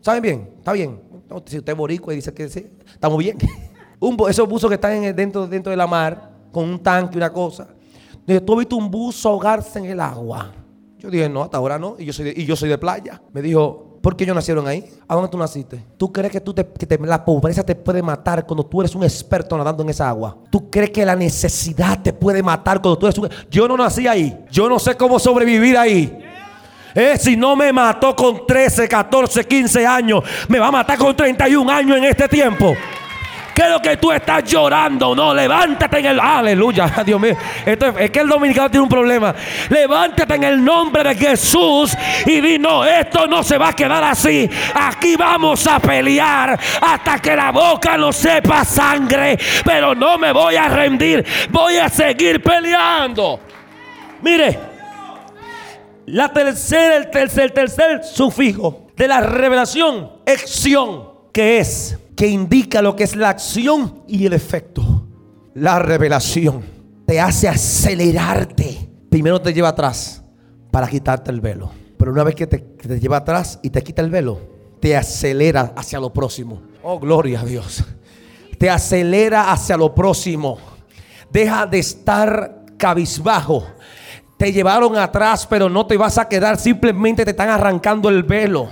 ¿Saben 0.00 0.22
bien? 0.22 0.50
¿Está 0.58 0.72
bien? 0.72 1.00
Si 1.46 1.58
usted 1.58 1.72
es 1.72 1.78
boricua 1.78 2.12
y 2.12 2.16
dice 2.16 2.34
que 2.34 2.48
sí, 2.48 2.66
estamos 2.92 3.18
bien. 3.18 3.38
un, 4.00 4.16
esos 4.28 4.48
buzos 4.48 4.68
que 4.68 4.74
están 4.74 5.14
dentro, 5.14 5.46
dentro 5.46 5.70
de 5.70 5.76
la 5.76 5.86
mar, 5.86 6.32
con 6.50 6.68
un 6.68 6.78
tanque 6.80 7.14
y 7.14 7.16
una 7.18 7.32
cosa. 7.32 7.68
Tú 8.26 8.52
has 8.52 8.58
visto 8.58 8.76
un 8.76 8.90
buzo 8.90 9.28
ahogarse 9.28 9.78
en 9.78 9.86
el 9.86 10.00
agua. 10.00 10.52
Yo 10.98 11.10
dije, 11.10 11.28
no, 11.28 11.42
hasta 11.42 11.56
ahora 11.56 11.78
no. 11.78 11.96
Y 11.98 12.04
yo 12.04 12.12
soy 12.12 12.26
de, 12.26 12.34
y 12.36 12.44
yo 12.44 12.54
soy 12.54 12.68
de 12.68 12.78
playa. 12.78 13.20
Me 13.32 13.42
dijo, 13.42 13.91
¿por 14.02 14.16
qué 14.16 14.24
ellos 14.24 14.36
nacieron 14.36 14.66
ahí? 14.66 14.84
¿A 15.08 15.14
dónde 15.14 15.30
tú 15.30 15.38
naciste? 15.38 15.82
¿Tú 15.96 16.12
crees 16.12 16.32
que, 16.32 16.40
tú 16.40 16.52
te, 16.52 16.66
la 17.04 17.24
pobreza 17.24 17.62
te 17.62 17.74
puede 17.74 18.02
matar 18.02 18.44
cuando 18.44 18.66
tú 18.66 18.80
eres 18.82 18.94
un 18.94 19.04
experto 19.04 19.56
nadando 19.56 19.82
en 19.82 19.90
esa 19.90 20.08
agua? 20.08 20.36
¿Tú 20.50 20.68
crees 20.68 20.90
que 20.90 21.06
la 21.06 21.16
necesidad 21.16 22.02
te 22.02 22.12
puede 22.12 22.42
matar 22.42 22.82
cuando 22.82 22.98
tú 22.98 23.06
eres 23.06 23.16
un... 23.18 23.30
Yo 23.50 23.68
no 23.68 23.76
nací 23.76 24.06
ahí. 24.06 24.44
Yo 24.50 24.68
no 24.68 24.78
sé 24.78 24.96
cómo 24.96 25.18
sobrevivir 25.18 25.78
ahí. 25.78 26.18
Eh, 26.94 27.16
si 27.18 27.36
no 27.36 27.56
me 27.56 27.72
mató 27.72 28.14
con 28.14 28.46
13, 28.46 28.86
14, 28.86 29.44
15 29.44 29.86
años, 29.86 30.22
me 30.48 30.58
va 30.58 30.66
a 30.66 30.72
matar 30.72 30.98
con 30.98 31.16
31 31.16 31.70
años 31.70 31.96
en 31.96 32.04
este 32.04 32.28
tiempo. 32.28 32.74
¿Qué 33.54 33.68
lo 33.68 33.80
que 33.80 33.96
tú 33.96 34.10
estás 34.12 34.44
llorando? 34.44 35.14
No, 35.14 35.34
levántate 35.34 35.98
en 35.98 36.06
el. 36.06 36.20
Aleluya, 36.20 36.86
Dios 37.06 37.20
mío. 37.20 37.36
es, 37.66 38.10
que 38.10 38.20
el 38.20 38.28
dominicano 38.28 38.70
tiene 38.70 38.82
un 38.82 38.88
problema. 38.88 39.34
Levántate 39.68 40.34
en 40.34 40.44
el 40.44 40.64
nombre 40.64 41.02
de 41.02 41.14
Jesús 41.14 41.96
y 42.26 42.40
di: 42.40 42.58
No, 42.58 42.84
esto 42.84 43.26
no 43.26 43.42
se 43.42 43.58
va 43.58 43.68
a 43.68 43.72
quedar 43.72 44.02
así. 44.04 44.48
Aquí 44.74 45.16
vamos 45.16 45.66
a 45.66 45.78
pelear 45.78 46.58
hasta 46.80 47.18
que 47.18 47.36
la 47.36 47.50
boca 47.50 47.96
no 47.96 48.12
sepa 48.12 48.64
sangre. 48.64 49.38
Pero 49.64 49.94
no 49.94 50.18
me 50.18 50.32
voy 50.32 50.56
a 50.56 50.68
rendir. 50.68 51.24
Voy 51.50 51.76
a 51.76 51.88
seguir 51.88 52.42
peleando. 52.42 53.40
Mire, 54.22 54.58
la 56.06 56.32
tercera, 56.32 56.96
el 56.96 57.10
tercer, 57.10 57.44
el 57.44 57.52
tercer 57.52 58.04
sufijo 58.04 58.86
de 58.96 59.08
la 59.08 59.20
revelación, 59.20 60.10
acción, 60.26 61.08
que 61.32 61.58
es 61.58 61.98
que 62.22 62.28
indica 62.28 62.80
lo 62.82 62.94
que 62.94 63.02
es 63.02 63.16
la 63.16 63.30
acción 63.30 64.04
y 64.06 64.26
el 64.26 64.32
efecto. 64.32 65.08
La 65.54 65.80
revelación 65.80 66.62
te 67.04 67.20
hace 67.20 67.48
acelerarte. 67.48 68.88
Primero 69.10 69.42
te 69.42 69.52
lleva 69.52 69.70
atrás 69.70 70.22
para 70.70 70.86
quitarte 70.86 71.32
el 71.32 71.40
velo. 71.40 71.72
Pero 71.98 72.12
una 72.12 72.22
vez 72.22 72.36
que 72.36 72.46
te, 72.46 73.00
lleva 73.00 73.16
atrás 73.16 73.58
y 73.60 73.70
te 73.70 73.82
quita 73.82 74.02
el 74.02 74.10
velo, 74.10 74.38
te 74.78 74.96
acelera 74.96 75.72
hacia 75.74 75.98
lo 75.98 76.12
próximo. 76.12 76.62
Oh, 76.84 77.00
gloria 77.00 77.40
a 77.40 77.44
Dios. 77.44 77.82
Te 78.56 78.70
acelera 78.70 79.50
hacia 79.50 79.76
lo 79.76 79.92
próximo. 79.92 80.58
Deja 81.28 81.66
de 81.66 81.80
estar 81.80 82.66
cabizbajo. 82.76 83.66
Te 84.36 84.52
llevaron 84.52 84.96
atrás, 84.96 85.44
pero 85.44 85.68
no 85.68 85.88
te 85.88 85.96
vas 85.96 86.18
a 86.18 86.28
quedar. 86.28 86.56
Simplemente 86.56 87.24
te 87.24 87.32
están 87.32 87.48
arrancando 87.48 88.08
el 88.08 88.22
velo. 88.22 88.68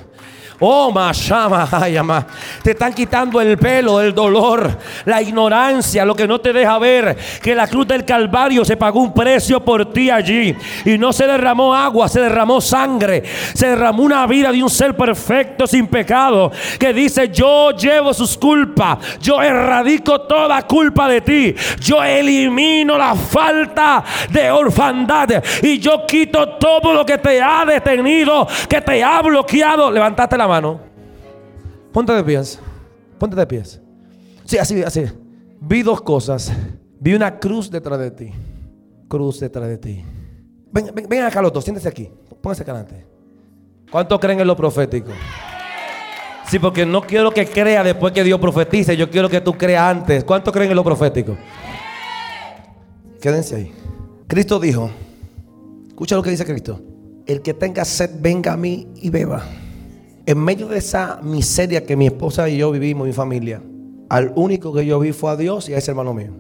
Oh, 0.63 0.93
Mashama, 0.93 2.27
te 2.63 2.73
están 2.73 2.93
quitando 2.93 3.41
el 3.41 3.57
pelo, 3.57 3.99
el 3.99 4.15
dolor, 4.15 4.77
la 5.07 5.23
ignorancia, 5.23 6.05
lo 6.05 6.15
que 6.15 6.29
no 6.29 6.39
te 6.39 6.53
deja 6.53 6.79
ver 6.79 7.17
que 7.43 7.55
la 7.55 7.67
cruz 7.67 7.89
del 7.89 8.05
Calvario 8.05 8.63
se 8.63 8.77
pagó 8.77 9.01
un 9.01 9.15
precio 9.15 9.65
por 9.65 9.91
ti 9.91 10.11
allí 10.11 10.55
y 10.85 10.99
no 10.99 11.15
se 11.15 11.27
derramó 11.27 11.75
agua, 11.75 12.11
se 12.11 12.21
derramó 12.21 12.61
sangre, 12.61 13.23
se 13.55 13.69
derramó 13.69 14.03
una 14.03 14.27
vida 14.27 14.53
de 14.53 14.63
un 14.63 14.69
ser 14.69 14.95
perfecto 14.95 15.67
sin 15.67 15.87
pecado 15.87 16.53
que 16.79 16.93
dice: 16.93 17.31
Yo 17.31 17.71
llevo 17.71 18.13
sus 18.13 18.37
culpas, 18.37 18.99
yo 19.19 19.41
erradico 19.41 20.21
toda 20.23 20.61
culpa 20.67 21.09
de 21.09 21.23
ti, 21.23 21.55
yo 21.81 22.05
elimino 22.05 22.99
la 22.99 23.15
falta 23.15 24.05
de 24.29 24.51
orfandad 24.51 25.43
y 25.63 25.79
yo 25.79 26.05
quito 26.07 26.51
todo 26.59 26.93
lo 26.93 27.07
que 27.07 27.17
te 27.17 27.41
ha 27.41 27.65
detenido, 27.65 28.47
que 28.69 28.83
te 28.83 29.03
ha 29.03 29.23
bloqueado. 29.23 29.91
Levantate 29.91 30.37
la 30.37 30.50
mano. 30.51 30.81
Ponte 31.93 32.13
de 32.13 32.23
pies. 32.23 32.59
Ponte 33.19 33.37
de 33.37 33.47
pies. 33.47 33.81
Sí, 34.45 34.59
así, 34.59 34.83
así. 34.83 35.05
Vi 35.61 35.83
dos 35.83 36.01
cosas. 36.03 36.53
Vi 36.99 37.15
una 37.15 37.39
cruz 37.39 37.71
detrás 37.71 37.99
de 37.99 38.11
ti. 38.11 38.31
Cruz 39.09 39.41
detrás 39.41 39.69
de 39.69 39.79
ti. 39.79 40.05
Ven, 40.73 40.93
ven, 41.09 41.23
acá 41.25 41.43
los 41.43 41.53
dos, 41.53 41.65
siéntese 41.65 41.89
aquí. 41.89 42.11
Póngase 42.41 42.63
acá 42.63 42.73
adelante. 42.73 43.07
¿Cuántos 43.91 44.21
creen 44.21 44.41
en 44.41 44.47
lo 44.47 44.57
profético? 44.57 45.11
Sí, 46.49 46.59
porque 46.59 46.85
no 46.85 47.03
quiero 47.03 47.31
que 47.31 47.47
crea 47.47 47.83
después 47.83 48.13
que 48.13 48.25
Dios 48.25 48.41
profetice. 48.41 48.97
Yo 48.97 49.11
quiero 49.11 49.29
que 49.29 49.41
tú 49.41 49.55
creas 49.55 49.85
antes. 49.85 50.25
¿Cuántos 50.25 50.53
creen 50.53 50.71
en 50.71 50.77
lo 50.77 50.85
profético? 50.85 51.37
Quédense 53.21 53.57
ahí. 53.57 53.73
Cristo 54.27 54.59
dijo, 54.59 54.91
escucha 55.89 56.17
lo 56.17 56.23
que 56.23 56.31
dice 56.31 56.45
Cristo. 56.45 56.81
El 57.27 57.43
que 57.43 57.55
tenga 57.55 57.85
sed, 57.85 58.11
venga 58.21 58.53
a 58.53 58.57
mí 58.57 58.89
y 58.97 59.11
beba. 59.11 59.45
En 60.31 60.39
medio 60.39 60.69
de 60.69 60.79
esa 60.79 61.19
miseria 61.25 61.85
que 61.85 61.97
mi 61.97 62.07
esposa 62.07 62.49
y 62.49 62.59
yo 62.59 62.71
vivimos, 62.71 63.05
mi 63.05 63.13
familia, 63.13 63.61
al 64.09 64.33
único 64.37 64.73
que 64.73 64.87
yo 64.87 65.01
vi 65.01 65.11
fue 65.11 65.33
a 65.33 65.37
Dios 65.37 65.69
y 65.69 65.75
a 65.75 65.79
ese 65.79 65.91
hermano 65.91 66.15
mío. 66.15 66.31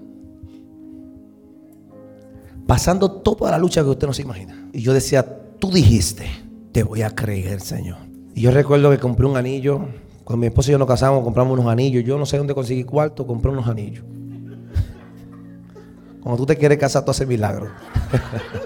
Pasando 2.68 3.10
toda 3.10 3.50
la 3.50 3.58
lucha 3.58 3.82
que 3.82 3.88
usted 3.88 4.06
no 4.06 4.12
se 4.12 4.22
imagina. 4.22 4.68
Y 4.72 4.80
yo 4.80 4.94
decía, 4.94 5.26
tú 5.58 5.72
dijiste, 5.72 6.24
te 6.70 6.84
voy 6.84 7.02
a 7.02 7.10
creer, 7.10 7.60
Señor. 7.60 7.96
Y 8.32 8.42
yo 8.42 8.52
recuerdo 8.52 8.92
que 8.92 8.98
compré 8.98 9.26
un 9.26 9.36
anillo. 9.36 9.80
Cuando 10.22 10.42
mi 10.42 10.46
esposa 10.46 10.70
y 10.70 10.72
yo 10.72 10.78
nos 10.78 10.86
casamos, 10.86 11.24
compramos 11.24 11.58
unos 11.58 11.66
anillos. 11.66 12.04
Yo 12.04 12.16
no 12.16 12.26
sé 12.26 12.38
dónde 12.38 12.54
conseguí 12.54 12.84
cuarto, 12.84 13.26
compré 13.26 13.50
unos 13.50 13.66
anillos. 13.66 14.04
Cuando 16.22 16.36
tú 16.36 16.46
te 16.46 16.56
quieres 16.56 16.78
casar, 16.78 17.04
tú 17.04 17.10
haces 17.10 17.26
milagros. 17.26 17.70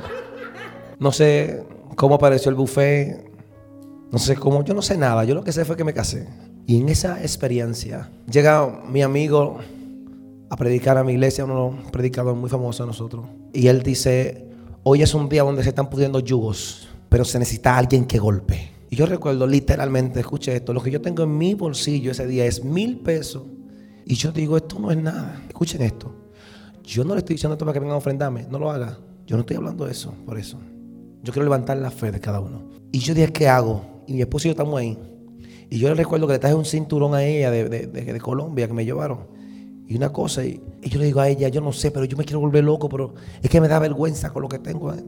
no 0.98 1.10
sé 1.12 1.64
cómo 1.96 2.16
apareció 2.16 2.50
el 2.50 2.56
buffet 2.56 3.33
no 4.14 4.20
sé 4.20 4.36
cómo, 4.36 4.62
yo 4.62 4.74
no 4.74 4.80
sé 4.80 4.96
nada. 4.96 5.24
Yo 5.24 5.34
lo 5.34 5.42
que 5.42 5.50
sé 5.50 5.64
fue 5.64 5.76
que 5.76 5.82
me 5.82 5.92
casé. 5.92 6.28
Y 6.68 6.80
en 6.80 6.88
esa 6.88 7.20
experiencia 7.20 8.12
llega 8.30 8.84
mi 8.88 9.02
amigo 9.02 9.58
a 10.48 10.56
predicar 10.56 10.96
a 10.96 11.02
mi 11.02 11.14
iglesia, 11.14 11.44
uno 11.44 11.76
predicador 11.90 12.36
muy 12.36 12.48
famoso 12.48 12.84
de 12.84 12.86
nosotros. 12.86 13.26
Y 13.52 13.66
él 13.66 13.82
dice, 13.82 14.46
hoy 14.84 15.02
es 15.02 15.14
un 15.14 15.28
día 15.28 15.42
donde 15.42 15.64
se 15.64 15.70
están 15.70 15.90
pudiendo 15.90 16.20
yugos, 16.20 16.88
pero 17.08 17.24
se 17.24 17.40
necesita 17.40 17.76
alguien 17.76 18.04
que 18.04 18.20
golpe. 18.20 18.70
Y 18.88 18.94
yo 18.94 19.04
recuerdo 19.06 19.48
literalmente, 19.48 20.20
escuche 20.20 20.54
esto, 20.54 20.72
lo 20.72 20.80
que 20.80 20.92
yo 20.92 21.00
tengo 21.00 21.24
en 21.24 21.36
mi 21.36 21.54
bolsillo 21.54 22.12
ese 22.12 22.28
día 22.28 22.46
es 22.46 22.62
mil 22.62 23.00
pesos. 23.00 23.42
Y 24.06 24.14
yo 24.14 24.30
digo, 24.30 24.56
esto 24.56 24.78
no 24.78 24.92
es 24.92 24.96
nada. 24.96 25.42
Escuchen 25.48 25.82
esto. 25.82 26.14
Yo 26.84 27.02
no 27.02 27.14
le 27.14 27.18
estoy 27.18 27.34
diciendo 27.34 27.54
esto 27.54 27.64
para 27.64 27.72
que 27.72 27.80
vengan 27.80 27.96
a 27.96 27.98
ofrendarme, 27.98 28.46
no 28.48 28.60
lo 28.60 28.70
haga. 28.70 28.96
Yo 29.26 29.34
no 29.34 29.40
estoy 29.40 29.56
hablando 29.56 29.86
de 29.86 29.90
eso, 29.90 30.14
por 30.24 30.38
eso. 30.38 30.60
Yo 31.24 31.32
quiero 31.32 31.42
levantar 31.42 31.78
la 31.78 31.90
fe 31.90 32.12
de 32.12 32.20
cada 32.20 32.38
uno. 32.38 32.62
Y 32.92 33.00
yo 33.00 33.12
dije, 33.12 33.32
¿qué 33.32 33.48
hago? 33.48 33.93
Y 34.06 34.14
mi 34.14 34.20
esposo 34.20 34.48
y 34.48 34.50
yo 34.50 34.52
estamos 34.52 34.78
ahí. 34.78 34.98
Y 35.70 35.78
yo 35.78 35.88
le 35.88 35.94
recuerdo 35.94 36.26
que 36.26 36.34
le 36.34 36.38
traje 36.38 36.54
un 36.54 36.64
cinturón 36.64 37.14
a 37.14 37.24
ella 37.24 37.50
de, 37.50 38.20
Colombia 38.22 38.66
que 38.66 38.72
me 38.72 38.84
llevaron. 38.84 39.26
Y 39.86 39.96
una 39.96 40.12
cosa, 40.12 40.44
y, 40.44 40.62
yo 40.82 40.98
le 40.98 41.06
digo 41.06 41.20
a 41.20 41.28
ella, 41.28 41.48
yo 41.48 41.60
no 41.60 41.72
sé, 41.72 41.90
pero 41.90 42.04
yo 42.04 42.16
me 42.16 42.24
quiero 42.24 42.40
volver 42.40 42.64
loco, 42.64 42.88
pero 42.88 43.14
es 43.42 43.50
que 43.50 43.60
me 43.60 43.68
da 43.68 43.78
vergüenza 43.78 44.30
con 44.30 44.42
lo 44.42 44.48
que 44.48 44.58
tengo. 44.58 44.92
¿eh? 44.92 45.04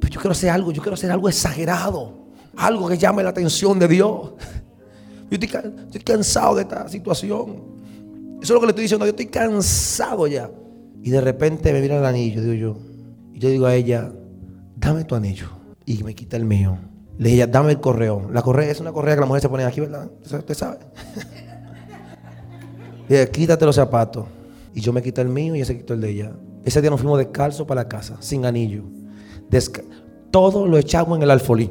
Pero 0.00 0.12
yo 0.12 0.20
quiero 0.20 0.32
hacer 0.32 0.50
algo, 0.50 0.72
yo 0.72 0.82
quiero 0.82 0.94
hacer 0.94 1.10
algo 1.10 1.28
exagerado. 1.28 2.24
Algo 2.56 2.88
que 2.88 2.96
llame 2.96 3.22
la 3.22 3.30
atención 3.30 3.78
de 3.78 3.88
Dios. 3.88 4.32
Yo 5.30 5.38
estoy, 5.40 5.72
estoy 5.86 6.00
cansado 6.02 6.54
de 6.54 6.62
esta 6.62 6.86
situación. 6.86 7.74
Eso 8.40 8.42
es 8.42 8.50
lo 8.50 8.60
que 8.60 8.66
le 8.66 8.70
estoy 8.70 8.82
diciendo, 8.82 9.06
yo 9.06 9.10
estoy 9.10 9.26
cansado 9.26 10.26
ya. 10.26 10.50
Y 11.02 11.10
de 11.10 11.20
repente 11.20 11.72
me 11.72 11.80
mira 11.80 11.98
el 11.98 12.04
anillo, 12.04 12.42
digo 12.42 12.52
yo. 12.52 12.76
Y 13.32 13.38
yo 13.38 13.48
digo 13.48 13.66
a 13.66 13.74
ella, 13.74 14.12
dame 14.76 15.04
tu 15.04 15.14
anillo. 15.14 15.48
Y 15.86 16.04
me 16.04 16.14
quita 16.14 16.36
el 16.36 16.44
mío. 16.44 16.78
Le 17.18 17.30
dije, 17.30 17.46
dame 17.46 17.72
el 17.72 17.80
correo. 17.80 18.28
La 18.32 18.42
correa 18.42 18.70
es 18.70 18.80
una 18.80 18.92
correa 18.92 19.14
que 19.14 19.20
la 19.20 19.26
mujer 19.26 19.42
se 19.42 19.48
pone 19.48 19.64
aquí, 19.64 19.80
¿verdad? 19.80 20.10
Usted 20.22 20.54
sabe. 20.54 20.78
Le 23.08 23.16
dije, 23.20 23.30
quítate 23.30 23.64
los 23.64 23.76
zapatos. 23.76 24.26
Y 24.74 24.80
yo 24.80 24.92
me 24.92 25.02
quité 25.02 25.20
el 25.20 25.28
mío 25.28 25.54
y 25.54 25.58
ella 25.58 25.66
se 25.66 25.76
quitó 25.76 25.94
el 25.94 26.00
de 26.00 26.10
ella. 26.10 26.32
Ese 26.64 26.80
día 26.80 26.90
nos 26.90 27.00
fuimos 27.00 27.18
descalzo 27.18 27.66
para 27.66 27.82
la 27.82 27.88
casa, 27.88 28.16
sin 28.20 28.44
anillo. 28.44 28.84
Todo 30.30 30.66
lo 30.66 30.76
echamos 30.78 31.16
en 31.16 31.22
el 31.22 31.30
alfolí. 31.30 31.70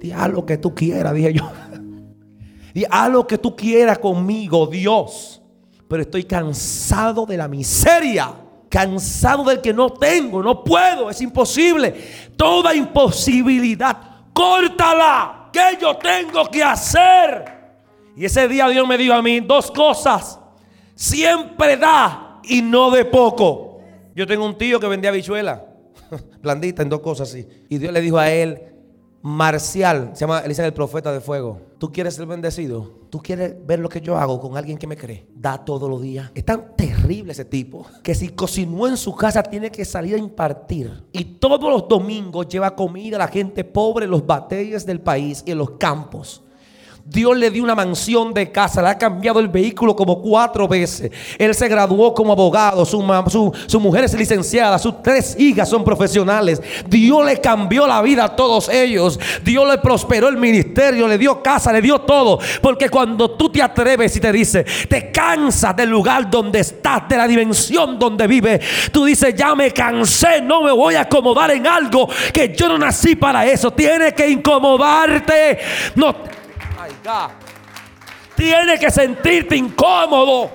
Di 0.00 0.12
haz 0.12 0.30
lo 0.30 0.46
que 0.46 0.58
tú 0.58 0.74
quieras, 0.74 1.14
dije 1.14 1.32
yo. 1.32 1.50
Y 2.74 2.84
haz 2.88 3.10
lo 3.10 3.26
que 3.26 3.38
tú 3.38 3.56
quieras 3.56 3.98
conmigo, 3.98 4.68
Dios. 4.68 5.42
Pero 5.88 6.02
estoy 6.02 6.22
cansado 6.22 7.26
de 7.26 7.36
la 7.36 7.48
miseria 7.48 8.32
cansado 8.68 9.44
del 9.44 9.60
que 9.60 9.72
no 9.72 9.90
tengo, 9.90 10.42
no 10.42 10.62
puedo, 10.62 11.10
es 11.10 11.20
imposible. 11.20 11.94
Toda 12.36 12.74
imposibilidad, 12.74 13.96
córtala, 14.32 15.50
que 15.52 15.78
yo 15.80 15.96
tengo 15.96 16.46
que 16.50 16.62
hacer. 16.62 17.58
Y 18.16 18.24
ese 18.24 18.48
día 18.48 18.68
Dios 18.68 18.86
me 18.86 18.98
dijo 18.98 19.14
a 19.14 19.22
mí 19.22 19.40
dos 19.40 19.70
cosas. 19.70 20.38
Siempre 20.94 21.76
da 21.76 22.40
y 22.44 22.62
no 22.62 22.90
de 22.90 23.04
poco. 23.04 23.80
Yo 24.14 24.26
tengo 24.26 24.44
un 24.44 24.58
tío 24.58 24.80
que 24.80 24.88
vendía 24.88 25.10
bichuela, 25.12 25.64
blandita 26.42 26.82
en 26.82 26.88
dos 26.88 27.00
cosas 27.00 27.30
así. 27.30 27.46
Y 27.68 27.78
Dios 27.78 27.92
le 27.92 28.00
dijo 28.00 28.18
a 28.18 28.30
él, 28.30 28.60
Marcial, 29.20 30.10
se 30.14 30.20
llama, 30.20 30.42
dicen 30.42 30.64
el 30.64 30.72
profeta 30.72 31.12
de 31.12 31.20
fuego. 31.20 31.60
¿Tú 31.78 31.90
quieres 31.90 32.14
ser 32.14 32.26
bendecido? 32.26 32.98
¿Tú 33.10 33.20
quieres 33.20 33.54
ver 33.66 33.78
lo 33.80 33.88
que 33.88 34.00
yo 34.00 34.16
hago 34.16 34.40
con 34.40 34.56
alguien 34.56 34.78
que 34.78 34.86
me 34.86 34.96
cree? 34.96 35.26
Da 35.34 35.64
todos 35.64 35.88
los 35.88 36.00
días. 36.02 36.30
Es 36.34 36.44
tan 36.44 36.76
terrible 36.76 37.32
ese 37.32 37.44
tipo 37.44 37.86
que 38.02 38.14
si 38.14 38.28
cocinó 38.28 38.86
en 38.86 38.96
su 38.96 39.14
casa 39.16 39.42
tiene 39.42 39.70
que 39.70 39.84
salir 39.84 40.14
a 40.14 40.18
impartir. 40.18 41.04
Y 41.12 41.24
todos 41.24 41.70
los 41.70 41.88
domingos 41.88 42.48
lleva 42.48 42.76
comida 42.76 43.16
a 43.16 43.20
la 43.20 43.28
gente 43.28 43.64
pobre 43.64 44.04
en 44.04 44.12
los 44.12 44.24
batalles 44.24 44.86
del 44.86 45.00
país 45.00 45.42
y 45.46 45.50
en 45.50 45.58
los 45.58 45.70
campos. 45.72 46.44
Dios 47.10 47.38
le 47.38 47.50
dio 47.50 47.64
una 47.64 47.74
mansión 47.74 48.34
de 48.34 48.52
casa, 48.52 48.82
le 48.82 48.88
ha 48.88 48.98
cambiado 48.98 49.40
el 49.40 49.48
vehículo 49.48 49.96
como 49.96 50.20
cuatro 50.20 50.68
veces. 50.68 51.10
Él 51.38 51.54
se 51.54 51.66
graduó 51.66 52.12
como 52.12 52.32
abogado, 52.32 52.84
su, 52.84 53.52
su, 53.66 53.80
mujer 53.80 54.04
es 54.04 54.12
licenciada, 54.12 54.78
sus 54.78 55.02
tres 55.02 55.34
hijas 55.38 55.70
son 55.70 55.84
profesionales. 55.84 56.60
Dios 56.86 57.24
le 57.24 57.40
cambió 57.40 57.86
la 57.86 58.02
vida 58.02 58.24
a 58.24 58.36
todos 58.36 58.68
ellos. 58.68 59.18
Dios 59.42 59.66
le 59.66 59.78
prosperó 59.78 60.28
el 60.28 60.36
ministerio, 60.36 61.08
le 61.08 61.16
dio 61.16 61.42
casa, 61.42 61.72
le 61.72 61.80
dio 61.80 61.98
todo. 62.02 62.40
Porque 62.60 62.90
cuando 62.90 63.30
tú 63.30 63.48
te 63.48 63.62
atreves 63.62 64.14
y 64.14 64.20
te 64.20 64.30
dices, 64.30 64.86
te 64.86 65.10
cansas 65.10 65.74
del 65.74 65.88
lugar 65.88 66.28
donde 66.28 66.60
estás, 66.60 67.08
de 67.08 67.16
la 67.16 67.26
dimensión 67.26 67.98
donde 67.98 68.26
vives, 68.26 68.90
tú 68.92 69.06
dices, 69.06 69.34
ya 69.34 69.54
me 69.54 69.70
cansé, 69.70 70.42
no 70.42 70.62
me 70.62 70.72
voy 70.72 70.94
a 70.96 71.02
acomodar 71.02 71.52
en 71.52 71.66
algo 71.66 72.06
que 72.34 72.54
yo 72.54 72.68
no 72.68 72.76
nací 72.76 73.16
para 73.16 73.46
eso. 73.46 73.70
Tienes 73.70 74.12
que 74.12 74.28
incomodarte. 74.28 75.58
No 75.94 76.36
Tienes 78.36 78.78
que 78.78 78.90
sentirte 78.90 79.56
incómodo. 79.56 80.50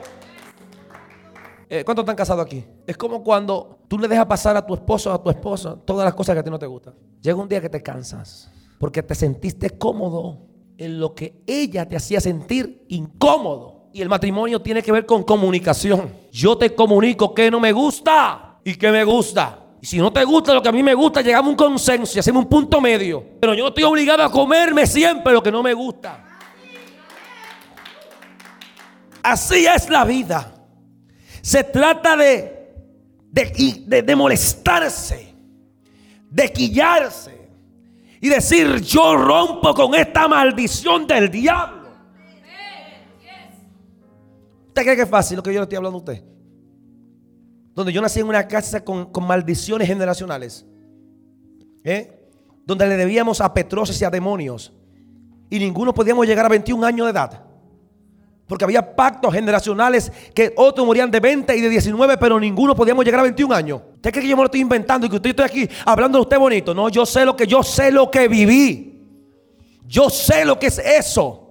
Eh, 1.69 1.83
¿Cuántos 1.83 2.03
están 2.03 2.15
casados 2.15 2.45
aquí? 2.45 2.63
Es 2.85 2.95
como 2.95 3.23
cuando 3.23 3.79
tú 3.87 3.97
le 3.97 4.07
dejas 4.07 4.25
pasar 4.25 4.55
a 4.55 4.65
tu 4.65 4.73
esposo 4.73 5.11
o 5.11 5.13
a 5.13 5.21
tu 5.21 5.29
esposa 5.29 5.75
todas 5.83 6.05
las 6.05 6.13
cosas 6.13 6.35
que 6.35 6.39
a 6.39 6.43
ti 6.43 6.49
no 6.49 6.59
te 6.59 6.67
gustan. 6.67 6.93
Llega 7.21 7.35
un 7.35 7.49
día 7.49 7.59
que 7.61 7.69
te 7.69 7.81
cansas 7.81 8.51
porque 8.77 9.01
te 9.01 9.15
sentiste 9.15 9.71
cómodo 9.71 10.39
en 10.77 10.99
lo 10.99 11.15
que 11.15 11.41
ella 11.47 11.87
te 11.87 11.95
hacía 11.95 12.21
sentir 12.21 12.85
incómodo. 12.89 13.89
Y 13.93 14.01
el 14.01 14.09
matrimonio 14.09 14.61
tiene 14.61 14.81
que 14.81 14.91
ver 14.91 15.05
con 15.05 15.23
comunicación. 15.23 16.11
Yo 16.31 16.57
te 16.57 16.73
comunico 16.75 17.33
que 17.33 17.49
no 17.49 17.59
me 17.59 17.71
gusta 17.71 18.59
y 18.63 18.75
que 18.75 18.91
me 18.91 19.03
gusta. 19.03 19.62
Y 19.83 19.85
si 19.85 19.97
no 19.97 20.13
te 20.13 20.23
gusta 20.23 20.53
lo 20.53 20.61
que 20.61 20.69
a 20.69 20.71
mí 20.71 20.81
me 20.81 20.93
gusta, 20.93 21.21
llegamos 21.21 21.47
a 21.47 21.49
un 21.49 21.55
consenso 21.57 22.13
y 22.15 22.19
hacemos 22.19 22.43
un 22.43 22.49
punto 22.49 22.79
medio. 22.79 23.21
Pero 23.41 23.53
yo 23.53 23.63
no 23.63 23.67
estoy 23.67 23.83
obligado 23.83 24.23
a 24.23 24.31
comerme 24.31 24.87
siempre 24.87 25.33
lo 25.33 25.43
que 25.43 25.51
no 25.51 25.61
me 25.61 25.73
gusta. 25.73 26.23
Así 29.21 29.65
es 29.65 29.89
la 29.89 30.05
vida. 30.05 30.53
Se 31.41 31.65
trata 31.65 32.15
de, 32.15 32.71
de, 33.29 34.15
molestarse, 34.15 35.35
de 36.29 36.53
quillarse 36.53 37.49
y 38.21 38.29
decir, 38.29 38.79
yo 38.79 39.17
rompo 39.17 39.73
con 39.73 39.95
esta 39.95 40.29
maldición 40.29 41.05
del 41.05 41.29
diablo. 41.29 41.89
¿Usted 44.69 44.81
cree 44.81 44.95
que 44.95 45.01
es 45.01 45.09
fácil 45.09 45.35
lo 45.35 45.43
que 45.43 45.53
yo 45.53 45.59
le 45.59 45.63
estoy 45.63 45.75
hablando 45.75 45.97
a 45.97 45.99
usted? 45.99 46.32
Donde 47.73 47.91
yo 47.91 48.01
nací 48.01 48.19
en 48.19 48.27
una 48.27 48.47
casa 48.47 48.83
con, 48.83 49.09
maldiciones 49.21 49.87
generacionales. 49.87 50.65
¿eh? 51.83 52.29
Donde 52.65 52.87
le 52.87 52.97
debíamos 52.97 53.41
a 53.41 53.53
petroces 53.53 53.99
y 54.01 54.05
a 54.05 54.09
demonios. 54.09 54.71
Y 55.49 55.59
ninguno 55.59 55.93
podíamos 55.93 56.25
llegar 56.25 56.45
a 56.45 56.49
21 56.49 56.85
años 56.85 57.07
de 57.07 57.11
edad. 57.11 57.43
Porque 58.47 58.65
había 58.65 58.95
pactos 58.95 59.33
generacionales 59.33 60.11
que 60.35 60.53
otros 60.57 60.85
morían 60.85 61.09
de 61.09 61.19
20 61.19 61.55
y 61.55 61.61
de 61.61 61.69
19, 61.69 62.17
pero 62.17 62.39
ninguno 62.39 62.75
podíamos 62.75 63.05
llegar 63.05 63.21
a 63.21 63.23
21 63.23 63.55
años. 63.55 63.81
¿Usted 63.95 64.11
cree 64.11 64.23
que 64.23 64.29
yo 64.29 64.35
me 64.35 64.43
lo 64.43 64.47
estoy 64.47 64.61
inventando 64.61 65.07
y 65.07 65.09
que 65.09 65.15
usted 65.15 65.29
estoy 65.29 65.45
aquí 65.45 65.69
hablando 65.85 66.17
de 66.17 66.23
usted 66.23 66.37
bonito? 66.37 66.73
No, 66.73 66.89
yo 66.89 67.05
sé 67.05 67.25
lo 67.25 67.35
que 67.35 67.47
yo 67.47 67.63
sé 67.63 67.91
lo 67.91 68.11
que 68.11 68.27
viví. 68.27 68.93
Yo 69.87 70.09
sé 70.09 70.45
lo 70.45 70.59
que 70.59 70.67
es 70.67 70.79
eso. 70.79 71.42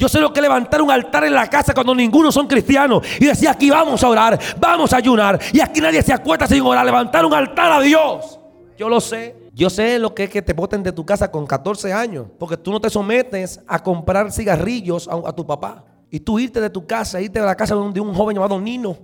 Yo 0.00 0.08
sé 0.08 0.18
lo 0.18 0.32
que 0.32 0.40
levantar 0.40 0.80
un 0.80 0.90
altar 0.90 1.24
en 1.24 1.34
la 1.34 1.46
casa 1.46 1.74
cuando 1.74 1.94
ninguno 1.94 2.32
son 2.32 2.46
cristianos 2.46 3.06
y 3.20 3.26
decía 3.26 3.50
aquí 3.50 3.68
vamos 3.68 4.02
a 4.02 4.08
orar, 4.08 4.40
vamos 4.58 4.94
a 4.94 4.96
ayunar 4.96 5.38
y 5.52 5.60
aquí 5.60 5.78
nadie 5.78 6.02
se 6.02 6.10
acuesta 6.10 6.46
sin 6.46 6.62
orar, 6.62 6.86
levantar 6.86 7.22
un 7.26 7.34
altar 7.34 7.70
a 7.70 7.80
Dios. 7.82 8.40
Yo 8.78 8.88
lo 8.88 8.98
sé. 8.98 9.36
Yo 9.52 9.68
sé 9.68 9.98
lo 9.98 10.14
que 10.14 10.24
es 10.24 10.30
que 10.30 10.40
te 10.40 10.54
boten 10.54 10.82
de 10.82 10.92
tu 10.92 11.04
casa 11.04 11.30
con 11.30 11.46
14 11.46 11.92
años, 11.92 12.28
porque 12.38 12.56
tú 12.56 12.70
no 12.72 12.80
te 12.80 12.88
sometes 12.88 13.60
a 13.66 13.82
comprar 13.82 14.32
cigarrillos 14.32 15.06
a, 15.06 15.34
tu 15.34 15.46
papá. 15.46 15.84
Y 16.10 16.20
tú 16.20 16.38
irte 16.38 16.62
de 16.62 16.70
tu 16.70 16.86
casa, 16.86 17.20
irte 17.20 17.38
a 17.38 17.44
la 17.44 17.54
casa 17.54 17.74
de 17.74 18.00
un 18.00 18.14
joven 18.14 18.36
llamado 18.36 18.58
Nino. 18.58 18.96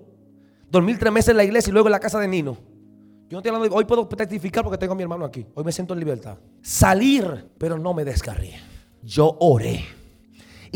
Dormir 0.71 0.99
tres 0.99 1.13
meses 1.13 1.29
en 1.29 1.37
la 1.37 1.45
iglesia 1.45 1.69
y 1.69 1.73
luego 1.75 1.89
en 1.89 1.93
la 1.93 2.01
casa 2.01 2.19
de 2.19 2.27
Nino. 2.27 2.57
Yo 3.29 3.33
no 3.33 3.39
estoy 3.41 3.51
hablando 3.51 3.69
de, 3.69 3.77
hoy 3.77 3.85
puedo 3.85 4.07
testificar 4.07 4.65
porque 4.65 4.79
tengo 4.79 4.95
a 4.95 4.97
mi 4.97 5.03
hermano 5.03 5.27
aquí. 5.27 5.45
Hoy 5.55 5.63
me 5.63 5.73
siento 5.73 5.93
en 5.93 6.01
libertad. 6.01 6.39
Salir, 6.63 7.51
pero 7.59 7.77
no 7.77 7.93
me 7.93 8.03
descarrí. 8.03 8.55
Yo 9.03 9.37
oré 9.41 9.96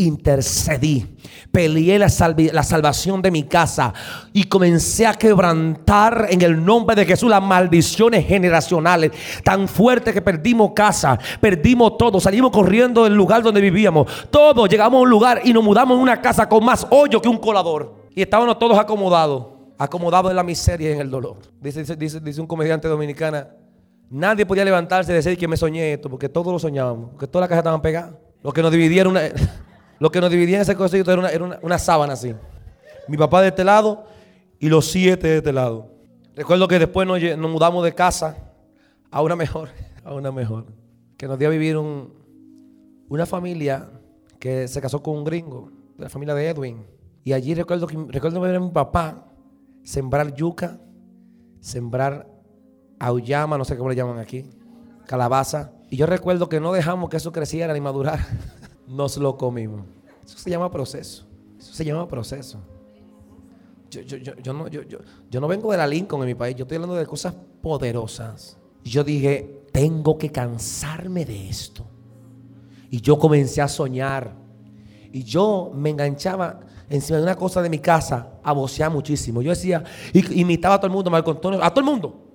intercedí, 0.01 1.17
peleé 1.53 1.99
la, 1.99 2.09
salvación 2.09 3.21
de 3.23 3.31
mi 3.31 3.45
casa 3.45 3.93
y 4.33 4.45
comencé 4.45 5.07
a 5.07 5.15
quebrantar 5.15 6.27
en 6.31 6.43
el 6.43 6.65
nombre 6.65 6.97
de 6.97 7.05
Jesús 7.05 7.31
las 7.31 7.43
maldiciones 7.43 8.27
generacionales 8.27 9.13
tan 9.45 9.69
fuertes 9.69 10.15
que 10.15 10.23
perdimos 10.23 10.73
casa, 10.75 11.19
perdimos 11.41 11.99
todo, 11.99 12.21
salimos 12.21 12.51
corriendo 12.51 13.05
del 13.05 13.15
lugar 13.15 13.43
donde 13.43 13.61
vivíamos, 13.61 14.07
todos 14.31 14.69
llegamos 14.69 14.99
a 14.99 15.03
un 15.03 15.11
lugar 15.11 15.41
y 15.45 15.53
nos 15.53 15.63
mudamos 15.63 15.97
en 15.97 16.03
una 16.03 16.21
casa 16.21 16.49
con 16.49 16.65
más 16.65 16.87
hoyo 16.91 17.21
que 17.21 17.29
un 17.29 17.39
colador 17.39 18.09
y 18.15 18.23
estábamos 18.23 18.59
todos 18.59 18.79
acomodados, 18.79 19.47
acomodados 19.79 20.31
en 20.31 20.37
la 20.37 20.43
miseria 20.43 20.91
y 20.91 20.93
en 20.95 21.01
el 21.01 21.11
dolor. 21.11 21.37
Dice, 21.61 21.85
dice, 21.97 22.21
dice 22.21 22.41
un 22.41 22.47
comediante 22.47 22.89
dominicana, 22.89 23.49
nadie 24.09 24.47
podía 24.47 24.65
levantarse 24.65 25.13
y 25.13 25.15
decir 25.15 25.37
que 25.37 25.47
me 25.47 25.57
soñé 25.57 25.93
esto, 25.95 26.09
porque 26.09 26.29
todos 26.29 26.53
lo 26.53 26.59
soñábamos, 26.59 27.11
porque 27.11 27.27
todas 27.27 27.43
las 27.43 27.49
casas 27.49 27.61
estaban 27.61 27.83
pegadas. 27.83 28.15
Lo 28.43 28.53
que 28.53 28.63
nos 28.63 28.73
dividieron. 28.73 29.17
Lo 30.01 30.11
que 30.11 30.21
nos 30.21 30.31
dividía 30.31 30.57
en 30.57 30.63
ese 30.63 30.75
cosito 30.75 31.13
era, 31.13 31.59
una, 31.63 31.79
sábana 31.79 32.15
así. 32.15 32.35
Mi 33.07 33.19
papá 33.19 33.43
de 33.43 33.49
este 33.49 33.63
lado 33.63 34.07
y 34.59 34.71
los 34.71 34.87
siete 34.87 35.29
de 35.29 35.37
este 35.37 35.53
lado. 35.53 35.93
Recuerdo 36.35 36.67
que 36.67 36.79
después 36.79 37.07
nos, 37.07 37.21
mudamos 37.51 37.85
de 37.85 37.95
casa 37.95 38.35
a 39.11 39.21
una 39.21 39.37
mejor, 39.37 39.69
a 40.05 40.15
una 40.15 40.33
mejor. 40.33 40.65
Que 41.19 41.29
nos 41.29 41.39
dio 41.39 41.49
a 41.49 41.51
vivir 41.51 41.77
una 41.77 43.27
familia 43.27 43.91
que 44.39 44.69
se 44.69 44.81
casó 44.81 45.03
con 45.03 45.19
un 45.19 45.25
gringo, 45.25 45.71
de 45.99 46.05
la 46.05 46.09
familia 46.09 46.35
de 46.35 46.49
Edwin. 46.49 46.87
Y 47.23 47.35
allí 47.35 47.55
recuerdo, 47.55 47.87
que, 47.87 47.99
recuerdo 48.09 48.41
ver 48.41 48.57
a 48.57 48.61
mi 48.61 48.71
papá 48.71 49.27
sembrar 49.83 50.35
yuca, 50.35 50.79
sembrar 51.61 52.27
auyama, 52.99 53.59
no 53.59 53.67
sé 53.67 53.77
cómo 53.77 53.91
le 53.91 53.97
llaman 53.97 54.19
aquí, 54.19 54.47
calabaza. 55.07 55.73
Y 55.91 55.99
yo 55.99 56.07
recuerdo 56.07 56.49
que 56.49 56.59
no 56.59 56.73
dejamos 56.73 57.11
que 57.11 57.19
eso 57.19 57.33
creciera 57.33 57.75
ni 57.75 57.83
madurara. 57.83 58.27
nos 58.91 59.17
lo 59.17 59.37
comimos. 59.37 59.83
Eso 60.25 60.39
se 60.39 60.51
llama 60.51 60.71
proceso. 60.71 61.27
Eso 61.59 61.73
se 61.73 61.85
llama 61.85 62.07
proceso. 62.09 62.59
Yo, 63.91 65.41
no, 65.41 65.49
vengo 65.49 65.73
de 65.73 65.79
la 65.79 65.87
Lincoln 65.87 66.23
en 66.23 66.29
mi 66.29 66.35
país, 66.35 66.55
yo 66.55 66.63
estoy 66.63 66.77
hablando 66.77 66.97
de 66.97 67.07
cosas 67.07 67.35
poderosas. 67.61 68.57
Yo 68.85 69.03
dije, 69.03 69.65
tengo 69.73 70.17
que 70.17 70.31
cansarme 70.31 71.25
de 71.25 71.49
esto. 71.49 71.85
Y 72.91 73.01
yo 73.01 73.19
comencé 73.19 73.61
a 73.61 73.69
soñar. 73.69 74.35
Y 75.13 75.25
yo 75.25 75.73
me 75.75 75.91
enganchaba 75.91 76.61
encima 76.89 77.19
de 77.19 77.25
una 77.25 77.37
cosa 77.37 77.63
de 77.63 77.69
mi 77.69 77.79
casa 77.79 78.35
a 78.43 78.53
vocear 78.53 78.91
muchísimo. 78.91 79.43
Yo 79.43 79.51
decía, 79.51 79.83
imitaba 80.31 80.77
a 80.77 80.79
todo 80.79 80.87
el 80.87 80.93
mundo, 80.93 81.11
Marco 81.11 81.31
Antonio, 81.33 81.63
a 81.63 81.71
todo 81.71 81.81
el 81.81 81.87
mundo. 81.87 82.27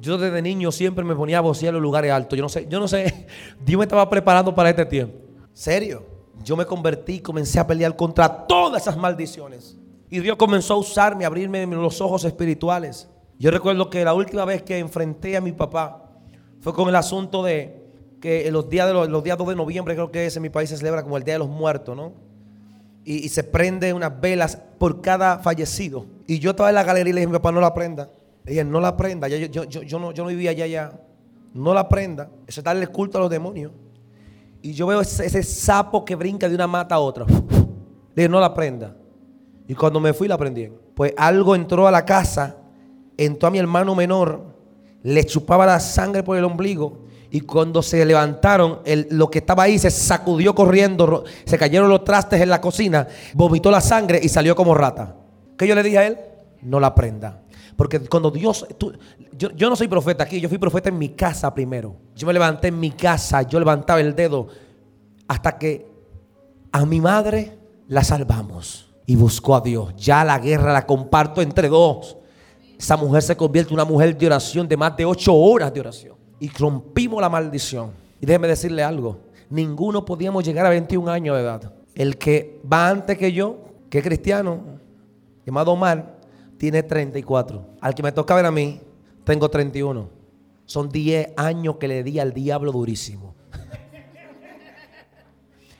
Yo 0.00 0.18
desde 0.18 0.42
niño 0.42 0.72
siempre 0.72 1.04
me 1.04 1.14
ponía 1.14 1.38
a 1.38 1.40
vocear 1.40 1.70
en 1.70 1.74
los 1.74 1.82
lugares 1.82 2.10
altos. 2.10 2.36
Yo 2.36 2.42
no 2.42 2.48
sé, 2.48 2.66
yo 2.68 2.80
no 2.80 2.88
sé, 2.88 3.26
Dios 3.64 3.78
me 3.78 3.84
estaba 3.84 4.08
preparando 4.08 4.54
para 4.54 4.70
este 4.70 4.86
tiempo. 4.86 5.23
Serio. 5.54 6.04
Yo 6.42 6.56
me 6.56 6.66
convertí 6.66 7.14
y 7.14 7.20
comencé 7.20 7.60
a 7.60 7.66
pelear 7.66 7.96
contra 7.96 8.46
todas 8.46 8.82
esas 8.82 8.96
maldiciones. 8.98 9.78
Y 10.10 10.20
Dios 10.20 10.36
comenzó 10.36 10.74
a 10.74 10.76
usarme, 10.78 11.24
a 11.24 11.28
abrirme 11.28 11.64
los 11.66 12.00
ojos 12.00 12.24
espirituales. 12.24 13.08
Yo 13.38 13.50
recuerdo 13.50 13.88
que 13.88 14.04
la 14.04 14.14
última 14.14 14.44
vez 14.44 14.62
que 14.62 14.78
enfrenté 14.78 15.36
a 15.36 15.40
mi 15.40 15.52
papá 15.52 16.10
fue 16.60 16.74
con 16.74 16.88
el 16.88 16.96
asunto 16.96 17.42
de 17.42 17.82
que 18.20 18.50
los 18.50 18.68
días, 18.68 18.86
de 18.88 18.94
los, 18.94 19.22
días 19.22 19.38
2 19.38 19.48
de 19.48 19.56
noviembre, 19.56 19.94
creo 19.94 20.10
que 20.10 20.26
es 20.26 20.36
en 20.36 20.42
mi 20.42 20.50
país 20.50 20.70
se 20.70 20.76
celebra 20.76 21.02
como 21.02 21.16
el 21.16 21.24
Día 21.24 21.34
de 21.34 21.38
los 21.38 21.48
Muertos, 21.48 21.96
¿no? 21.96 22.12
Y, 23.04 23.28
se 23.28 23.44
prende 23.44 23.92
unas 23.92 24.18
velas 24.18 24.56
por 24.78 25.02
cada 25.02 25.38
fallecido. 25.38 26.06
Y 26.26 26.38
yo 26.38 26.50
estaba 26.50 26.70
en 26.70 26.74
la 26.74 26.84
galería 26.84 27.10
y 27.10 27.12
le 27.12 27.20
dije, 27.20 27.26
mi 27.26 27.34
papá, 27.34 27.52
no 27.52 27.60
la 27.60 27.74
prenda. 27.74 28.10
Le 28.44 28.52
dije, 28.52 28.64
no 28.64 28.80
la 28.80 28.96
prenda. 28.96 29.28
yo, 29.28 29.36
yo, 29.36 29.64
yo, 29.64 29.98
no, 29.98 30.12
yo 30.12 30.22
no 30.22 30.30
vivía 30.30 30.52
allá, 30.52 30.66
ya. 30.66 31.00
No 31.52 31.74
la 31.74 31.86
prenda. 31.86 32.30
Eso 32.46 32.60
es 32.60 32.64
darle 32.64 32.86
culto 32.86 33.18
a 33.18 33.20
los 33.20 33.30
demonios. 33.30 33.72
Y 34.64 34.72
yo 34.72 34.86
veo 34.86 35.02
ese, 35.02 35.42
sapo 35.42 36.06
que 36.06 36.14
brinca 36.14 36.48
de 36.48 36.54
una 36.54 36.66
mata 36.66 36.94
a 36.94 36.98
otra. 36.98 37.26
Le 38.14 38.28
no 38.30 38.40
la 38.40 38.54
prenda. 38.54 38.96
Y 39.68 39.74
cuando 39.74 40.00
me 40.00 40.14
fui 40.14 40.26
la 40.26 40.38
prendí. 40.38 40.72
Pues 40.94 41.12
algo 41.18 41.54
entró 41.54 41.86
a 41.86 41.90
la 41.90 42.06
casa, 42.06 42.56
entró 43.18 43.48
a 43.48 43.50
mi 43.50 43.58
hermano 43.58 43.94
menor, 43.94 44.42
le 45.02 45.22
chupaba 45.26 45.66
la 45.66 45.78
sangre 45.80 46.22
por 46.22 46.38
el 46.38 46.44
ombligo. 46.44 47.04
Y 47.30 47.42
cuando 47.42 47.82
se 47.82 48.02
levantaron, 48.06 48.78
lo 49.10 49.30
que 49.30 49.40
estaba 49.40 49.64
ahí 49.64 49.78
se 49.78 49.90
sacudió 49.90 50.54
corriendo, 50.54 51.24
se 51.44 51.58
cayeron 51.58 51.90
los 51.90 52.02
trastes 52.02 52.40
en 52.40 52.48
la 52.48 52.62
cocina, 52.62 53.06
vomitó 53.34 53.70
la 53.70 53.82
sangre 53.82 54.18
y 54.22 54.30
salió 54.30 54.56
como 54.56 54.74
rata. 54.74 55.14
¿Qué 55.58 55.68
yo 55.68 55.74
le 55.74 55.82
dije 55.82 55.98
a 55.98 56.06
él? 56.06 56.18
No 56.62 56.80
la 56.80 56.94
prenda. 56.94 57.42
Porque 57.76 58.00
cuando 58.00 58.30
Dios, 58.30 58.66
yo, 59.36 59.50
yo, 59.50 59.68
no 59.68 59.76
soy 59.76 59.88
profeta 59.88 60.24
aquí, 60.24 60.40
yo 60.40 60.48
fui 60.48 60.58
profeta 60.58 60.88
en 60.88 60.98
mi 60.98 61.10
casa 61.10 61.52
primero. 61.52 61.96
Yo 62.14 62.26
me 62.26 62.32
levanté 62.32 62.68
en 62.68 62.78
mi 62.78 62.90
casa, 62.90 63.42
yo 63.42 63.58
levantaba 63.58 64.00
el 64.00 64.14
dedo 64.14 64.46
hasta 65.26 65.58
que 65.58 65.86
a 66.70 66.84
mi 66.86 67.00
madre 67.00 67.58
la 67.88 68.04
salvamos 68.04 68.92
y 69.06 69.16
buscó 69.16 69.56
a 69.56 69.60
Dios. 69.60 69.94
Ya 69.96 70.24
la 70.24 70.38
guerra 70.38 70.72
la 70.72 70.86
comparto 70.86 71.42
entre 71.42 71.68
dos. 71.68 72.16
Esa 72.78 72.96
mujer 72.96 73.22
se 73.22 73.36
convierte 73.36 73.70
en 73.70 73.74
una 73.74 73.84
mujer 73.84 74.16
de 74.16 74.26
oración 74.26 74.68
de 74.68 74.76
más 74.76 74.96
de 74.96 75.04
ocho 75.04 75.34
horas 75.34 75.72
de 75.72 75.80
oración. 75.80 76.16
Y 76.38 76.48
rompimos 76.48 77.20
la 77.20 77.28
maldición. 77.28 77.92
Y 78.20 78.26
déjeme 78.26 78.48
decirle 78.48 78.82
algo, 78.82 79.18
ninguno 79.50 80.04
podíamos 80.04 80.44
llegar 80.44 80.66
a 80.66 80.70
21 80.70 81.10
años 81.10 81.36
de 81.36 81.42
edad. 81.42 81.72
El 81.94 82.18
que 82.18 82.60
va 82.70 82.88
antes 82.88 83.18
que 83.18 83.32
yo, 83.32 83.58
que 83.90 83.98
es 83.98 84.04
cristiano, 84.04 84.60
llamado 85.46 85.72
Omar, 85.72 86.18
tiene 86.58 86.82
34. 86.82 87.76
Al 87.80 87.94
que 87.94 88.02
me 88.02 88.12
toca 88.12 88.34
ver 88.34 88.46
a 88.46 88.50
mí, 88.50 88.80
tengo 89.24 89.48
31. 89.48 90.08
Son 90.66 90.88
10 90.88 91.28
años 91.36 91.76
que 91.76 91.88
le 91.88 92.02
di 92.02 92.18
al 92.18 92.32
diablo 92.32 92.72
durísimo. 92.72 93.34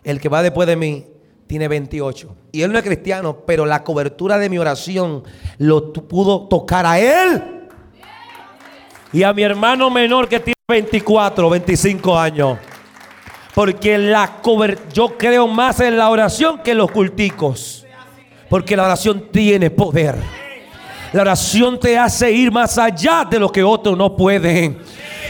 El 0.03 0.20
que 0.20 0.29
va 0.29 0.43
después 0.43 0.68
de 0.68 0.77
mí 0.77 1.07
tiene 1.47 1.68
28. 1.68 2.37
Y 2.53 2.62
él 2.62 2.72
no 2.72 2.79
es 2.79 2.85
cristiano, 2.85 3.39
pero 3.47 3.64
la 3.64 3.83
cobertura 3.83 4.39
de 4.39 4.51
mi 4.51 4.59
oración 4.59 5.25
lo 5.59 5.93
pudo 5.93 6.47
tocar 6.49 6.85
a 6.85 6.99
él. 6.99 7.68
Y 9.12 9.22
a 9.22 9.33
mi 9.33 9.43
hermano 9.43 9.91
menor 9.91 10.29
que 10.29 10.41
tiene 10.41 10.55
24, 10.68 11.49
25 11.49 12.18
años. 12.18 12.59
Porque 13.55 13.97
la 13.97 14.41
yo 14.93 15.16
creo 15.16 15.47
más 15.47 15.81
en 15.81 15.97
la 15.97 16.11
oración 16.11 16.59
que 16.59 16.72
en 16.72 16.79
los 16.79 16.91
culticos. 16.91 17.87
Porque 18.51 18.77
la 18.77 18.85
oración 18.85 19.29
tiene 19.31 19.70
poder. 19.70 20.43
La 21.15 21.21
oración 21.21 21.79
te 21.79 21.97
hace 21.97 22.33
ir 22.33 22.51
más 22.51 22.77
allá 22.77 23.25
de 23.25 23.39
lo 23.39 23.53
que 23.53 23.62
otros 23.62 23.97
no 23.97 24.17
pueden. 24.17 24.79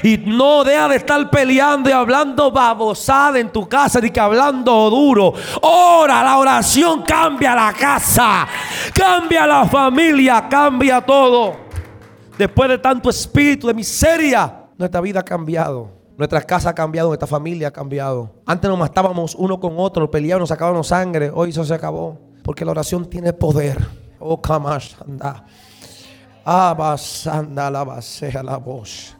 Y 0.03 0.17
no 0.17 0.65
deja 0.65 0.89
de 0.89 0.97
estar 0.97 1.29
peleando 1.29 1.91
y 1.91 1.93
hablando 1.93 2.51
babosada 2.51 3.39
en 3.39 3.51
tu 3.51 3.69
casa, 3.69 4.01
ni 4.01 4.09
que 4.09 4.19
hablando 4.19 4.89
duro. 4.89 5.35
Ora, 5.61 6.25
la 6.25 6.39
oración 6.39 7.03
cambia 7.03 7.55
la 7.55 7.75
casa, 7.75 8.49
cambia 8.95 9.47
la 9.47 9.67
familia, 9.67 10.49
cambia 10.49 11.03
todo. 11.03 11.55
Después 12.39 12.71
de 12.71 12.79
tanto 12.79 13.11
espíritu 13.11 13.67
de 13.67 13.75
miseria, 13.75 14.65
nuestra 14.79 15.03
vida 15.03 15.21
ha 15.21 15.23
cambiado. 15.23 15.91
Nuestra 16.17 16.41
casa 16.41 16.71
ha 16.71 16.75
cambiado, 16.75 17.09
nuestra 17.09 17.29
familia 17.29 17.69
ha 17.69 17.73
cambiado. 17.73 18.37
Antes 18.47 18.71
nos 18.71 18.79
matábamos 18.79 19.35
uno 19.35 19.61
con 19.61 19.75
otro, 19.77 20.11
peleábamos, 20.11 20.49
sacábamos 20.49 20.87
sangre. 20.87 21.31
Hoy 21.31 21.51
eso 21.51 21.63
se 21.63 21.75
acabó. 21.75 22.19
Porque 22.43 22.65
la 22.65 22.71
oración 22.71 23.05
tiene 23.05 23.35
poder. 23.35 23.87
Oh, 24.19 24.41
Kamash, 24.41 24.95
anda. 25.07 25.45
Abasanda 26.45 27.71
la 27.71 27.85
basea 27.85 28.43
la 28.43 28.59
voz. 28.59 29.17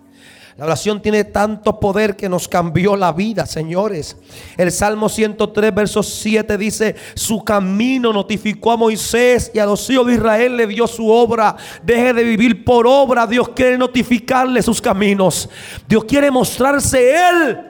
La 0.57 0.67
oración 0.67 1.03
tiene 1.03 1.25
tanto 1.25 1.81
poder 1.81 2.15
que 2.15 2.29
nos 2.29 2.47
cambió 2.47 2.95
la 2.95 3.13
vida, 3.13 3.45
señores. 3.45 4.17
El 4.57 4.71
Salmo 4.71 5.09
103, 5.09 5.75
verso 5.75 6.01
7 6.01 6.57
dice, 6.57 6.95
su 7.15 7.43
camino 7.43 8.13
notificó 8.13 8.71
a 8.71 8.77
Moisés 8.77 9.51
y 9.53 9.59
a 9.59 9.67
los 9.67 9.89
hijos 9.91 10.07
de 10.07 10.15
Israel 10.15 10.57
le 10.57 10.69
dio 10.69 10.87
su 10.87 11.09
obra. 11.09 11.57
Deje 11.83 12.13
de 12.13 12.23
vivir 12.23 12.65
por 12.65 12.87
obra. 12.87 13.27
Dios 13.27 13.49
quiere 13.49 13.77
notificarle 13.77 14.63
sus 14.63 14.81
caminos. 14.81 15.49
Dios 15.89 16.05
quiere 16.05 16.31
mostrarse 16.31 17.17
Él. 17.17 17.61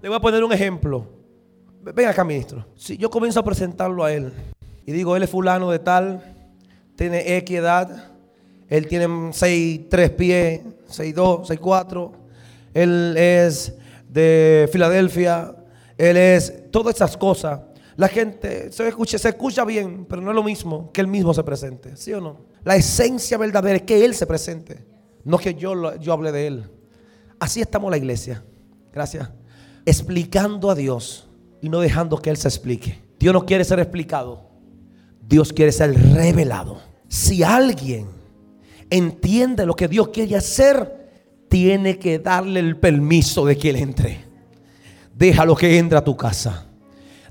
Le 0.00 0.08
voy 0.08 0.16
a 0.16 0.20
poner 0.20 0.42
un 0.42 0.52
ejemplo. 0.52 1.06
Ven 1.82 2.08
acá, 2.08 2.24
ministro. 2.24 2.64
Si 2.74 2.96
yo 2.96 3.10
comienzo 3.10 3.40
a 3.40 3.44
presentarlo 3.44 4.02
a 4.02 4.10
Él 4.10 4.32
y 4.86 4.92
digo, 4.92 5.14
Él 5.14 5.24
es 5.24 5.30
fulano 5.30 5.70
de 5.70 5.78
tal, 5.78 6.22
tiene 6.96 7.36
equidad, 7.36 8.13
Él 8.68 8.86
tiene 8.86 9.32
6, 9.32 9.80
3 9.88 10.10
pies, 10.10 10.60
6'2, 10.88 11.46
6'4. 11.46 12.12
Él 12.72 13.14
es 13.16 13.74
de 14.08 14.68
Filadelfia. 14.72 15.54
Él 15.96 16.16
es 16.16 16.70
todas 16.70 16.96
esas 16.96 17.16
cosas. 17.16 17.60
La 17.96 18.08
gente 18.08 18.72
se 18.72 18.88
escucha, 18.88 19.18
se 19.18 19.28
escucha 19.28 19.64
bien, 19.64 20.04
pero 20.06 20.20
no 20.20 20.30
es 20.30 20.34
lo 20.34 20.42
mismo 20.42 20.90
que 20.92 21.00
él 21.00 21.06
mismo 21.06 21.32
se 21.32 21.44
presente. 21.44 21.96
¿Sí 21.96 22.12
o 22.12 22.20
no? 22.20 22.40
La 22.64 22.76
esencia 22.76 23.38
verdadera 23.38 23.76
es 23.76 23.82
que 23.82 24.04
él 24.04 24.14
se 24.14 24.26
presente, 24.26 24.84
no 25.22 25.38
que 25.38 25.54
yo, 25.54 25.94
yo 25.96 26.12
hable 26.12 26.32
de 26.32 26.46
él. 26.48 26.64
Así 27.38 27.60
estamos 27.60 27.90
la 27.90 27.96
iglesia. 27.96 28.42
Gracias. 28.92 29.30
Explicando 29.86 30.70
a 30.70 30.74
Dios 30.74 31.28
y 31.60 31.68
no 31.68 31.80
dejando 31.80 32.18
que 32.18 32.30
él 32.30 32.36
se 32.36 32.48
explique. 32.48 33.00
Dios 33.18 33.32
no 33.32 33.46
quiere 33.46 33.64
ser 33.64 33.78
explicado. 33.78 34.50
Dios 35.20 35.52
quiere 35.52 35.70
ser 35.70 35.94
revelado. 36.14 36.80
Si 37.08 37.42
alguien 37.42 38.08
entiende 38.90 39.66
lo 39.66 39.74
que 39.74 39.88
Dios 39.88 40.08
quiere 40.08 40.36
hacer, 40.36 41.04
tiene 41.48 41.98
que 41.98 42.18
darle 42.18 42.60
el 42.60 42.76
permiso 42.76 43.44
de 43.46 43.56
que 43.56 43.70
Él 43.70 43.76
entre. 43.76 44.24
Déjalo 45.14 45.54
que 45.54 45.78
entre 45.78 45.98
a 45.98 46.04
tu 46.04 46.16
casa. 46.16 46.66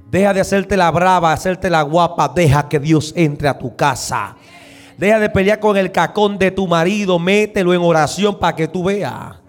Deja 0.10 0.34
de 0.34 0.41
hacerte 0.41 0.78
la 0.78 0.91
brava, 0.91 1.34
hacerte 1.34 1.70
la 1.70 1.82
guapa. 1.82 2.32
Deja 2.34 2.70
que 2.70 2.80
Dios 2.80 3.14
entre 3.16 3.47
a 3.47 3.58
tu 3.58 3.76
casa. 3.76 4.38
Deja 4.97 5.20
de 5.20 5.30
pelear 5.30 5.60
con 5.60 5.76
el 5.76 5.91
cacón 5.91 6.38
de 6.38 6.51
tu 6.51 6.68
marido. 6.68 7.18
Mételo 7.20 7.74
en 7.74 7.82
oración 7.82 8.38
para 8.38 8.56
que 8.56 8.68
tú 8.68 8.84
veas. 8.84 9.42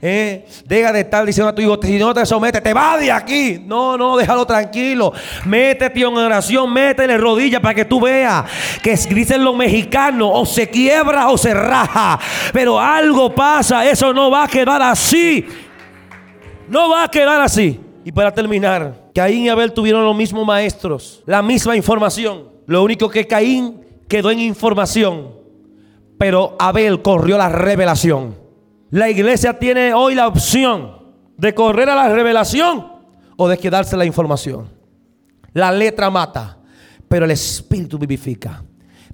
¿Eh? 0.00 0.46
Deja 0.64 0.92
de 0.92 1.00
estar 1.00 1.26
diciendo 1.26 1.48
a 1.48 1.54
tu 1.54 1.60
hijo, 1.60 1.76
si 1.82 1.98
no 1.98 2.14
te 2.14 2.24
sometes, 2.24 2.62
te 2.62 2.72
va 2.72 2.96
de 2.98 3.10
aquí. 3.10 3.60
No, 3.64 3.96
no, 3.96 4.16
déjalo 4.16 4.46
tranquilo. 4.46 5.12
Métete 5.44 6.00
en 6.00 6.16
oración, 6.16 6.72
métele 6.72 7.18
rodillas 7.18 7.60
para 7.60 7.74
que 7.74 7.84
tú 7.84 8.00
veas 8.00 8.44
que 8.82 8.94
dicen 9.12 9.42
los 9.42 9.56
mexicanos, 9.56 10.30
o 10.32 10.46
se 10.46 10.68
quiebra 10.68 11.28
o 11.30 11.36
se 11.36 11.52
raja. 11.52 12.18
Pero 12.52 12.78
algo 12.78 13.34
pasa, 13.34 13.88
eso 13.88 14.12
no 14.12 14.30
va 14.30 14.44
a 14.44 14.48
quedar 14.48 14.80
así. 14.82 15.44
No 16.68 16.90
va 16.90 17.04
a 17.04 17.08
quedar 17.08 17.40
así. 17.40 17.80
Y 18.04 18.12
para 18.12 18.32
terminar, 18.32 19.10
Caín 19.14 19.46
y 19.46 19.48
Abel 19.48 19.72
tuvieron 19.72 20.04
los 20.04 20.16
mismos 20.16 20.46
maestros, 20.46 21.22
la 21.26 21.42
misma 21.42 21.76
información. 21.76 22.44
Lo 22.66 22.84
único 22.84 23.08
que 23.08 23.26
Caín 23.26 23.80
quedó 24.06 24.30
en 24.30 24.38
información, 24.38 25.32
pero 26.18 26.54
Abel 26.58 27.02
corrió 27.02 27.36
la 27.36 27.48
revelación. 27.48 28.47
La 28.90 29.10
iglesia 29.10 29.58
tiene 29.58 29.92
hoy 29.92 30.14
la 30.14 30.26
opción 30.26 30.92
de 31.36 31.54
correr 31.54 31.90
a 31.90 31.94
la 31.94 32.08
revelación 32.08 32.86
o 33.36 33.48
de 33.48 33.58
quedarse 33.58 33.96
la 33.96 34.06
información. 34.06 34.68
La 35.52 35.70
letra 35.70 36.08
mata, 36.08 36.58
pero 37.06 37.26
el 37.26 37.30
espíritu 37.30 37.98
vivifica. 37.98 38.64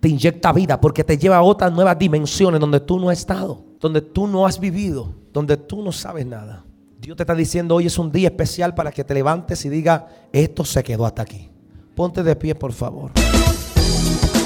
Te 0.00 0.08
inyecta 0.08 0.52
vida 0.52 0.80
porque 0.80 1.02
te 1.02 1.18
lleva 1.18 1.38
a 1.38 1.42
otras 1.42 1.72
nuevas 1.72 1.98
dimensiones 1.98 2.60
donde 2.60 2.80
tú 2.80 3.00
no 3.00 3.10
has 3.10 3.18
estado, 3.18 3.64
donde 3.80 4.00
tú 4.00 4.26
no 4.28 4.46
has 4.46 4.60
vivido, 4.60 5.12
donde 5.32 5.56
tú 5.56 5.82
no 5.82 5.90
sabes 5.90 6.26
nada. 6.26 6.64
Dios 7.00 7.16
te 7.16 7.24
está 7.24 7.34
diciendo 7.34 7.74
hoy 7.74 7.86
es 7.86 7.98
un 7.98 8.12
día 8.12 8.28
especial 8.28 8.74
para 8.74 8.92
que 8.92 9.02
te 9.02 9.12
levantes 9.12 9.64
y 9.64 9.68
diga, 9.68 10.06
esto 10.32 10.64
se 10.64 10.82
quedó 10.82 11.04
hasta 11.04 11.22
aquí. 11.22 11.50
Ponte 11.94 12.22
de 12.22 12.36
pie, 12.36 12.54
por 12.54 12.72
favor. 12.72 13.12